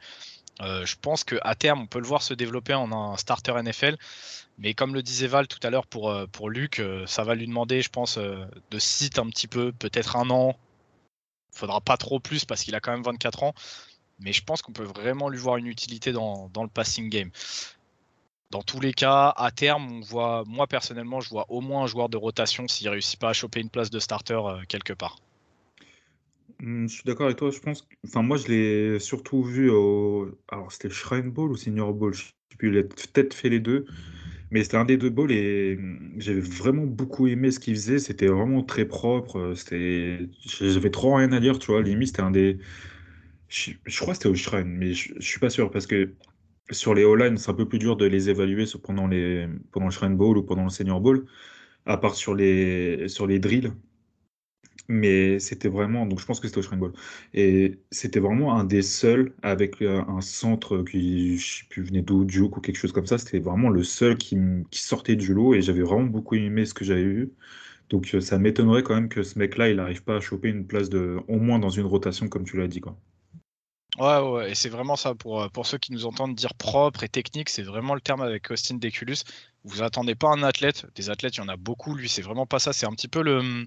Je 0.59 0.95
pense 1.01 1.23
qu'à 1.23 1.55
terme, 1.55 1.81
on 1.81 1.87
peut 1.87 1.99
le 1.99 2.05
voir 2.05 2.21
se 2.21 2.33
développer 2.33 2.73
en 2.73 2.91
un 2.91 3.17
starter 3.17 3.53
NFL. 3.61 3.97
Mais 4.57 4.73
comme 4.73 4.93
le 4.93 5.01
disait 5.01 5.27
Val 5.27 5.47
tout 5.47 5.59
à 5.63 5.69
l'heure 5.69 5.87
pour, 5.87 6.13
pour 6.31 6.49
Luc, 6.49 6.81
ça 7.07 7.23
va 7.23 7.33
lui 7.33 7.47
demander, 7.47 7.81
je 7.81 7.89
pense, 7.89 8.17
de 8.17 8.79
site 8.79 9.17
un 9.17 9.27
petit 9.27 9.47
peu, 9.47 9.71
peut-être 9.71 10.17
un 10.17 10.29
an. 10.29 10.55
Il 11.53 11.57
faudra 11.57 11.81
pas 11.81 11.97
trop 11.97 12.19
plus 12.19 12.45
parce 12.45 12.63
qu'il 12.63 12.75
a 12.75 12.79
quand 12.79 12.91
même 12.91 13.03
24 13.03 13.43
ans 13.43 13.53
mais 14.21 14.33
je 14.33 14.43
pense 14.43 14.61
qu'on 14.61 14.71
peut 14.71 14.83
vraiment 14.83 15.29
lui 15.29 15.39
voir 15.39 15.57
une 15.57 15.67
utilité 15.67 16.11
dans, 16.11 16.49
le 16.55 16.67
passing 16.67 17.09
game. 17.09 17.31
Dans 18.51 18.61
tous 18.61 18.79
les 18.79 18.93
cas, 18.93 19.33
à 19.35 19.51
terme, 19.51 19.91
on 19.91 20.01
voit, 20.01 20.43
moi 20.45 20.67
personnellement, 20.67 21.21
je 21.21 21.29
vois 21.29 21.45
au 21.49 21.61
moins 21.61 21.83
un 21.83 21.87
joueur 21.87 22.09
de 22.09 22.17
rotation 22.17 22.67
s'il 22.67 22.89
réussit 22.89 23.19
pas 23.19 23.29
à 23.29 23.33
choper 23.33 23.61
une 23.61 23.69
place 23.69 23.89
de 23.89 23.99
starter 23.99 24.33
euh, 24.33 24.61
quelque 24.67 24.93
part. 24.93 25.17
Hmm, 26.61 26.87
je 26.87 26.93
suis 26.93 27.03
d'accord 27.05 27.25
avec 27.25 27.37
toi. 27.37 27.49
Je 27.49 27.59
pense, 27.59 27.87
enfin 28.05 28.21
moi 28.21 28.37
je 28.37 28.47
l'ai 28.47 28.99
surtout 28.99 29.43
vu 29.43 29.69
au, 29.69 30.29
alors 30.47 30.71
c'était 30.71 30.89
Shrine 30.89 31.31
Ball 31.31 31.51
ou 31.51 31.57
Senior 31.57 31.93
Ball, 31.93 32.13
je 32.13 32.25
sais 32.25 32.57
plus. 32.57 32.69
Il 32.69 32.77
a 32.77 32.83
peut-être 32.83 33.33
fait 33.33 33.49
les 33.49 33.59
deux, 33.59 33.85
mais 34.51 34.63
c'était 34.63 34.77
un 34.77 34.85
des 34.85 34.97
deux 34.97 35.09
balls 35.09 35.31
et 35.31 35.77
hmm, 35.77 36.13
j'avais 36.19 36.39
vraiment 36.41 36.85
beaucoup 36.85 37.27
aimé 37.27 37.51
ce 37.51 37.59
qu'il 37.59 37.75
faisait. 37.75 37.99
C'était 37.99 38.27
vraiment 38.27 38.63
très 38.63 38.85
propre. 38.85 39.53
C'était, 39.55 40.29
j'avais 40.45 40.91
trop 40.91 41.15
rien 41.15 41.31
à 41.31 41.39
dire, 41.39 41.59
tu 41.59 41.71
vois. 41.71 41.81
Limite 41.81 42.09
c'était 42.09 42.21
un 42.21 42.31
des 42.31 42.59
je, 43.51 43.99
crois 43.99 44.13
que 44.13 44.17
c'était 44.19 44.29
au 44.29 44.35
Shrine, 44.35 44.67
mais 44.67 44.93
je, 44.93 45.13
suis 45.19 45.39
pas 45.39 45.49
sûr 45.49 45.71
parce 45.71 45.87
que 45.87 46.13
sur 46.71 46.93
les 46.93 47.03
O-line, 47.03 47.37
c'est 47.37 47.51
un 47.51 47.53
peu 47.53 47.67
plus 47.67 47.79
dur 47.79 47.97
de 47.97 48.05
les 48.05 48.29
évaluer 48.29 48.65
pendant, 48.83 49.07
les, 49.07 49.47
pendant 49.71 49.87
le 49.87 49.91
Shrine 49.91 50.15
Bowl 50.15 50.37
ou 50.37 50.43
pendant 50.43 50.63
le 50.63 50.69
Senior 50.69 51.01
Bowl, 51.01 51.25
à 51.85 51.97
part 51.97 52.15
sur 52.15 52.35
les, 52.35 53.09
sur 53.09 53.27
les 53.27 53.39
drills. 53.39 53.73
Mais 54.91 55.39
c'était 55.39 55.69
vraiment, 55.69 56.05
donc 56.05 56.19
je 56.19 56.25
pense 56.25 56.41
que 56.41 56.47
c'était 56.47 56.59
au 56.59 56.63
Shrine 56.63 56.79
Bowl. 56.79 56.91
Et 57.33 57.79
c'était 57.91 58.19
vraiment 58.19 58.57
un 58.57 58.65
des 58.65 58.81
seuls 58.81 59.33
avec 59.41 59.81
euh, 59.81 60.03
un 60.07 60.19
centre 60.19 60.83
qui, 60.83 61.37
je 61.37 61.59
sais 61.59 61.65
plus, 61.69 61.83
venait 61.83 62.01
d'où, 62.01 62.25
Duke 62.25 62.57
ou 62.57 62.61
quelque 62.61 62.75
chose 62.75 62.91
comme 62.91 63.05
ça. 63.07 63.17
C'était 63.17 63.39
vraiment 63.39 63.69
le 63.69 63.83
seul 63.83 64.17
qui, 64.17 64.37
qui 64.69 64.81
sortait 64.81 65.15
du 65.15 65.33
lot 65.33 65.53
et 65.55 65.61
j'avais 65.61 65.81
vraiment 65.81 66.03
beaucoup 66.03 66.35
aimé 66.35 66.65
ce 66.65 66.73
que 66.73 66.83
j'avais 66.83 67.03
vu. 67.03 67.31
Donc 67.89 68.13
euh, 68.13 68.21
ça 68.21 68.37
m'étonnerait 68.37 68.83
quand 68.83 68.95
même 68.95 69.09
que 69.09 69.23
ce 69.23 69.39
mec-là, 69.39 69.69
il 69.69 69.77
n'arrive 69.77 70.03
pas 70.03 70.17
à 70.17 70.19
choper 70.19 70.49
une 70.49 70.67
place 70.67 70.89
de, 70.89 71.19
au 71.27 71.39
moins 71.39 71.59
dans 71.59 71.69
une 71.69 71.85
rotation 71.85 72.27
comme 72.27 72.43
tu 72.43 72.57
l'as 72.57 72.67
dit, 72.67 72.81
quoi. 72.81 72.97
Ouais, 73.97 74.19
ouais, 74.19 74.51
et 74.51 74.55
c'est 74.55 74.69
vraiment 74.69 74.95
ça. 74.95 75.15
Pour, 75.15 75.41
euh, 75.41 75.49
pour 75.49 75.65
ceux 75.65 75.77
qui 75.77 75.91
nous 75.91 76.05
entendent 76.05 76.35
dire 76.35 76.53
propre 76.53 77.03
et 77.03 77.09
technique, 77.09 77.49
c'est 77.49 77.61
vraiment 77.63 77.93
le 77.93 78.01
terme 78.01 78.21
avec 78.21 78.49
Austin 78.49 78.75
Deculus. 78.75 79.17
Vous 79.65 79.81
attendez 79.83 80.15
pas 80.15 80.29
un 80.29 80.43
athlète. 80.43 80.85
Des 80.95 81.09
athlètes, 81.09 81.35
il 81.35 81.39
y 81.41 81.43
en 81.43 81.49
a 81.49 81.57
beaucoup. 81.57 81.93
Lui, 81.95 82.07
c'est 82.07 82.21
vraiment 82.21 82.45
pas 82.45 82.59
ça. 82.59 82.71
C'est 82.71 82.85
un 82.85 82.93
petit 82.93 83.09
peu 83.09 83.21
le. 83.21 83.65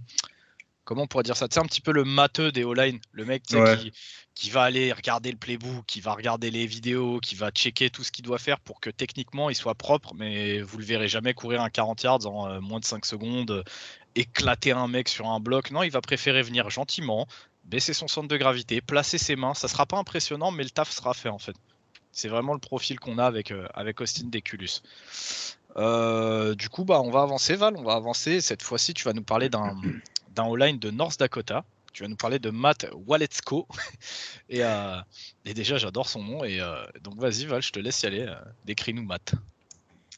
Comment 0.84 1.02
on 1.02 1.06
pourrait 1.06 1.22
dire 1.22 1.36
ça? 1.36 1.46
C'est 1.50 1.60
un 1.60 1.64
petit 1.64 1.80
peu 1.80 1.92
le 1.92 2.04
matheux 2.04 2.52
des 2.52 2.64
O-line. 2.64 3.00
Le 3.12 3.24
mec 3.24 3.42
qui, 3.42 3.56
qui, 4.34 4.50
va 4.50 4.62
aller 4.62 4.92
regarder 4.92 5.30
le 5.30 5.38
playbook, 5.38 5.86
qui 5.86 6.00
va 6.00 6.12
regarder 6.12 6.50
les 6.50 6.66
vidéos, 6.66 7.20
qui 7.20 7.34
va 7.34 7.50
checker 7.50 7.88
tout 7.90 8.04
ce 8.04 8.12
qu'il 8.12 8.24
doit 8.24 8.38
faire 8.38 8.60
pour 8.60 8.80
que 8.80 8.90
techniquement 8.90 9.48
il 9.48 9.54
soit 9.54 9.74
propre. 9.74 10.12
Mais 10.14 10.60
vous 10.60 10.78
le 10.78 10.84
verrez 10.84 11.08
jamais 11.08 11.32
courir 11.32 11.62
un 11.62 11.70
40 11.70 12.02
yards 12.02 12.26
en 12.26 12.48
euh, 12.48 12.60
moins 12.60 12.80
de 12.80 12.84
5 12.84 13.06
secondes, 13.06 13.50
euh, 13.50 13.62
éclater 14.14 14.72
un 14.72 14.88
mec 14.88 15.08
sur 15.08 15.26
un 15.26 15.40
bloc. 15.40 15.70
Non, 15.70 15.82
il 15.82 15.90
va 15.90 16.00
préférer 16.02 16.42
venir 16.42 16.68
gentiment, 16.68 17.26
baisser 17.64 17.94
son 17.94 18.08
centre 18.08 18.28
de 18.28 18.36
gravité, 18.36 18.80
placer 18.80 19.18
ses 19.18 19.36
mains. 19.36 19.54
Ça 19.54 19.68
sera 19.68 19.86
pas 19.86 19.96
impressionnant, 19.96 20.50
mais 20.50 20.64
le 20.64 20.70
taf 20.70 20.90
sera 20.90 21.14
fait 21.14 21.30
en 21.30 21.38
fait. 21.38 21.56
C'est 22.14 22.28
vraiment 22.28 22.52
le 22.52 22.60
profil 22.60 23.00
qu'on 23.00 23.18
a 23.18 23.24
avec, 23.24 23.50
euh, 23.50 23.66
avec 23.74 24.00
Austin 24.00 24.28
Deculus. 24.28 24.82
Euh, 25.76 26.54
du 26.54 26.68
coup, 26.68 26.84
bah, 26.84 27.00
on 27.00 27.10
va 27.10 27.22
avancer, 27.22 27.56
Val. 27.56 27.74
On 27.76 27.82
va 27.82 27.94
avancer. 27.94 28.40
Cette 28.40 28.62
fois-ci, 28.62 28.94
tu 28.94 29.04
vas 29.04 29.12
nous 29.12 29.24
parler 29.24 29.48
d'un 29.48 29.76
O-line 30.42 30.78
de 30.78 30.90
North 30.90 31.18
Dakota. 31.18 31.64
Tu 31.92 32.02
vas 32.02 32.08
nous 32.08 32.16
parler 32.16 32.38
de 32.38 32.50
Matt 32.50 32.86
Waletsko. 33.06 33.68
et, 34.48 34.64
euh, 34.64 34.96
et, 35.44 35.54
déjà, 35.54 35.76
j'adore 35.76 36.08
son 36.08 36.22
nom. 36.22 36.44
Et 36.44 36.60
donc, 37.02 37.18
vas-y, 37.18 37.46
Val, 37.46 37.62
je 37.62 37.70
te 37.70 37.78
laisse 37.78 38.02
y 38.02 38.06
aller. 38.06 38.34
Décris-nous 38.64 39.04
Matt. 39.04 39.34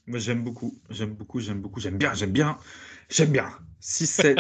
Moi, 0.07 0.19
j'aime 0.19 0.43
beaucoup. 0.43 0.79
J'aime 0.89 1.15
beaucoup. 1.15 1.41
J'aime 1.41 1.61
beaucoup. 1.61 1.81
J'aime 1.81 1.99
bien. 1.99 2.15
J'aime 2.15 2.33
bien. 2.33 2.59
J'aime 3.11 3.31
bien. 3.31 3.51
6-7, 3.83 4.39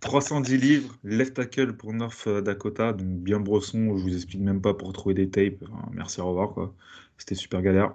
310 0.00 0.56
livres, 0.60 0.98
left 1.04 1.34
tackle 1.34 1.74
pour 1.74 1.92
North 1.92 2.28
Dakota, 2.28 2.92
donc 2.92 3.06
bien 3.06 3.38
brosson, 3.38 3.96
je 3.96 4.02
vous 4.02 4.14
explique 4.14 4.40
même 4.40 4.60
pas 4.60 4.74
pour 4.74 4.92
trouver 4.92 5.14
des 5.14 5.30
tapes. 5.30 5.64
merci, 5.92 6.20
au 6.20 6.28
revoir. 6.28 6.72
C'était 7.18 7.36
super 7.36 7.62
galère. 7.62 7.94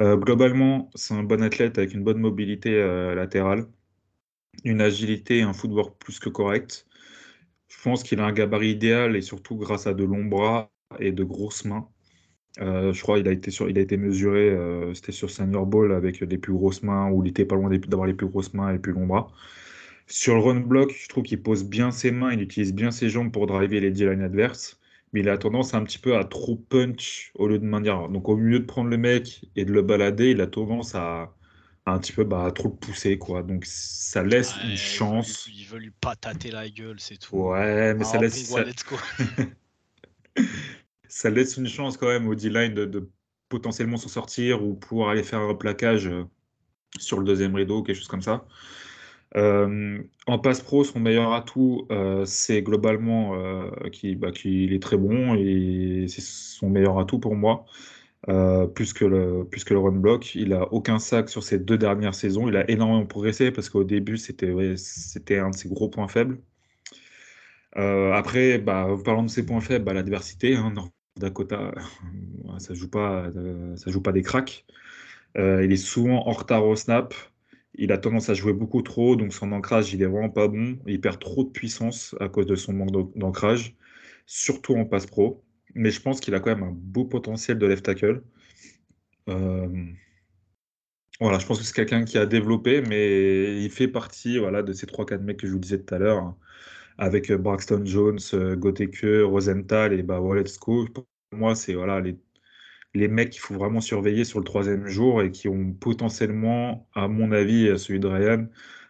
Euh, 0.00 0.16
globalement, 0.16 0.90
c'est 0.94 1.14
un 1.14 1.22
bon 1.22 1.42
athlète 1.42 1.78
avec 1.78 1.94
une 1.94 2.02
bonne 2.02 2.18
mobilité 2.18 2.74
euh, 2.74 3.14
latérale, 3.14 3.66
une 4.64 4.80
agilité 4.80 5.38
et 5.38 5.42
un 5.42 5.52
footwork 5.52 5.98
plus 5.98 6.18
que 6.18 6.28
correct. 6.28 6.86
Je 7.68 7.82
pense 7.82 8.02
qu'il 8.02 8.20
a 8.20 8.26
un 8.26 8.32
gabarit 8.32 8.70
idéal 8.70 9.16
et 9.16 9.22
surtout 9.22 9.56
grâce 9.56 9.86
à 9.86 9.94
de 9.94 10.04
longs 10.04 10.24
bras 10.24 10.70
et 11.00 11.12
de 11.12 11.24
grosses 11.24 11.64
mains. 11.64 11.88
Euh, 12.60 12.92
je 12.92 13.02
crois 13.02 13.18
qu'il 13.18 13.28
a 13.28 13.32
été 13.32 13.50
il 13.68 13.78
a 13.78 13.80
été 13.80 13.96
mesuré, 13.96 14.50
euh, 14.50 14.92
c'était 14.94 15.12
sur 15.12 15.30
Senior 15.30 15.66
Ball 15.66 15.92
avec 15.92 16.20
les 16.20 16.38
plus 16.38 16.52
grosses 16.52 16.82
mains, 16.82 17.10
où 17.10 17.24
il 17.24 17.30
était 17.30 17.46
pas 17.46 17.54
loin 17.56 17.70
d'avoir 17.70 18.06
les 18.06 18.14
plus 18.14 18.26
grosses 18.26 18.52
mains 18.54 18.70
et 18.70 18.74
les 18.74 18.78
plus 18.78 18.92
longs 18.92 19.06
bras. 19.06 19.32
Sur 20.06 20.34
le 20.34 20.40
run 20.42 20.60
block, 20.60 20.92
je 20.92 21.08
trouve 21.08 21.24
qu'il 21.24 21.42
pose 21.42 21.64
bien 21.64 21.90
ses 21.90 22.10
mains, 22.10 22.32
il 22.32 22.42
utilise 22.42 22.74
bien 22.74 22.90
ses 22.90 23.08
jambes 23.08 23.32
pour 23.32 23.46
driver 23.46 23.80
les 23.80 23.90
D-line 23.90 24.22
adverses, 24.22 24.80
mais 25.12 25.20
il 25.20 25.28
a 25.28 25.38
tendance 25.38 25.74
un 25.74 25.82
petit 25.84 25.98
peu 25.98 26.16
à 26.16 26.24
trop 26.24 26.56
punch 26.56 27.32
au 27.36 27.48
lieu 27.48 27.58
de 27.58 27.64
manière. 27.64 28.08
Donc 28.08 28.28
au 28.28 28.36
mieux 28.36 28.60
de 28.60 28.66
prendre 28.66 28.90
le 28.90 28.98
mec 28.98 29.46
et 29.56 29.64
de 29.64 29.72
le 29.72 29.82
balader, 29.82 30.30
il 30.32 30.40
a 30.42 30.46
tendance 30.46 30.94
à, 30.94 31.34
un 31.86 31.98
petit 31.98 32.12
peu 32.12 32.24
bah, 32.24 32.50
trop 32.54 32.68
le 32.68 32.74
pousser, 32.74 33.18
quoi. 33.18 33.42
Donc 33.42 33.64
ça 33.64 34.22
laisse 34.22 34.54
une 34.64 34.76
chance. 34.76 35.48
Il 35.52 35.64
veut, 35.66 35.78
lui, 35.78 35.90
patater 36.00 36.50
la 36.50 36.68
gueule, 36.68 37.00
c'est 37.00 37.18
tout. 37.18 37.36
Ouais, 37.36 37.94
mais 37.94 38.04
ça 38.04 38.18
laisse. 38.18 38.44
ça... 38.44 38.64
ça 41.08 41.30
laisse 41.30 41.56
une 41.56 41.68
chance 41.68 41.96
quand 41.96 42.08
même 42.08 42.28
au 42.28 42.34
D-line 42.34 42.74
de, 42.74 43.10
potentiellement 43.48 43.96
s'en 43.96 44.08
sortir 44.08 44.64
ou 44.64 44.74
pour 44.74 45.10
aller 45.10 45.22
faire 45.22 45.40
un 45.40 45.54
plaquage 45.54 46.10
sur 46.98 47.18
le 47.18 47.24
deuxième 47.24 47.54
rideau, 47.54 47.82
quelque 47.82 47.96
chose 47.96 48.08
comme 48.08 48.22
ça. 48.22 48.46
en 49.34 50.38
passe 50.38 50.60
pro, 50.62 50.84
son 50.84 51.00
meilleur 51.00 51.32
atout, 51.32 51.86
c'est 52.24 52.62
globalement 52.62 53.36
bah, 53.36 54.30
qu'il 54.30 54.72
est 54.72 54.82
très 54.82 54.96
bon 54.96 55.34
et 55.34 56.06
c'est 56.08 56.22
son 56.22 56.70
meilleur 56.70 56.98
atout 56.98 57.18
pour 57.18 57.34
moi. 57.34 57.66
Euh, 58.28 58.66
plus, 58.68 58.92
que 58.92 59.04
le, 59.04 59.78
run 59.78 59.92
block. 59.92 60.34
Il 60.34 60.52
a 60.52 60.72
aucun 60.72 60.98
sac 60.98 61.28
sur 61.28 61.42
ses 61.42 61.58
deux 61.58 61.78
dernières 61.78 62.14
saisons. 62.14 62.48
Il 62.48 62.56
a 62.56 62.68
énormément 62.70 63.04
progressé 63.06 63.50
parce 63.50 63.68
qu'au 63.68 63.84
début, 63.84 64.16
c'était 64.16 65.38
un 65.38 65.50
de 65.50 65.56
ses 65.56 65.68
gros 65.68 65.88
points 65.88 66.08
faibles. 66.08 66.38
Euh, 67.76 68.12
après, 68.12 68.58
bah, 68.58 68.88
parlant 69.04 69.24
de 69.24 69.30
ses 69.30 69.44
points 69.44 69.60
faibles, 69.60 69.84
bah. 69.84 69.92
Hein, 69.94 70.74
Dakota, 71.16 71.72
ça 72.58 72.74
joue 72.74 72.88
ça 73.76 73.90
joue 73.90 74.02
pas 74.02 74.12
des 74.12 74.22
cracks. 74.22 74.64
Euh, 75.38 75.64
il 75.64 75.72
est 75.72 75.76
souvent 75.76 76.26
en 76.26 76.32
retard 76.32 76.66
au 76.66 76.76
snap. 76.76 77.14
Il 77.74 77.90
a 77.92 77.98
tendance 77.98 78.28
à 78.28 78.34
jouer 78.34 78.52
beaucoup 78.52 78.82
trop, 78.82 79.16
donc 79.16 79.32
son 79.32 79.50
ancrage, 79.52 79.94
il 79.94 80.02
est 80.02 80.06
vraiment 80.06 80.28
pas 80.28 80.46
bon. 80.48 80.78
Il 80.86 81.00
perd 81.00 81.18
trop 81.18 81.44
de 81.44 81.50
puissance 81.50 82.14
à 82.20 82.28
cause 82.28 82.46
de 82.46 82.54
son 82.54 82.74
manque 82.74 83.16
d'ancrage, 83.16 83.74
surtout 84.26 84.74
en 84.76 84.84
passe 84.84 85.06
pro 85.06 85.42
mais 85.74 85.90
je 85.90 86.00
pense 86.00 86.20
qu'il 86.20 86.34
a 86.34 86.40
quand 86.40 86.50
même 86.54 86.62
un 86.64 86.72
beau 86.74 87.04
potentiel 87.04 87.58
de 87.58 87.66
left 87.66 87.84
tackle. 87.84 88.22
Euh, 89.28 89.68
voilà, 91.20 91.38
je 91.38 91.46
pense 91.46 91.58
que 91.58 91.64
c'est 91.64 91.74
quelqu'un 91.74 92.04
qui 92.04 92.18
a 92.18 92.26
développé, 92.26 92.82
mais 92.82 93.62
il 93.62 93.70
fait 93.70 93.88
partie 93.88 94.38
voilà, 94.38 94.62
de 94.62 94.72
ces 94.72 94.86
3-4 94.86 95.20
mecs 95.20 95.38
que 95.38 95.46
je 95.46 95.52
vous 95.52 95.58
disais 95.58 95.82
tout 95.82 95.94
à 95.94 95.98
l'heure, 95.98 96.18
hein, 96.18 96.36
avec 96.98 97.30
euh, 97.30 97.38
Braxton 97.38 97.82
Jones, 97.84 98.18
euh, 98.34 98.56
Goteke, 98.56 99.06
Rosenthal 99.24 99.92
et 99.92 100.02
bah, 100.02 100.20
Pour 100.20 101.06
moi, 101.32 101.54
c'est 101.54 101.74
voilà, 101.74 102.00
les, 102.00 102.18
les 102.94 103.08
mecs 103.08 103.30
qu'il 103.30 103.40
faut 103.40 103.54
vraiment 103.54 103.80
surveiller 103.80 104.24
sur 104.24 104.38
le 104.40 104.44
troisième 104.44 104.86
jour 104.86 105.22
et 105.22 105.30
qui 105.30 105.48
ont 105.48 105.72
potentiellement, 105.72 106.88
à 106.94 107.08
mon 107.08 107.32
avis, 107.32 107.78
celui 107.78 108.00
de 108.00 108.08
Ryan, 108.08 108.46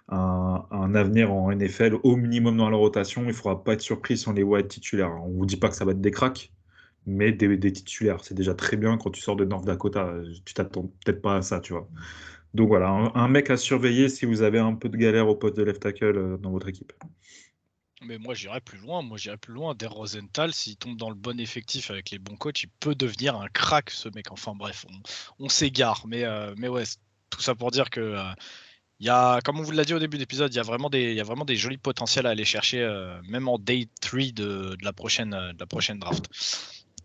un, 0.09 0.67
un, 0.71 0.95
avenir 0.95 1.33
en 1.33 1.53
NFL 1.53 1.99
au 2.03 2.17
minimum 2.17 2.57
dans 2.57 2.71
la 2.71 2.77
rotation. 2.77 3.23
Il 3.23 3.29
ne 3.29 3.33
faudra 3.33 3.63
pas 3.65 3.75
être 3.75 3.81
surpris 3.81 4.19
si 4.19 4.29
on 4.29 4.33
les 4.33 4.43
voit 4.43 4.61
être 4.61 4.69
titulaires. 4.69 5.13
On 5.25 5.29
ne 5.29 5.37
vous 5.37 5.47
dit 5.47 5.57
pas 5.57 5.69
que 5.69 5.77
ça 5.77 5.85
va 5.85 5.93
être 5.93 6.01
des 6.01 6.11
cracks, 6.11 6.53
mais 7.07 7.33
des, 7.33 7.73
titulaires. 7.73 8.25
C'est 8.25 8.35
déjà 8.35 8.55
très 8.55 8.77
bien 8.77 8.97
quand 8.97 9.11
tu 9.11 9.21
sors 9.21 9.37
de 9.37 9.45
North 9.45 9.65
Dakota. 9.65 10.15
Tu 10.45 10.55
t'attends 10.55 10.91
peut-être 11.05 11.23
pas 11.23 11.37
à 11.37 11.43
ça, 11.43 11.61
tu 11.61 11.73
vois. 11.73 11.89
Donc 12.55 12.69
voilà, 12.69 12.89
un, 12.91 13.29
mec 13.29 13.49
à 13.49 13.57
surveiller 13.57 14.11
si 14.11 14.27
vous 14.27 14.43
avez 14.43 14.59
un 14.59 14.75
peu 14.75 14.91
de 14.91 14.97
galère 14.97 15.27
au 15.27 15.35
poste 15.35 15.57
de 15.57 15.63
left 15.63 15.81
tackle 15.81 16.05
euh, 16.05 16.37
dans 16.37 16.51
votre 16.51 16.69
équipe. 16.69 16.93
Mais 18.05 18.19
moi 18.19 18.35
j'irais 18.35 18.61
plus 18.61 18.79
loin, 18.79 19.01
moi 19.01 19.17
j'irais 19.17 19.39
plus 19.39 19.55
loin. 19.55 19.75
Der 19.75 19.91
Rosenthal, 19.91 20.53
s'il 20.53 20.77
tombe 20.77 20.99
dans 20.99 21.09
le 21.09 21.15
bon 21.15 21.41
effectif 21.41 21.91
avec 21.91 22.11
les 22.11 22.19
bons 22.19 22.37
coachs, 22.37 22.63
il 22.63 22.69
peut 22.81 22.95
devenir 22.95 23.37
un 23.37 23.49
crack 23.49 23.91
ce 23.91 24.09
mec. 24.11 24.31
Enfin 24.31 24.55
bref, 24.55 24.85
on, 25.39 25.49
s'égare. 25.49 26.05
Mais, 26.07 26.25
euh, 26.25 26.55
mais 26.59 26.69
ouais, 26.69 26.83
tout 27.31 27.41
ça 27.41 27.55
pour 27.55 27.71
dire 27.71 27.89
que 27.89 28.01
euh, 28.01 28.23
y 29.01 29.09
a, 29.09 29.41
comme 29.41 29.59
on 29.59 29.63
vous 29.63 29.71
l'a 29.71 29.85
dit 29.85 29.95
au 29.95 29.99
début 29.99 30.19
de 30.19 30.23
l'épisode, 30.23 30.53
il 30.53 30.57
y 30.57 30.61
a 30.61 30.63
vraiment 30.63 30.91
des, 30.91 31.57
jolis 31.57 31.79
potentiels 31.79 32.27
à 32.27 32.31
aller 32.31 32.45
chercher, 32.45 32.87
même 33.29 33.49
en 33.49 33.59
day 33.59 33.89
3 34.03 34.21
de, 34.21 34.33
de, 34.33 34.85
la 34.85 34.93
prochaine, 34.93 35.31
de 35.31 35.59
la 35.59 35.67
prochaine 35.67 35.99
draft. 35.99 36.29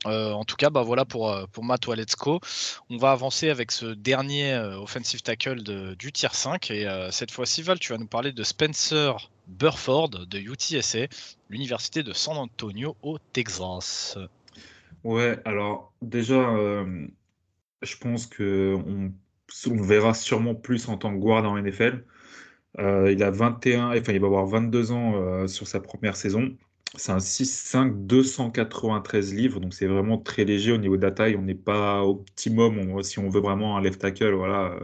Euh, 0.05 0.31
en 0.31 0.43
tout 0.43 0.55
cas, 0.55 0.69
bah 0.69 0.83
voilà 0.83 1.05
pour, 1.05 1.31
euh, 1.31 1.45
pour 1.51 1.63
Matt. 1.63 1.87
On 1.87 2.97
va 2.97 3.11
avancer 3.11 3.49
avec 3.49 3.71
ce 3.71 3.85
dernier 3.85 4.53
euh, 4.53 4.79
offensive 4.79 5.21
tackle 5.21 5.63
du 5.95 6.11
tier 6.11 6.29
5. 6.31 6.71
Et 6.71 6.87
cette 7.11 7.31
fois-ci, 7.31 7.61
Val, 7.61 7.79
tu 7.79 7.91
vas 7.91 7.97
nous 7.97 8.07
parler 8.07 8.31
de 8.31 8.43
Spencer 8.43 9.29
Burford 9.47 10.09
de 10.27 10.37
UTSA, 10.37 11.07
l'université 11.49 12.03
de 12.03 12.13
San 12.13 12.37
Antonio 12.37 12.95
au 13.01 13.17
Texas. 13.33 14.17
Ouais, 15.03 15.39
alors 15.45 15.93
déjà, 16.01 16.53
je 17.81 17.97
pense 17.97 18.27
que 18.27 18.75
on, 18.75 19.81
verra 19.81 20.13
sûrement 20.13 20.55
plus 20.55 20.89
en 20.89 20.97
tant 20.97 21.13
que 21.13 21.19
guard 21.19 21.45
en 21.45 21.57
NFL. 21.57 22.03
il 22.77 23.23
a 23.23 23.31
21, 23.31 23.97
enfin 23.97 24.13
il 24.13 24.19
va 24.19 24.27
avoir 24.27 24.45
22 24.45 24.91
ans 24.91 25.47
sur 25.47 25.67
sa 25.67 25.79
première 25.79 26.17
saison. 26.17 26.55
C'est 26.95 27.11
un 27.11 27.17
6.5 27.19 28.07
293 28.07 29.33
livres, 29.33 29.59
donc 29.59 29.73
c'est 29.73 29.87
vraiment 29.87 30.17
très 30.17 30.45
léger 30.45 30.71
au 30.71 30.77
niveau 30.77 30.97
de 30.97 31.01
la 31.01 31.11
taille. 31.11 31.35
On 31.35 31.41
n'est 31.41 31.53
pas 31.55 32.03
optimum 32.05 33.03
si 33.03 33.19
on 33.19 33.29
veut 33.29 33.41
vraiment 33.41 33.77
un 33.77 33.81
left 33.81 33.99
tackle 34.01 34.33
voilà, 34.33 34.79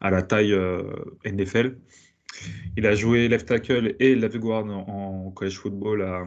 à 0.00 0.10
la 0.10 0.22
taille 0.22 0.52
euh, 0.52 0.82
NFL. 1.24 1.76
Il 2.76 2.86
a 2.86 2.94
joué 2.94 3.28
left 3.28 3.46
tackle 3.48 3.94
et 4.00 4.14
left 4.14 4.36
guard 4.38 4.66
en, 4.66 5.30
college 5.32 5.58
football 5.58 6.02
à 6.02 6.24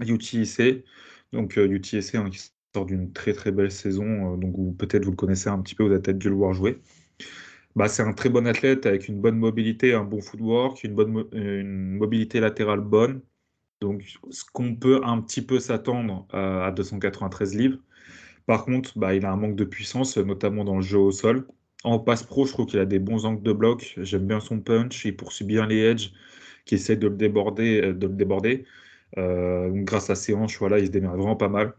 UTSA. 0.00 0.82
Donc 1.32 1.58
euh, 1.58 1.68
UTSA 1.68 2.20
hein, 2.20 2.30
qui 2.30 2.50
sort 2.74 2.86
d'une 2.86 3.12
très 3.12 3.32
très 3.32 3.52
belle 3.52 3.70
saison, 3.70 4.34
euh, 4.34 4.36
donc 4.36 4.76
peut-être 4.78 5.04
vous 5.04 5.12
le 5.12 5.16
connaissez 5.16 5.48
un 5.48 5.60
petit 5.60 5.74
peu, 5.74 5.84
vous 5.84 5.92
avez 5.92 6.02
peut-être 6.02 6.18
dû 6.18 6.28
le 6.28 6.34
voir 6.36 6.54
jouer. 6.54 6.80
Bah, 7.76 7.88
c'est 7.88 8.02
un 8.02 8.12
très 8.12 8.28
bon 8.30 8.46
athlète 8.46 8.86
avec 8.86 9.08
une 9.08 9.20
bonne 9.20 9.38
mobilité, 9.38 9.94
un 9.94 10.04
bon 10.04 10.20
footwork, 10.20 10.84
une 10.84 10.94
bonne 10.94 11.26
une 11.32 11.96
mobilité 11.96 12.40
latérale 12.40 12.80
bonne. 12.80 13.22
Donc, 13.80 14.18
ce 14.30 14.44
qu'on 14.52 14.74
peut 14.74 15.00
un 15.04 15.20
petit 15.20 15.42
peu 15.42 15.60
s'attendre 15.60 16.26
euh, 16.34 16.64
à 16.64 16.72
293 16.72 17.54
livres. 17.54 17.78
Par 18.46 18.64
contre, 18.64 18.98
bah, 18.98 19.14
il 19.14 19.24
a 19.26 19.32
un 19.32 19.36
manque 19.36 19.56
de 19.56 19.64
puissance, 19.64 20.16
notamment 20.18 20.64
dans 20.64 20.76
le 20.76 20.82
jeu 20.82 20.98
au 20.98 21.12
sol. 21.12 21.46
En 21.84 21.98
passe 22.00 22.24
pro, 22.24 22.46
je 22.46 22.52
trouve 22.52 22.66
qu'il 22.66 22.80
a 22.80 22.86
des 22.86 22.98
bons 22.98 23.24
angles 23.26 23.42
de 23.42 23.52
bloc. 23.52 23.94
J'aime 23.98 24.26
bien 24.26 24.40
son 24.40 24.60
punch. 24.60 25.04
Il 25.04 25.16
poursuit 25.16 25.44
bien 25.44 25.66
les 25.66 25.78
edges 25.78 26.12
qui 26.64 26.74
essaient 26.74 26.96
de 26.96 27.08
le 27.08 27.16
déborder. 27.16 27.82
Euh, 27.82 27.94
de 27.94 28.06
le 28.08 28.14
déborder. 28.14 28.66
Euh, 29.18 29.70
grâce 29.72 30.10
à 30.10 30.14
ses 30.16 30.34
hanches, 30.34 30.58
voilà, 30.58 30.78
il 30.80 30.86
se 30.86 30.90
démerde 30.92 31.16
vraiment 31.16 31.36
pas 31.36 31.48
mal. 31.48 31.74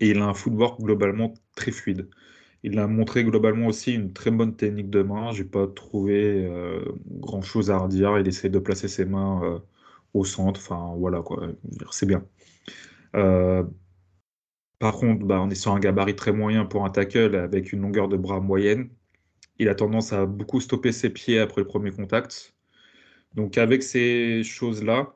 Et 0.00 0.10
il 0.10 0.18
a 0.18 0.26
un 0.26 0.34
footwork 0.34 0.80
globalement 0.80 1.34
très 1.56 1.72
fluide. 1.72 2.08
Il 2.62 2.78
a 2.78 2.86
montré 2.86 3.24
globalement 3.24 3.66
aussi 3.68 3.94
une 3.94 4.12
très 4.12 4.30
bonne 4.30 4.56
technique 4.56 4.90
de 4.90 5.02
main. 5.02 5.32
Je 5.32 5.42
n'ai 5.42 5.48
pas 5.48 5.66
trouvé 5.66 6.48
grand 7.06 7.42
chose 7.42 7.70
à 7.70 7.78
redire. 7.78 8.18
Il 8.18 8.28
essaie 8.28 8.50
de 8.50 8.58
placer 8.58 8.88
ses 8.88 9.06
mains 9.06 9.62
au 10.14 10.24
centre. 10.24 10.74
Voilà, 10.96 11.22
quoi. 11.22 11.48
C'est 11.90 12.06
bien. 12.06 12.24
Euh, 13.16 13.64
par 14.78 14.94
contre, 14.96 15.24
bah, 15.26 15.40
on 15.40 15.50
est 15.50 15.54
sur 15.54 15.72
un 15.72 15.80
gabarit 15.80 16.16
très 16.16 16.32
moyen 16.32 16.64
pour 16.64 16.84
un 16.84 16.90
tackle 16.90 17.36
avec 17.36 17.72
une 17.72 17.82
longueur 17.82 18.08
de 18.08 18.16
bras 18.16 18.40
moyenne. 18.40 18.90
Il 19.58 19.68
a 19.68 19.74
tendance 19.74 20.12
à 20.12 20.26
beaucoup 20.26 20.60
stopper 20.60 20.92
ses 20.92 21.10
pieds 21.10 21.38
après 21.38 21.60
le 21.60 21.66
premier 21.66 21.90
contact. 21.90 22.54
Donc, 23.34 23.58
avec 23.58 23.82
ces 23.82 24.42
choses-là, 24.42 25.14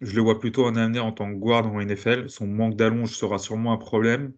je 0.00 0.14
le 0.16 0.22
vois 0.22 0.38
plutôt 0.38 0.64
en 0.66 0.76
avenir 0.76 1.04
en 1.06 1.12
tant 1.12 1.32
que 1.32 1.38
guard 1.38 1.66
en 1.66 1.80
NFL. 1.80 2.28
Son 2.28 2.46
manque 2.46 2.76
d'allonge 2.76 3.10
sera 3.10 3.38
sûrement 3.38 3.72
un 3.72 3.78
problème. 3.78 4.32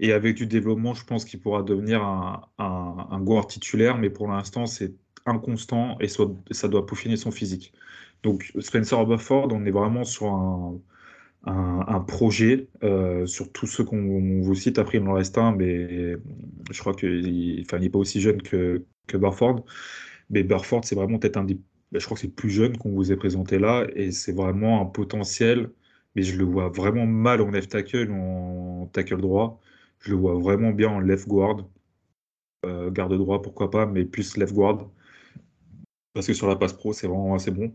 Et 0.00 0.12
avec 0.12 0.36
du 0.36 0.46
développement, 0.46 0.94
je 0.94 1.04
pense 1.04 1.24
qu'il 1.24 1.40
pourra 1.40 1.62
devenir 1.62 2.02
un, 2.02 2.42
un, 2.58 3.20
guard 3.20 3.46
titulaire. 3.46 3.98
Mais 3.98 4.10
pour 4.10 4.28
l'instant, 4.28 4.66
c'est 4.66 4.94
inconstant 5.26 5.98
et 6.00 6.08
ça 6.08 6.68
doit 6.68 6.86
peaufiner 6.86 7.16
son 7.16 7.30
physique. 7.30 7.72
Donc 8.22 8.52
Spencer 8.60 9.04
Bufford, 9.06 9.48
on 9.52 9.64
est 9.64 9.70
vraiment 9.70 10.04
sur 10.04 10.26
un, 10.26 10.80
un, 11.44 12.00
projet 12.00 12.68
euh, 12.82 13.26
sur 13.26 13.50
tous 13.52 13.66
ceux 13.66 13.84
qu'on 13.84 14.42
vous 14.42 14.54
cite. 14.54 14.78
Après, 14.78 14.98
il 14.98 15.06
en 15.06 15.14
reste 15.14 15.38
un, 15.38 15.52
mais 15.52 16.16
je 16.70 16.80
crois 16.80 16.94
qu'il 16.94 17.64
n'est 17.80 17.90
pas 17.90 17.98
aussi 17.98 18.20
jeune 18.20 18.42
que, 18.42 18.84
que 19.06 19.16
Burford. 19.16 19.64
Mais 20.30 20.42
Burford, 20.44 20.84
c'est 20.84 20.94
vraiment 20.94 21.18
peut-être 21.18 21.36
un 21.38 21.44
des. 21.44 21.58
Ben, 21.92 22.00
je 22.00 22.04
crois 22.04 22.16
que 22.16 22.22
c'est 22.22 22.28
plus 22.34 22.50
jeune 22.50 22.76
qu'on 22.78 22.90
vous 22.92 23.12
ait 23.12 23.16
présenté 23.16 23.58
là, 23.58 23.86
et 23.96 24.12
c'est 24.12 24.32
vraiment 24.32 24.80
un 24.82 24.86
potentiel. 24.86 25.70
Mais 26.14 26.22
je 26.22 26.36
le 26.38 26.44
vois 26.44 26.68
vraiment 26.70 27.06
mal 27.06 27.40
en 27.42 27.50
left 27.50 27.70
tackle, 27.72 28.10
en 28.12 28.88
tackle 28.92 29.20
droit. 29.20 29.60
Je 30.00 30.10
le 30.12 30.16
vois 30.16 30.34
vraiment 30.34 30.72
bien 30.72 30.88
en 30.90 31.00
left 31.00 31.28
guard. 31.28 31.68
Euh, 32.66 32.90
garde 32.90 33.16
droit, 33.16 33.42
pourquoi 33.42 33.70
pas, 33.70 33.86
mais 33.86 34.04
plus 34.04 34.36
left 34.36 34.54
guard. 34.54 34.90
Parce 36.12 36.26
que 36.26 36.34
sur 36.34 36.48
la 36.48 36.56
passe 36.56 36.72
pro, 36.72 36.92
c'est 36.92 37.06
vraiment 37.06 37.34
assez 37.34 37.50
bon. 37.50 37.74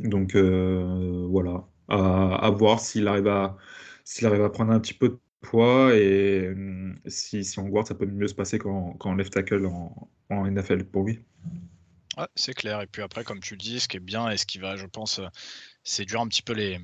Donc 0.00 0.34
euh, 0.34 1.26
voilà, 1.28 1.66
à, 1.88 2.50
voir 2.50 2.80
s'il 2.80 3.06
arrive 3.06 3.28
à 3.28 3.56
s'il 4.04 4.26
arrive 4.26 4.42
à 4.42 4.50
prendre 4.50 4.72
un 4.72 4.80
petit 4.80 4.94
peu 4.94 5.10
de 5.10 5.20
poids 5.42 5.94
et 5.94 6.48
hum, 6.48 6.98
si, 7.06 7.44
si 7.44 7.58
on 7.58 7.68
guard, 7.68 7.86
ça 7.86 7.94
peut 7.94 8.06
mieux 8.06 8.28
se 8.28 8.34
passer 8.34 8.58
qu'en 8.58 9.14
left 9.14 9.32
tackle 9.32 9.66
en, 9.66 10.10
en, 10.30 10.50
NFL 10.50 10.84
pour 10.84 11.04
lui. 11.04 11.20
Ouais, 12.16 12.26
c'est 12.34 12.54
clair. 12.54 12.80
Et 12.80 12.86
puis 12.86 13.02
après, 13.02 13.24
comme 13.24 13.40
tu 13.40 13.56
dis, 13.56 13.78
ce 13.80 13.88
qui 13.88 13.98
est 13.98 14.00
bien 14.00 14.30
et 14.30 14.36
ce 14.36 14.46
qui 14.46 14.58
va, 14.58 14.76
je 14.76 14.86
pense, 14.86 15.20
euh, 15.20 16.04
dur 16.04 16.20
un 16.20 16.28
petit 16.28 16.42
peu 16.42 16.54
les, 16.54 16.78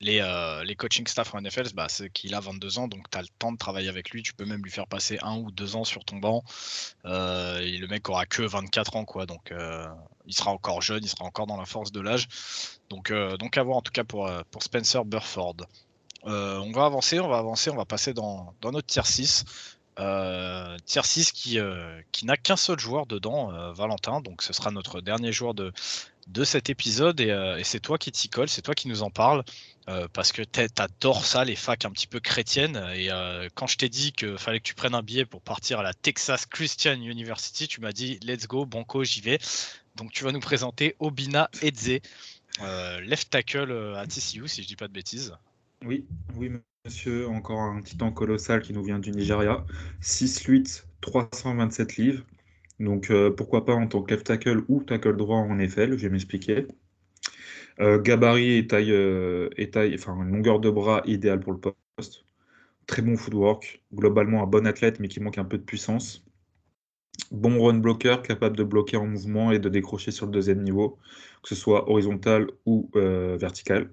les, 0.00 0.20
euh, 0.20 0.64
les 0.64 0.76
coaching 0.76 1.06
staff 1.06 1.34
en 1.34 1.40
NFL, 1.40 1.72
bah, 1.74 1.86
c'est 1.88 2.10
qu'il 2.10 2.34
a 2.34 2.40
22 2.40 2.78
ans, 2.78 2.88
donc 2.88 3.08
tu 3.10 3.18
as 3.18 3.22
le 3.22 3.28
temps 3.38 3.52
de 3.52 3.56
travailler 3.56 3.88
avec 3.88 4.10
lui. 4.10 4.22
Tu 4.22 4.34
peux 4.34 4.44
même 4.44 4.62
lui 4.62 4.70
faire 4.70 4.86
passer 4.86 5.18
un 5.22 5.36
ou 5.36 5.50
deux 5.50 5.76
ans 5.76 5.84
sur 5.84 6.04
ton 6.04 6.16
banc. 6.16 6.42
Euh, 7.04 7.60
le 7.60 7.86
mec 7.86 8.08
aura 8.08 8.26
que 8.26 8.42
24 8.42 8.96
ans, 8.96 9.04
quoi. 9.04 9.26
Donc 9.26 9.52
euh, 9.52 9.86
il 10.26 10.34
sera 10.34 10.50
encore 10.50 10.82
jeune, 10.82 11.02
il 11.02 11.08
sera 11.08 11.24
encore 11.24 11.46
dans 11.46 11.56
la 11.56 11.66
force 11.66 11.92
de 11.92 12.00
l'âge. 12.00 12.28
Donc, 12.90 13.12
donc 13.38 13.56
à 13.56 13.62
voir 13.62 13.78
en 13.78 13.82
tout 13.82 13.92
cas 13.92 14.04
pour, 14.04 14.30
pour 14.50 14.62
Spencer 14.62 15.04
Burford. 15.04 15.56
on 16.24 16.72
va 16.72 16.84
avancer, 16.84 17.20
on 17.20 17.28
va 17.28 17.38
avancer, 17.38 17.70
on 17.70 17.76
va 17.76 17.84
passer 17.84 18.12
dans, 18.12 18.54
dans 18.60 18.72
notre 18.72 18.86
tier 18.86 19.04
6. 19.04 19.44
Euh, 20.00 20.76
tier 20.84 21.02
6 21.02 21.32
qui, 21.32 21.58
qui 22.12 22.26
n'a 22.26 22.36
qu'un 22.36 22.56
seul 22.56 22.78
joueur 22.78 23.06
dedans, 23.06 23.72
Valentin. 23.72 24.20
Donc 24.20 24.42
ce 24.42 24.52
sera 24.52 24.70
notre 24.70 25.00
dernier 25.00 25.32
joueur 25.32 25.54
de, 25.54 25.72
de 26.28 26.44
cet 26.44 26.70
épisode 26.70 27.20
et, 27.20 27.62
c'est 27.64 27.80
toi 27.80 27.98
qui 27.98 28.12
t'y 28.12 28.28
colle, 28.28 28.48
c'est 28.48 28.62
toi 28.62 28.74
qui 28.74 28.88
nous 28.88 29.02
en 29.02 29.10
parle. 29.10 29.44
parce 30.12 30.32
que 30.32 30.42
t'adores 30.42 31.24
ça, 31.24 31.44
les 31.44 31.56
facs 31.56 31.84
un 31.84 31.90
petit 31.90 32.06
peu 32.06 32.20
chrétiennes. 32.20 32.76
Et 32.94 33.08
quand 33.54 33.66
je 33.66 33.76
t'ai 33.76 33.88
dit 33.88 34.12
qu'il 34.12 34.38
fallait 34.38 34.60
que 34.60 34.64
tu 34.64 34.74
prennes 34.74 34.94
un 34.94 35.02
billet 35.02 35.24
pour 35.24 35.42
partir 35.42 35.80
à 35.80 35.82
la 35.82 35.94
Texas 35.94 36.46
Christian 36.46 36.94
University, 36.94 37.68
tu 37.68 37.80
m'as 37.80 37.92
dit 37.92 38.18
let's 38.22 38.46
go, 38.46 38.64
banco, 38.66 39.04
j'y 39.04 39.20
vais. 39.20 39.38
Donc 39.96 40.12
tu 40.12 40.24
vas 40.24 40.32
nous 40.32 40.40
présenter 40.40 40.96
Obina 40.98 41.50
Edze, 41.62 42.00
left 42.60 43.30
tackle 43.30 43.94
à 43.96 44.06
TCU, 44.06 44.48
si 44.48 44.62
je 44.62 44.66
dis 44.66 44.76
pas 44.76 44.88
de 44.88 44.92
bêtises. 44.92 45.34
Oui, 45.84 46.06
oui, 46.36 46.50
monsieur. 46.84 47.28
Encore 47.28 47.60
un 47.60 47.82
titan 47.82 48.10
colossal 48.10 48.62
qui 48.62 48.72
nous 48.72 48.82
vient 48.82 48.98
du 48.98 49.10
Nigeria. 49.10 49.64
6'8, 50.02 50.84
327 51.02 51.96
livres. 51.96 52.24
Donc 52.80 53.10
euh, 53.10 53.30
pourquoi 53.30 53.64
pas 53.64 53.74
en 53.74 53.86
tant 53.86 54.02
que 54.02 54.12
left 54.14 54.26
tackle 54.26 54.64
ou 54.68 54.82
tackle 54.82 55.16
droit 55.16 55.38
en 55.38 55.54
NFL, 55.54 55.96
je 55.96 56.06
vais 56.06 56.10
m'expliquer. 56.10 56.66
Euh, 57.80 58.00
gabarit 58.00 58.58
et 58.58 58.66
taille, 58.66 58.92
euh, 58.92 59.48
et 59.56 59.70
taille, 59.70 59.94
enfin 59.94 60.22
longueur 60.24 60.60
de 60.60 60.70
bras 60.70 61.02
idéale 61.06 61.40
pour 61.40 61.52
le 61.52 61.60
poste. 61.60 62.24
Très 62.86 63.02
bon 63.02 63.16
footwork, 63.16 63.82
globalement 63.94 64.42
un 64.42 64.46
bon 64.46 64.66
athlète 64.66 65.00
mais 65.00 65.08
qui 65.08 65.20
manque 65.20 65.38
un 65.38 65.44
peu 65.44 65.58
de 65.58 65.62
puissance. 65.62 66.24
Bon 67.30 67.62
run 67.62 67.78
blocker, 67.78 68.22
capable 68.22 68.56
de 68.56 68.64
bloquer 68.64 68.96
en 68.96 69.06
mouvement 69.06 69.52
et 69.52 69.58
de 69.58 69.68
décrocher 69.68 70.10
sur 70.10 70.26
le 70.26 70.32
deuxième 70.32 70.62
niveau, 70.62 70.98
que 71.42 71.48
ce 71.48 71.54
soit 71.54 71.88
horizontal 71.88 72.48
ou 72.66 72.90
vertical. 72.94 73.90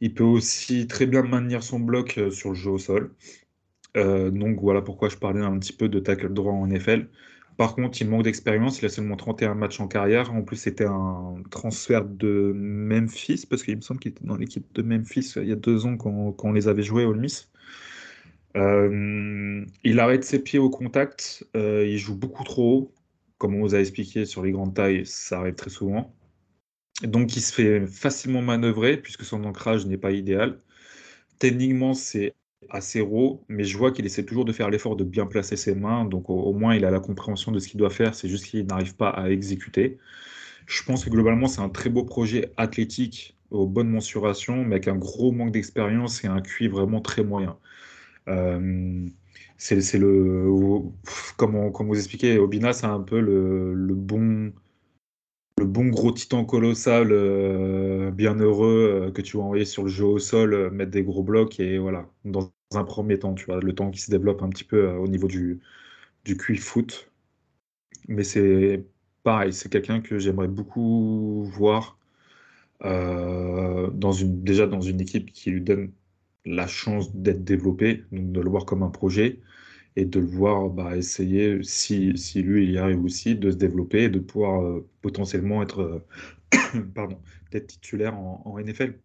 Il 0.00 0.14
peut 0.14 0.24
aussi 0.24 0.86
très 0.86 1.06
bien 1.06 1.22
maintenir 1.22 1.62
son 1.62 1.80
bloc 1.80 2.20
sur 2.30 2.50
le 2.50 2.54
jeu 2.54 2.70
au 2.70 2.78
sol. 2.78 3.14
donc 3.94 4.60
voilà 4.60 4.80
pourquoi 4.82 5.08
je 5.08 5.16
parlais 5.16 5.40
un 5.40 5.58
petit 5.58 5.72
peu 5.72 5.88
de 5.88 5.98
tackle 6.00 6.32
droit 6.32 6.52
en 6.52 6.66
NFL. 6.66 7.08
Par 7.56 7.74
contre, 7.74 8.00
il 8.00 8.08
manque 8.08 8.24
d'expérience. 8.24 8.80
Il 8.80 8.86
a 8.86 8.88
seulement 8.88 9.16
31 9.16 9.54
matchs 9.54 9.80
en 9.80 9.88
carrière. 9.88 10.32
En 10.32 10.42
plus, 10.42 10.56
c'était 10.56 10.86
un 10.86 11.36
transfert 11.50 12.04
de 12.04 12.52
Memphis, 12.54 13.46
parce 13.48 13.62
qu'il 13.62 13.76
me 13.76 13.80
semble 13.82 14.00
qu'il 14.00 14.12
était 14.12 14.24
dans 14.24 14.36
l'équipe 14.36 14.66
de 14.74 14.82
Memphis 14.82 15.34
il 15.36 15.48
y 15.48 15.52
a 15.52 15.56
deux 15.56 15.86
ans 15.86 15.96
quand, 15.96 16.36
on 16.42 16.52
les 16.52 16.68
avait 16.68 16.82
joués 16.82 17.04
au 17.04 17.14
Miss. 17.14 17.50
Euh, 18.56 19.64
il 19.84 20.00
arrête 20.00 20.24
ses 20.24 20.42
pieds 20.42 20.58
au 20.58 20.70
contact. 20.70 21.46
Euh, 21.56 21.86
il 21.86 21.98
joue 21.98 22.16
beaucoup 22.16 22.44
trop 22.44 22.78
haut. 22.78 22.94
Comme 23.38 23.54
on 23.56 23.60
vous 23.62 23.74
a 23.74 23.80
expliqué 23.80 24.24
sur 24.24 24.42
les 24.42 24.52
grandes 24.52 24.74
tailles, 24.74 25.04
ça 25.06 25.40
arrive 25.40 25.54
très 25.54 25.70
souvent. 25.70 26.14
Donc, 27.02 27.36
il 27.36 27.40
se 27.40 27.52
fait 27.52 27.86
facilement 27.86 28.42
manœuvrer 28.42 28.96
puisque 28.96 29.24
son 29.24 29.44
ancrage 29.44 29.86
n'est 29.86 29.98
pas 29.98 30.12
idéal. 30.12 30.60
Techniquement, 31.38 31.94
c'est 31.94 32.34
assez 32.70 33.00
raw, 33.00 33.42
mais 33.48 33.64
je 33.64 33.76
vois 33.76 33.92
qu'il 33.92 34.06
essaie 34.06 34.24
toujours 34.24 34.44
de 34.44 34.52
faire 34.52 34.70
l'effort 34.70 34.96
de 34.96 35.04
bien 35.04 35.26
placer 35.26 35.56
ses 35.56 35.74
mains, 35.74 36.04
donc 36.04 36.30
au, 36.30 36.52
moins 36.52 36.74
il 36.74 36.84
a 36.84 36.90
la 36.90 37.00
compréhension 37.00 37.52
de 37.52 37.58
ce 37.58 37.68
qu'il 37.68 37.78
doit 37.78 37.90
faire, 37.90 38.14
c'est 38.14 38.28
juste 38.28 38.46
qu'il 38.46 38.66
n'arrive 38.66 38.96
pas 38.96 39.10
à 39.10 39.30
exécuter. 39.30 39.98
Je 40.66 40.82
pense 40.84 41.04
que 41.04 41.10
globalement 41.10 41.48
c'est 41.48 41.60
un 41.60 41.68
très 41.68 41.90
beau 41.90 42.04
projet 42.04 42.52
athlétique 42.56 43.36
aux 43.50 43.66
bonnes 43.66 43.90
mensurations, 43.90 44.64
mais 44.64 44.76
avec 44.76 44.88
un 44.88 44.96
gros 44.96 45.32
manque 45.32 45.52
d'expérience 45.52 46.24
et 46.24 46.28
un 46.28 46.40
QI 46.40 46.68
vraiment 46.68 47.00
très 47.00 47.24
moyen. 47.24 47.56
Euh, 48.28 49.06
c'est 49.58 49.98
le, 49.98 50.48
comme, 51.36 51.70
vous 51.70 51.96
expliquez, 51.96 52.38
Obina, 52.38 52.72
c'est 52.72 52.86
un 52.86 53.00
peu 53.00 53.20
le 53.20 53.94
bon 53.94 54.52
le 55.62 55.68
bon 55.68 55.86
gros 55.88 56.12
titan 56.12 56.44
colossal, 56.44 57.08
euh, 57.12 58.10
bien 58.10 58.34
heureux, 58.36 59.06
euh, 59.08 59.12
que 59.12 59.22
tu 59.22 59.36
vas 59.36 59.44
envoyer 59.44 59.64
sur 59.64 59.84
le 59.84 59.88
jeu 59.88 60.04
au 60.04 60.18
sol, 60.18 60.54
euh, 60.54 60.70
mettre 60.70 60.90
des 60.90 61.02
gros 61.04 61.22
blocs 61.22 61.60
et 61.60 61.78
voilà, 61.78 62.08
dans 62.24 62.52
un 62.74 62.84
premier 62.84 63.18
temps, 63.18 63.34
tu 63.34 63.46
vois, 63.46 63.60
le 63.60 63.74
temps 63.74 63.90
qui 63.90 64.00
se 64.00 64.10
développe 64.10 64.42
un 64.42 64.48
petit 64.48 64.64
peu 64.64 64.88
au 64.92 65.08
niveau 65.08 65.28
du, 65.28 65.60
du 66.24 66.36
QI 66.36 66.56
foot. 66.56 67.10
Mais 68.08 68.24
c'est 68.24 68.84
pareil, 69.22 69.52
c'est 69.52 69.70
quelqu'un 69.70 70.00
que 70.00 70.18
j'aimerais 70.18 70.48
beaucoup 70.48 71.44
voir 71.44 71.98
dans 72.80 74.12
une, 74.12 74.42
déjà 74.42 74.66
dans 74.66 74.80
une 74.80 75.00
équipe 75.00 75.32
qui 75.32 75.50
lui 75.50 75.60
donne 75.60 75.92
la 76.44 76.66
chance 76.66 77.14
d'être 77.14 77.44
développé, 77.44 78.04
donc 78.12 78.32
de 78.32 78.40
le 78.40 78.50
voir 78.50 78.64
comme 78.66 78.82
un 78.82 78.90
projet 78.90 79.40
et 79.96 80.04
de 80.04 80.20
le 80.20 80.26
voir 80.26 80.70
bah, 80.70 80.96
essayer, 80.96 81.62
si, 81.62 82.12
lui 82.42 82.64
il 82.64 82.72
y 82.72 82.78
arrive 82.78 83.04
aussi, 83.04 83.34
de 83.34 83.50
se 83.50 83.56
développer 83.56 84.04
et 84.04 84.08
de 84.08 84.18
pouvoir 84.18 84.62
euh, 84.62 84.88
potentiellement 85.02 85.62
être, 85.62 85.80
euh, 85.80 86.80
pardon, 86.94 87.18
être 87.52 87.66
titulaire 87.66 88.16
en, 88.18 88.58
NFL. 88.58 88.98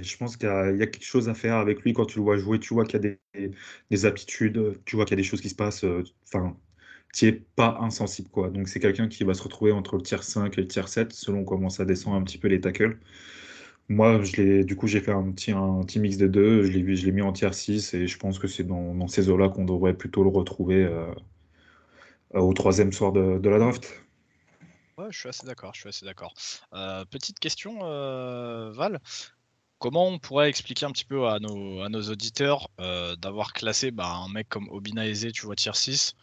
Je 0.00 0.16
pense 0.16 0.36
qu'il 0.38 0.48
y, 0.48 0.82
a 0.82 0.86
quelque 0.86 1.04
chose 1.04 1.28
à 1.28 1.34
faire 1.34 1.56
avec 1.56 1.82
lui 1.82 1.92
quand 1.92 2.06
tu 2.06 2.18
le 2.18 2.24
vois 2.24 2.38
jouer, 2.38 2.58
tu 2.58 2.72
vois 2.72 2.84
qu'il 2.84 2.94
y 2.94 3.06
a 3.06 3.16
des, 3.34 3.50
des, 3.90 4.06
aptitudes, 4.06 4.80
tu 4.86 4.96
vois 4.96 5.04
qu'il 5.04 5.12
y 5.12 5.20
a 5.20 5.22
des 5.22 5.28
choses 5.28 5.42
qui 5.42 5.50
se 5.50 5.54
passent. 5.54 5.84
Euh, 5.84 6.02
enfin, 6.24 6.56
tu 7.14 7.26
n'es 7.26 7.32
pas 7.32 7.78
insensible. 7.80 8.28
quoi. 8.30 8.50
Donc 8.50 8.68
c'est 8.68 8.80
quelqu'un 8.80 9.08
qui 9.08 9.24
va 9.24 9.34
se 9.34 9.42
retrouver 9.42 9.72
entre 9.72 9.96
le 9.96 10.02
tiers 10.02 10.22
5 10.24 10.56
et 10.58 10.62
le 10.62 10.68
tiers 10.68 10.88
7 10.88 11.12
selon 11.12 11.44
comment 11.44 11.68
ça 11.68 11.84
descend 11.84 12.14
un 12.14 12.22
petit 12.24 12.38
peu 12.38 12.48
les 12.48 12.60
tackles. 12.60 12.98
Moi, 13.88 14.22
je 14.22 14.62
du 14.62 14.76
coup, 14.76 14.86
j'ai 14.86 15.00
fait 15.00 15.12
un 15.12 15.30
petit, 15.32 15.52
un 15.52 15.82
petit 15.84 15.98
mix 15.98 16.16
des 16.16 16.28
deux. 16.28 16.64
Je 16.64 16.70
l'ai, 16.70 17.12
mis 17.12 17.22
en 17.22 17.32
tier 17.32 17.52
6 17.52 17.94
et 17.94 18.06
je 18.06 18.18
pense 18.18 18.38
que 18.38 18.46
c'est 18.46 18.64
dans, 18.64 19.08
ces 19.08 19.28
eaux-là 19.28 19.48
qu'on 19.48 19.64
devrait 19.64 19.94
plutôt 19.94 20.22
le 20.22 20.30
retrouver 20.30 20.84
euh, 20.84 21.12
au 22.32 22.52
troisième 22.54 22.92
soir 22.92 23.12
de, 23.12 23.48
la 23.48 23.58
draft. 23.58 23.92
Ouais, 24.96 25.06
je 25.10 25.18
suis 25.18 25.28
assez 25.28 25.46
d'accord. 25.46 25.72
Je 25.74 25.80
suis 25.80 25.88
assez 25.88 26.06
d'accord. 26.06 26.32
Euh, 26.74 27.04
petite 27.04 27.38
question, 27.38 27.80
euh, 27.82 28.70
Val. 28.72 29.00
Comment 29.78 30.06
on 30.06 30.18
pourrait 30.18 30.48
expliquer 30.48 30.86
un 30.86 30.92
petit 30.92 31.04
peu 31.04 31.26
à 31.26 31.40
nos, 31.40 31.82
à 31.82 31.88
nos 31.88 32.02
auditeurs 32.02 32.68
d'avoir 33.18 33.52
classé 33.52 33.90
bah, 33.90 34.14
un 34.14 34.28
mec 34.32 34.48
comme 34.48 34.68
Obina 34.70 35.06
Eze, 35.08 35.32
tu 35.32 35.44
vois, 35.44 35.56
tier 35.56 35.74
6, 35.74 36.14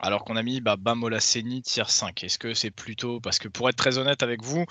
alors 0.00 0.24
qu'on 0.24 0.36
a 0.36 0.42
mis 0.42 0.60
bah, 0.60 0.76
Bamola 0.76 1.20
Seni 1.20 1.62
tier 1.62 1.84
5 1.86 2.24
Est-ce 2.24 2.38
que 2.38 2.54
c'est 2.54 2.70
plutôt. 2.72 3.20
Parce 3.20 3.38
que 3.38 3.48
pour 3.48 3.68
être 3.68 3.76
très 3.76 3.98
honnête 3.98 4.22
avec 4.22 4.42
vous, 4.42 4.64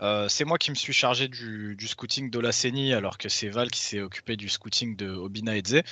euh, 0.00 0.28
c'est 0.28 0.44
moi 0.44 0.58
qui 0.58 0.70
me 0.70 0.76
suis 0.76 0.92
chargé 0.92 1.28
du, 1.28 1.76
scouting 1.86 2.30
de 2.30 2.38
la 2.38 2.52
CENI, 2.52 2.92
alors 2.92 3.18
que 3.18 3.28
c'est 3.28 3.48
Val 3.48 3.70
qui 3.70 3.80
s'est 3.80 4.00
occupé 4.00 4.36
du 4.36 4.48
scouting 4.48 4.96
de 4.96 5.10
Obina 5.10 5.56
Edze. 5.56 5.82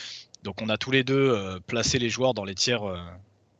Donc 0.43 0.63
on 0.63 0.69
a 0.69 0.77
tous 0.77 0.93
les 0.93 1.03
deux 1.03 1.31
euh, 1.31 1.59
placé 1.67 1.99
les 1.99 2.09
joueurs 2.09 2.35
dans 2.35 2.45
les 2.45 2.55
tiers 2.55 2.85
euh, 2.85 2.99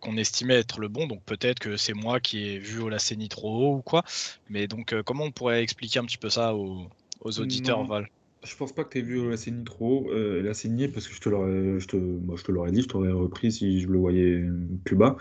qu'on 0.01 0.17
estimait 0.17 0.55
être 0.55 0.81
le 0.81 0.89
bon. 0.89 1.07
Donc 1.07 1.23
peut-être 1.25 1.59
que 1.59 1.77
c'est 1.77 1.95
moi 1.95 2.21
qui 2.21 2.47
ai 2.47 2.59
vu 2.59 2.81
Olaseni 2.81 3.29
trop 3.29 3.57
haut 3.57 3.77
ou 3.79 3.83
quoi. 3.83 4.05
Mais 4.49 4.69
donc 4.69 4.95
comment 5.03 5.25
on 5.25 5.33
pourrait 5.33 5.63
expliquer 5.63 5.99
un 5.99 6.05
petit 6.05 6.19
peu 6.19 6.31
ça 6.31 6.55
aux, 6.55 6.89
auditeurs, 7.23 7.85
Val? 7.85 8.09
je 8.45 8.55
pense 8.55 8.71
pas 8.71 8.85
que 8.85 8.91
tu 8.91 8.99
aies 8.99 9.03
vu 9.03 9.19
Olaseni 9.19 9.65
trop 9.65 10.07
haut. 10.07 10.13
La 10.13 10.53
parce 10.53 11.09
que 11.09 11.15
je 11.15 11.21
te 11.21 11.29
l'aurais, 11.29 11.81
je 11.81 11.87
te, 11.89 11.97
je 12.37 12.43
te 12.45 12.53
l'aurais 12.53 12.71
dit, 12.71 12.83
je 12.83 12.89
t'aurais 12.89 13.11
repris 13.11 13.51
si 13.51 13.81
je 13.81 13.89
le 13.89 13.99
voyais 13.99 14.45
plus 14.85 14.95
bas. 14.95 15.17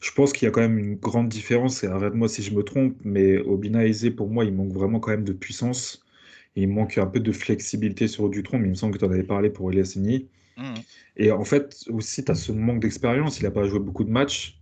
Je 0.00 0.12
pense 0.12 0.32
qu'il 0.32 0.46
y 0.46 0.48
a 0.48 0.50
quand 0.50 0.62
même 0.62 0.78
une 0.78 0.96
grande 0.96 1.28
différence, 1.28 1.84
et 1.84 1.86
arrête-moi 1.86 2.28
si 2.28 2.42
je 2.42 2.54
me 2.54 2.62
trompe, 2.62 2.96
mais 3.04 3.38
Obina 3.38 3.86
Eze, 3.86 4.10
pour 4.16 4.28
moi, 4.28 4.44
il 4.44 4.54
manque 4.54 4.72
vraiment 4.72 4.98
quand 4.98 5.10
même 5.10 5.24
de 5.24 5.32
puissance. 5.32 6.02
il 6.56 6.68
manque 6.68 6.98
un 6.98 7.06
peu 7.06 7.20
de 7.20 7.32
flexibilité 7.32 8.08
sur 8.08 8.28
du 8.30 8.42
tronc, 8.42 8.58
mais 8.58 8.66
il 8.66 8.70
me 8.70 8.74
semble 8.74 8.94
que 8.94 8.98
tu 8.98 9.04
en 9.04 9.10
avais 9.10 9.22
parlé 9.22 9.50
pour 9.50 9.70
Elias 9.70 9.96
mmh. 9.96 10.62
Et 11.16 11.30
en 11.32 11.44
fait, 11.44 11.84
aussi, 11.90 12.24
tu 12.24 12.32
as 12.32 12.34
ce 12.34 12.52
manque 12.52 12.80
d'expérience. 12.80 13.40
Il 13.40 13.44
n'a 13.44 13.50
pas 13.50 13.64
joué 13.64 13.78
beaucoup 13.78 14.04
de 14.04 14.10
matchs. 14.10 14.58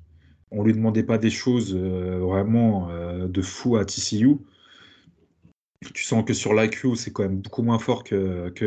On 0.51 0.65
lui 0.65 0.73
demandait 0.73 1.05
pas 1.05 1.19
des 1.19 1.31
choses 1.31 1.75
euh, 1.77 2.19
vraiment 2.19 2.91
euh, 2.91 3.29
de 3.29 3.43
fou 3.43 3.77
à 3.77 3.85
TCU. 3.85 4.39
Tu 5.95 6.05
sens 6.05 6.25
que 6.25 6.35
sur 6.35 6.55
l'IQ, 6.55 6.97
c'est 6.97 7.13
quand 7.13 7.23
même 7.23 7.39
beaucoup 7.39 7.63
moins 7.63 7.79
fort 7.79 8.03
que, 8.03 8.51
que 8.51 8.65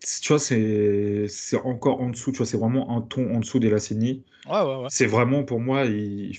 tu 0.00 0.32
vois, 0.32 0.38
c'est 0.38 1.56
encore 1.64 2.00
en 2.00 2.10
dessous, 2.10 2.32
tu 2.32 2.38
vois, 2.38 2.46
c'est 2.46 2.56
vraiment 2.56 2.96
un 2.96 3.02
ton 3.02 3.34
en 3.34 3.40
dessous 3.40 3.58
d'Elasseni. 3.58 4.24
Ouais, 4.46 4.62
ouais, 4.62 4.76
ouais. 4.76 4.86
C'est 4.88 5.06
vraiment 5.06 5.44
pour 5.44 5.60
moi, 5.60 5.84
il... 5.84 6.36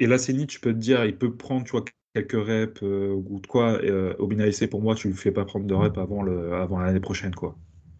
Elasseni, 0.00 0.46
tu 0.46 0.60
peux 0.60 0.72
te 0.72 0.78
dire, 0.78 1.04
il 1.04 1.16
peut 1.16 1.34
prendre, 1.34 1.64
tu 1.64 1.72
vois, 1.72 1.84
quelques 2.14 2.32
reps 2.32 2.82
euh, 2.82 3.12
ou 3.12 3.40
de 3.40 3.46
quoi. 3.46 3.72
Euh, 3.82 4.14
pour 4.68 4.80
moi, 4.80 4.94
tu 4.94 5.08
ne 5.08 5.12
fais 5.12 5.30
pas 5.30 5.44
prendre 5.44 5.66
de 5.66 5.74
reps 5.74 5.98
avant 5.98 6.22
l'année 6.22 6.52
avant 6.54 7.00
prochaine, 7.00 7.34
quoi. 7.34 7.56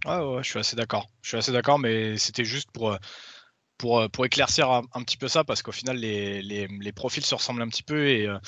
Ouais, 0.07 0.17
ouais, 0.17 0.43
je 0.43 0.49
suis 0.49 0.59
assez 0.59 0.77
d'accord. 0.77 1.09
Je 1.23 1.29
suis 1.29 1.37
assez 1.37 1.53
d'accord, 1.53 1.79
mais 1.79 2.17
c'était 2.17 2.45
juste 2.45 2.71
pour. 2.73 2.97
Euh, 3.81 4.09
pour, 4.09 4.11
pour, 4.11 4.27
éclaircir 4.27 4.71
un, 4.71 5.03
petit 5.03 5.17
peu 5.17 5.29
ça, 5.29 5.45
parce 5.45 5.63
qu'au 5.63 5.73
final, 5.73 5.97
les, 5.97 6.43
les, 6.43 6.67
les, 6.67 6.93
profils 6.93 7.25
se 7.25 7.35
ressemblent 7.35 7.63
un 7.63 7.69
petit 7.69 7.83
peu 7.83 8.09
et, 8.09 8.27
euh, 8.27 8.39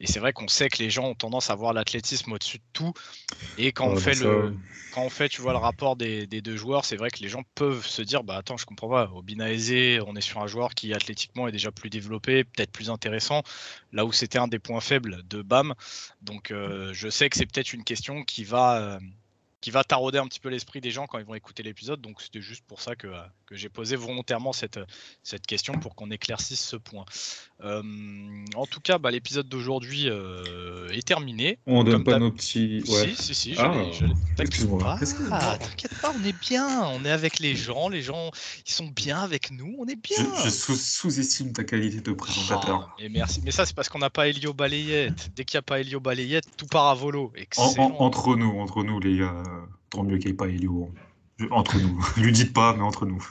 et 0.00 0.06
c'est 0.06 0.20
vrai 0.20 0.32
qu'on 0.32 0.48
sait 0.48 0.68
que 0.68 0.78
les 0.82 0.90
gens 0.90 1.04
ont 1.04 1.14
tendance 1.14 1.50
à 1.50 1.54
voir 1.54 1.72
l'athlétisme 1.72 2.32
au-dessus 2.32 2.58
de 2.58 2.64
tout. 2.72 2.92
Et 3.58 3.72
quand, 3.72 3.86
on 3.86 3.96
fait 3.96 4.18
le, 4.18 4.54
quand 4.92 5.02
on 5.02 5.10
fait, 5.10 5.28
tu 5.28 5.40
vois, 5.40 5.52
le 5.52 5.58
rapport 5.58 5.96
des, 5.96 6.26
des 6.26 6.40
deux 6.40 6.56
joueurs, 6.56 6.84
c'est 6.84 6.96
vrai 6.96 7.10
que 7.10 7.20
les 7.20 7.28
gens 7.28 7.42
peuvent 7.54 7.86
se 7.86 8.02
dire, 8.02 8.24
bah 8.24 8.36
attends, 8.36 8.56
je 8.56 8.66
comprends 8.66 8.88
pas, 8.88 9.10
au 9.14 9.22
Binaese, 9.22 10.00
on 10.06 10.16
est 10.16 10.20
sur 10.20 10.40
un 10.40 10.46
joueur 10.46 10.74
qui 10.74 10.92
athlétiquement 10.94 11.48
est 11.48 11.52
déjà 11.52 11.70
plus 11.70 11.90
développé, 11.90 12.44
peut-être 12.44 12.72
plus 12.72 12.90
intéressant, 12.90 13.42
là 13.92 14.04
où 14.04 14.12
c'était 14.12 14.38
un 14.38 14.48
des 14.48 14.58
points 14.58 14.80
faibles 14.80 15.22
de 15.28 15.42
BAM. 15.42 15.74
Donc 16.22 16.50
euh, 16.50 16.92
je 16.92 17.08
sais 17.08 17.28
que 17.28 17.36
c'est 17.36 17.46
peut-être 17.46 17.72
une 17.72 17.84
question 17.84 18.24
qui 18.24 18.44
va, 18.44 18.98
qui 19.60 19.70
va 19.70 19.84
tarauder 19.84 20.18
un 20.18 20.26
petit 20.26 20.40
peu 20.40 20.48
l'esprit 20.48 20.80
des 20.80 20.90
gens 20.90 21.06
quand 21.06 21.18
ils 21.18 21.24
vont 21.24 21.34
écouter 21.34 21.62
l'épisode. 21.62 22.00
Donc 22.00 22.20
c'était 22.22 22.40
juste 22.40 22.64
pour 22.66 22.80
ça 22.80 22.96
que, 22.96 23.06
euh, 23.08 23.20
que 23.46 23.56
j'ai 23.56 23.68
posé 23.68 23.94
volontairement 23.96 24.52
cette, 24.52 24.80
cette 25.22 25.46
question 25.46 25.74
pour 25.74 25.94
qu'on 25.94 26.10
éclaircisse 26.10 26.60
ce 26.64 26.76
point. 26.76 27.04
Euh, 27.62 27.82
en 28.54 28.66
tout 28.66 28.80
cas, 28.80 28.96
bah, 28.98 29.10
l'épisode 29.10 29.48
d'aujourd'hui 29.48 30.08
euh, 30.08 30.88
est 30.90 31.06
terminé. 31.06 31.58
On 31.66 31.84
donne 31.84 32.04
pas 32.04 32.18
nos 32.18 32.30
petits. 32.32 32.82
Si, 32.86 32.90
Ouais. 32.92 33.14
si, 33.14 33.34
si, 33.34 33.54
Ah, 33.58 33.72
j'allais- 33.92 34.14
T'inquiète 34.36 34.40
excuse-moi, 34.48 34.78
pas, 34.78 34.98
excuse-moi. 35.00 35.38
t'inquiète 35.58 35.94
pas, 36.00 36.12
on 36.18 36.24
est 36.24 36.38
bien, 36.40 36.82
on 36.88 37.04
est 37.04 37.10
avec 37.10 37.38
les 37.38 37.54
gens, 37.54 37.88
les 37.90 38.00
gens, 38.02 38.30
ils 38.66 38.72
sont 38.72 38.86
bien 38.88 39.18
avec 39.18 39.50
nous, 39.50 39.76
on 39.78 39.86
est 39.86 39.96
bien. 40.00 40.16
Je, 40.38 40.44
je 40.44 40.48
sous- 40.48 40.76
sous-estime 40.76 41.52
ta 41.52 41.64
qualité 41.64 42.00
de 42.00 42.12
présentateur. 42.12 42.88
Ah, 42.90 42.94
et 42.98 43.08
merci, 43.10 43.40
mais 43.44 43.50
ça 43.50 43.66
c'est 43.66 43.74
parce 43.76 43.88
qu'on 43.90 43.98
n'a 43.98 44.10
pas 44.10 44.28
Elio 44.28 44.54
Balayette. 44.54 45.30
Dès 45.36 45.44
qu'il 45.44 45.56
n'y 45.56 45.60
a 45.60 45.62
pas 45.62 45.80
Elio 45.80 46.00
Balayette, 46.00 46.56
tout 46.56 46.66
part 46.66 46.86
à 46.86 46.94
volo. 46.94 47.30
En- 47.36 47.38
Excellent. 47.38 47.96
en- 47.98 48.04
entre 48.04 48.36
nous, 48.36 48.58
entre 48.60 48.82
nous, 48.84 49.00
les 49.00 49.18
gars. 49.18 49.42
Euh, 49.50 49.66
Tant 49.90 50.04
mieux 50.04 50.18
qu'il 50.18 50.26
n'y 50.26 50.32
ait 50.32 50.36
pas 50.36 50.48
Elio. 50.48 50.92
Entre 51.50 51.78
nous. 51.78 52.04
Lui 52.16 52.32
dites 52.32 52.52
pas, 52.52 52.74
mais 52.74 52.82
entre 52.82 53.06
nous. 53.06 53.26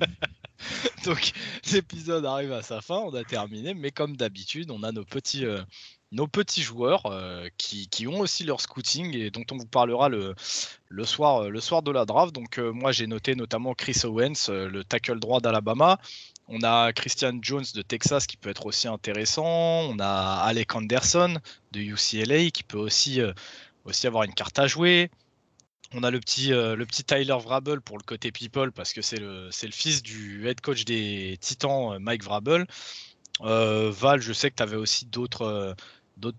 Donc 1.04 1.32
l'épisode 1.72 2.26
arrive 2.26 2.52
à 2.52 2.62
sa 2.62 2.80
fin, 2.80 2.96
on 2.96 3.14
a 3.14 3.24
terminé, 3.24 3.72
mais 3.74 3.90
comme 3.90 4.16
d'habitude, 4.16 4.70
on 4.70 4.82
a 4.82 4.92
nos 4.92 5.04
petits, 5.04 5.46
euh, 5.46 5.62
nos 6.12 6.26
petits 6.26 6.62
joueurs 6.62 7.06
euh, 7.06 7.48
qui, 7.56 8.06
ont 8.06 8.20
aussi 8.20 8.44
leur 8.44 8.60
scouting 8.60 9.16
et 9.16 9.30
dont 9.30 9.44
on 9.50 9.56
vous 9.56 9.66
parlera 9.66 10.08
le, 10.08 10.34
soir, 11.04 11.48
le 11.48 11.60
soir 11.60 11.82
de 11.82 11.90
la 11.92 12.04
draft. 12.04 12.34
Donc 12.34 12.58
moi 12.58 12.92
j'ai 12.92 13.06
noté 13.06 13.34
notamment 13.36 13.74
Chris 13.74 14.00
Owens, 14.04 14.48
le 14.48 14.82
tackle 14.84 15.18
droit 15.18 15.40
d'Alabama. 15.40 15.98
On 16.50 16.62
a 16.62 16.94
Christian 16.94 17.38
Jones 17.42 17.66
de 17.74 17.82
Texas 17.82 18.26
qui 18.26 18.38
peut 18.38 18.48
être 18.48 18.64
aussi 18.64 18.88
intéressant. 18.88 19.44
On 19.44 19.98
a 20.00 20.40
Alec 20.44 20.74
Anderson 20.74 21.38
de 21.72 21.80
UCLA 21.80 22.50
qui 22.50 22.62
peut 22.62 22.78
aussi, 22.78 23.20
aussi 23.88 24.06
avoir 24.06 24.24
une 24.24 24.34
carte 24.34 24.58
à 24.58 24.66
jouer. 24.66 25.10
On 25.94 26.02
a 26.02 26.10
le 26.10 26.20
petit, 26.20 26.52
euh, 26.52 26.76
le 26.76 26.84
petit 26.84 27.02
Tyler 27.02 27.36
Vrabel 27.40 27.80
pour 27.80 27.96
le 27.96 28.02
côté 28.02 28.30
people 28.30 28.72
parce 28.72 28.92
que 28.92 29.00
c'est 29.00 29.18
le, 29.18 29.46
le 29.46 29.72
fils 29.72 30.02
du 30.02 30.46
head 30.46 30.60
coach 30.60 30.84
des 30.84 31.38
Titans, 31.40 31.94
euh, 31.94 31.98
Mike 31.98 32.22
Vrabel. 32.22 32.66
Euh, 33.40 33.90
Val, 33.90 34.20
je 34.20 34.32
sais 34.32 34.50
que 34.50 34.56
tu 34.56 34.62
avais 34.62 34.76
aussi 34.76 35.06
d'autres 35.06 35.74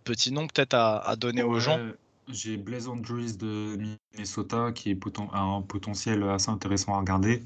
petits 0.03 0.31
noms 0.31 0.47
peut-être 0.47 0.75
à, 0.75 1.15
donner 1.15 1.41
aux 1.41 1.59
gens. 1.59 1.79
J'ai 2.27 2.57
Blaze 2.57 2.87
Andrews 2.87 3.37
de 3.37 3.75
Minnesota 4.13 4.71
qui 4.71 4.91
est 4.91 4.99
un 5.33 5.61
potentiel 5.63 6.21
assez 6.23 6.49
intéressant 6.49 6.93
à 6.93 6.99
regarder. 6.99 7.41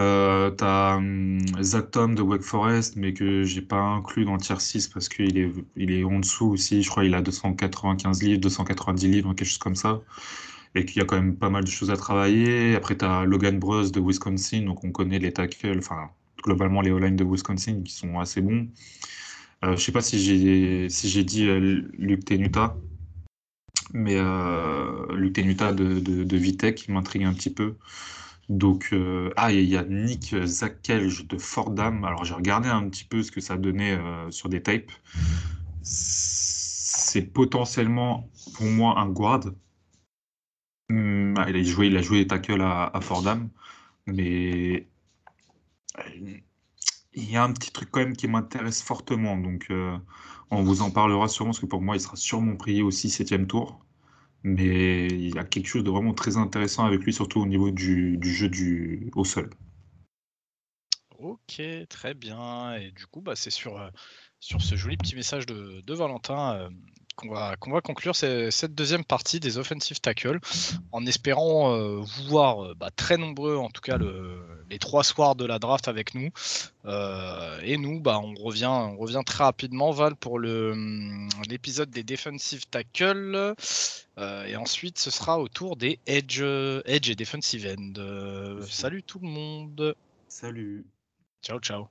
Euh, 0.00 0.50
t'as 0.50 0.96
hum, 0.96 1.40
Zach 1.62 1.90
Tom 1.90 2.14
de 2.14 2.22
Wake 2.22 2.42
Forest, 2.42 2.96
mais 2.96 3.12
que 3.12 3.42
j'ai 3.44 3.60
pas 3.62 3.80
inclus 3.80 4.24
dans 4.24 4.34
le 4.34 4.40
tier 4.40 4.58
6 4.58 4.88
parce 4.88 5.08
qu'il 5.08 5.36
est, 5.38 5.52
il 5.76 5.90
est 5.92 6.04
en 6.04 6.20
dessous 6.20 6.46
aussi. 6.46 6.82
Je 6.82 6.88
crois 6.90 7.02
qu'il 7.04 7.14
a 7.14 7.20
295 7.22 8.22
livres, 8.22 8.40
290 8.40 9.08
livres, 9.08 9.34
quelque 9.34 9.46
chose 9.46 9.58
comme 9.58 9.76
ça. 9.76 10.00
Et 10.74 10.84
qu'il 10.84 10.98
y 10.98 11.02
a 11.02 11.04
quand 11.04 11.16
même 11.16 11.36
pas 11.36 11.50
mal 11.50 11.64
de 11.64 11.70
choses 11.70 11.90
à 11.90 11.96
travailler. 11.96 12.76
Après, 12.76 12.96
t'as 12.96 13.24
Logan 13.24 13.58
Bruce 13.58 13.92
de 13.92 14.00
Wisconsin, 14.00 14.62
donc 14.62 14.84
on 14.84 14.92
connaît 14.92 15.18
les 15.18 15.32
tackles, 15.32 15.78
enfin, 15.78 16.10
globalement 16.42 16.80
les 16.80 16.90
O-line 16.92 17.16
de 17.16 17.24
Wisconsin 17.24 17.82
qui 17.84 17.92
sont 17.92 18.18
assez 18.20 18.40
bons. 18.40 18.68
Euh, 19.64 19.76
je 19.76 19.82
sais 19.82 19.92
pas 19.92 20.00
si 20.00 20.18
j'ai 20.18 20.88
si 20.88 21.24
dit 21.24 21.48
euh, 21.48 21.82
Luke 21.98 22.24
Tenuta, 22.24 22.76
mais 23.92 24.16
euh, 24.16 25.14
Luke 25.14 25.34
Tenuta 25.34 25.72
de, 25.72 26.00
de, 26.00 26.24
de 26.24 26.92
m'intrigue 26.92 27.24
un 27.24 27.34
petit 27.34 27.50
peu. 27.50 27.76
Donc, 28.50 28.92
ah, 29.36 29.52
il 29.52 29.64
y 29.64 29.76
a 29.76 29.84
Nick 29.84 30.34
Zakelj 30.44 31.28
de 31.28 31.38
Fordham. 31.38 32.04
Alors, 32.04 32.24
j'ai 32.24 32.34
regardé 32.34 32.68
un 32.68 32.88
petit 32.88 33.04
peu 33.04 33.22
ce 33.22 33.30
que 33.30 33.40
ça 33.40 33.56
donnait 33.56 33.92
euh, 33.92 34.28
sur 34.32 34.48
des 34.48 34.60
tapes. 34.60 34.90
C'est 35.82 37.22
potentiellement, 37.32 38.28
pour 38.54 38.66
moi, 38.66 38.98
un 38.98 39.08
guard. 39.08 39.44
Hum, 40.90 41.34
ah, 41.38 41.48
il 41.48 41.56
a 41.56 41.62
joué, 41.62 41.86
il 41.86 41.96
a 41.96 42.02
joué 42.02 42.26
à, 42.60 43.00
Fordham, 43.00 43.48
mais 44.06 44.88
il 47.14 47.30
y 47.30 47.36
a 47.36 47.44
un 47.44 47.52
petit 47.52 47.70
truc 47.70 47.90
quand 47.92 48.00
même 48.00 48.16
qui 48.16 48.26
m'intéresse 48.26 48.82
fortement. 48.82 49.36
Donc, 49.36 49.68
euh, 49.70 49.96
on 50.50 50.64
vous 50.64 50.82
en 50.82 50.90
parlera 50.90 51.28
sûrement, 51.28 51.50
parce 51.52 51.60
que 51.60 51.66
pour 51.66 51.82
moi, 51.82 51.96
il 51.96 52.00
sera 52.00 52.16
sûrement 52.16 52.56
prié 52.56 52.82
aussi 52.82 53.10
septième 53.10 53.46
tour. 53.46 53.80
Mais 54.42 55.06
il 55.06 55.34
y 55.34 55.38
a 55.38 55.44
quelque 55.44 55.66
chose 55.66 55.84
de 55.84 55.90
vraiment 55.90 56.14
très 56.14 56.36
intéressant 56.36 56.84
avec 56.84 57.02
lui, 57.02 57.12
surtout 57.12 57.40
au 57.40 57.46
niveau 57.46 57.70
du, 57.70 58.18
jeu 58.22 58.48
du, 58.48 59.10
au 59.14 59.24
sol. 59.24 59.50
Ok, 61.18 61.60
très 61.88 62.14
bien. 62.14 62.74
Et 62.74 62.92
du 62.92 63.06
coup, 63.06 63.20
bah, 63.20 63.36
c'est 63.36 63.50
sur, 63.50 63.78
euh, 63.78 63.90
ce 64.40 64.76
joli 64.76 64.96
petit 64.96 65.14
message 65.14 65.44
de, 65.44 65.82
de 65.82 65.94
Valentin 65.94 66.54
euh, 66.56 66.70
qu'on 67.20 67.30
va, 67.34 67.56
qu'on 67.56 67.70
va 67.72 67.80
conclure 67.80 68.16
ce- 68.16 68.50
cette 68.50 68.74
deuxième 68.74 69.04
partie 69.04 69.38
des 69.40 69.58
offensive 69.58 70.00
tackles, 70.00 70.40
en 70.92 71.04
espérant 71.06 71.72
euh, 71.74 71.96
vous 72.00 72.24
voir 72.28 72.64
euh, 72.64 72.74
bah, 72.74 72.88
très 72.94 73.16
nombreux, 73.16 73.56
en 73.56 73.68
tout 73.70 73.80
cas 73.82 73.96
le- 73.98 74.42
les 74.70 74.78
trois 74.78 75.04
soirs 75.04 75.34
de 75.34 75.44
la 75.44 75.58
draft 75.58 75.88
avec 75.88 76.14
nous. 76.14 76.30
Euh, 76.86 77.58
et 77.62 77.76
nous, 77.76 78.00
bah, 78.00 78.18
on, 78.22 78.34
revient, 78.34 78.66
on 78.66 78.96
revient 78.96 79.22
très 79.26 79.44
rapidement, 79.44 79.90
Val, 79.90 80.14
pour 80.16 80.38
le, 80.38 80.72
hum, 80.72 81.28
l'épisode 81.48 81.90
des 81.90 82.02
defensive 82.04 82.66
tackles. 82.70 83.54
Euh, 84.18 84.44
et 84.44 84.56
ensuite, 84.56 84.98
ce 84.98 85.10
sera 85.10 85.38
au 85.38 85.48
tour 85.48 85.76
des 85.76 85.98
edge, 86.06 86.40
edge 86.84 87.10
et 87.10 87.14
defensive 87.16 87.66
end. 87.66 88.62
Salut 88.68 89.02
tout 89.02 89.18
le 89.20 89.28
monde. 89.28 89.94
Salut. 90.28 90.86
Ciao, 91.42 91.58
ciao. 91.58 91.88